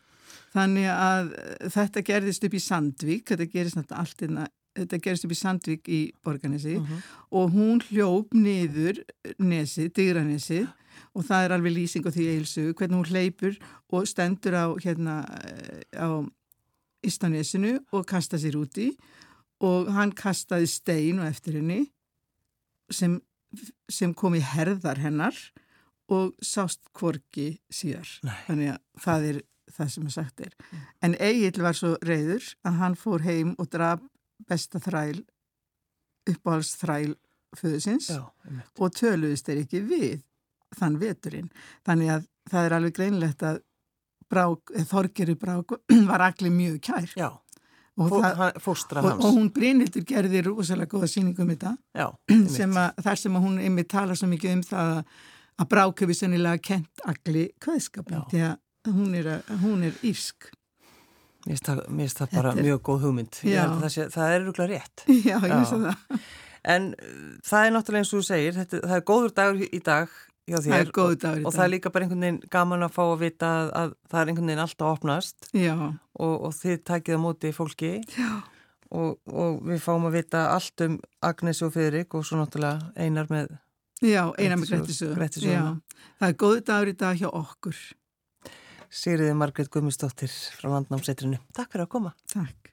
þannig 0.54 0.90
að 0.90 1.32
þetta 1.70 2.02
gerðist 2.02 2.44
upp 2.44 2.54
í 2.54 2.60
Sandvík 2.70 3.26
þetta 3.30 3.52
gerist 3.52 3.76
náttúrulega 3.76 4.00
allt 4.00 4.22
innan 4.22 4.48
þetta 4.74 5.00
gerist 5.00 5.26
upp 5.26 5.32
í 5.32 5.42
Sandvík 5.42 5.90
í 5.90 6.02
Borganesi 6.24 6.78
uh 6.78 6.82
-huh. 6.82 7.02
og 7.32 7.52
hún 7.52 7.82
hljóp 7.90 8.34
niður 8.34 9.04
nesi, 9.40 9.90
Digranesi 9.90 10.68
og 11.14 11.26
það 11.28 11.46
er 11.46 11.56
alveg 11.56 11.76
lýsing 11.76 12.08
á 12.08 12.12
því 12.16 12.28
eilsu 12.36 12.64
hvernig 12.72 13.00
hún 13.00 13.12
hleypur 13.12 13.58
og 13.94 14.08
stendur 14.10 14.56
á 14.56 14.66
hérna 14.84 15.18
á 15.98 16.10
Ístanesinu 17.04 17.78
og 17.92 18.06
kasta 18.08 18.40
sér 18.40 18.56
úti. 18.56 18.94
Og 19.64 19.92
hann 19.92 20.12
kastaði 20.16 20.68
stein 20.72 21.20
og 21.20 21.28
eftir 21.28 21.60
henni 21.60 21.86
sem, 22.92 23.20
sem 23.92 24.14
kom 24.16 24.36
í 24.36 24.44
herðar 24.44 25.00
hennar 25.04 25.36
og 26.12 26.34
sást 26.44 26.82
kvorki 26.96 27.58
síðar. 27.72 28.08
Nei. 28.24 28.40
þannig 28.48 28.72
að 28.74 28.82
það 29.06 29.28
er 29.30 29.42
það 29.74 29.92
sem 29.94 30.08
að 30.08 30.16
sagt 30.18 30.42
er. 30.44 30.56
Mm. 30.60 30.82
en 31.08 31.16
Egil 31.28 31.64
var 31.64 31.78
svo 31.78 31.94
reyður 32.04 32.50
að 32.68 32.80
hann 32.82 32.98
fór 33.00 33.24
heim 33.26 33.54
og 33.58 33.70
draf 33.74 34.04
besta 34.50 34.82
þræl 34.84 35.24
uppáhalds 36.30 36.76
þræl 36.82 37.16
föðusins 37.58 38.10
og 38.14 38.94
töluðist 38.98 39.50
er 39.50 39.64
ekki 39.64 39.84
við 39.88 40.22
þann 40.80 40.98
veturinn. 41.02 41.52
Þannig 41.88 42.16
að 42.16 42.28
það 42.52 42.68
er 42.68 42.76
alveg 42.78 42.98
greinlegt 42.98 43.46
að 43.48 43.62
brák, 44.34 44.74
Þorgeri 44.90 45.36
Brák 45.40 45.76
var 46.10 46.26
allir 46.30 46.54
mjög 46.54 46.80
kær. 46.88 47.12
Já, 47.20 47.30
og, 48.00 48.16
það, 48.16 48.42
og, 48.64 49.12
og 49.12 49.30
hún 49.30 49.52
Brynildur 49.54 50.06
gerði 50.08 50.42
rosalega 50.48 50.96
góða 50.96 51.12
síningum 51.12 51.48
um 51.48 51.54
þetta. 51.54 51.76
Já, 51.94 52.08
sem 52.58 52.82
að, 52.82 53.06
þar 53.06 53.22
sem 53.24 53.38
að 53.38 53.48
hún 53.48 53.62
einmitt 53.62 53.92
tala 53.94 54.18
svo 54.18 54.30
mikið 54.32 54.58
um 54.58 54.66
það 54.72 54.98
að 55.54 55.70
Brák 55.70 56.04
hefur 56.04 56.18
sennilega 56.18 56.66
kent 56.66 57.06
allir 57.06 57.52
kvæðskapin 57.62 58.24
því 58.32 58.44
að 58.50 58.94
hún 58.94 59.16
er, 59.16 59.30
hún 59.62 59.86
er 59.88 59.98
írsk. 60.04 60.50
Mér 61.44 61.60
finnst 61.60 62.22
það 62.22 62.38
bara 62.38 62.54
er, 62.56 62.64
mjög 62.64 62.82
góð 62.88 63.06
hugmynd. 63.10 63.38
Það, 63.44 63.90
sé, 63.92 64.08
það 64.14 64.34
er 64.34 64.46
rúglega 64.48 64.70
rétt. 64.72 65.04
Já, 65.28 65.36
ég 65.36 65.54
finnst 65.54 65.76
það. 65.76 66.20
En 66.74 66.86
uh, 66.96 67.24
það 67.44 67.66
er 67.66 67.74
náttúrulega 67.76 68.06
eins 68.06 68.14
og 68.14 68.22
þú 68.22 68.28
segir, 68.30 68.56
þetta, 68.56 68.80
það 68.86 68.96
er 68.98 69.08
góður 69.10 69.34
dagur 69.36 69.66
í 69.68 69.82
dag 69.84 70.14
hjá 70.50 70.60
þér 70.66 70.90
og, 70.92 71.26
og 71.48 71.54
það 71.56 71.64
er 71.66 71.72
líka 71.72 71.92
bara 71.94 72.06
einhvern 72.06 72.26
veginn 72.26 72.40
gaman 72.52 72.86
að 72.86 72.96
fá 72.96 73.04
að 73.06 73.22
vita 73.24 73.52
að, 73.52 73.70
að 73.80 73.94
það 74.12 74.20
er 74.22 74.32
einhvern 74.32 74.52
veginn 74.52 74.64
alltaf 74.66 74.98
opnast 74.98 75.48
og, 75.54 76.34
og 76.34 76.56
þið 76.58 76.82
takið 76.90 77.20
á 77.20 77.24
móti 77.24 77.54
fólki 77.56 77.92
og, 78.94 79.20
og 79.32 79.62
við 79.70 79.84
fáum 79.84 80.10
að 80.10 80.18
vita 80.20 80.48
allt 80.54 80.86
um 80.86 80.98
Agnes 81.24 81.64
og 81.66 81.74
Fyrrik 81.76 82.18
og 82.18 82.28
svo 82.28 82.42
náttúrulega 82.42 82.92
einar 83.00 83.32
með 83.32 83.56
Já, 84.04 84.34
einar 84.36 84.60
með 84.60 84.74
Grettisöðu 85.16 85.16
Það 86.20 86.28
er 86.28 86.36
góðu 86.40 86.64
dagur 86.68 86.92
í 86.92 86.96
dag 87.00 87.20
hjá 87.20 87.30
okkur. 87.30 87.78
Sigriði 88.94 89.38
Margreit 89.40 89.72
Gummistóttir 89.72 90.34
frá 90.60 90.68
Landnámseitrinu 90.76 91.40
Takk 91.56 91.72
fyrir 91.72 91.88
að 91.88 91.94
koma. 91.96 92.14
Takk 92.34 92.73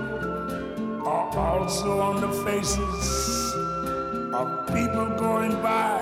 also 1.51 1.99
on 1.99 2.21
the 2.21 2.31
faces 2.45 3.53
of 4.33 4.47
people 4.67 5.07
going 5.25 5.51
by. 5.61 5.99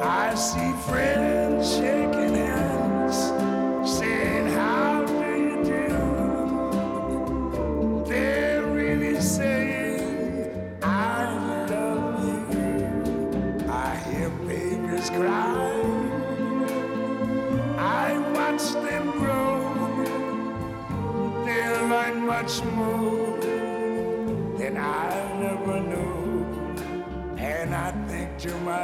I 0.00 0.34
see 0.36 0.72
friends 0.86 1.37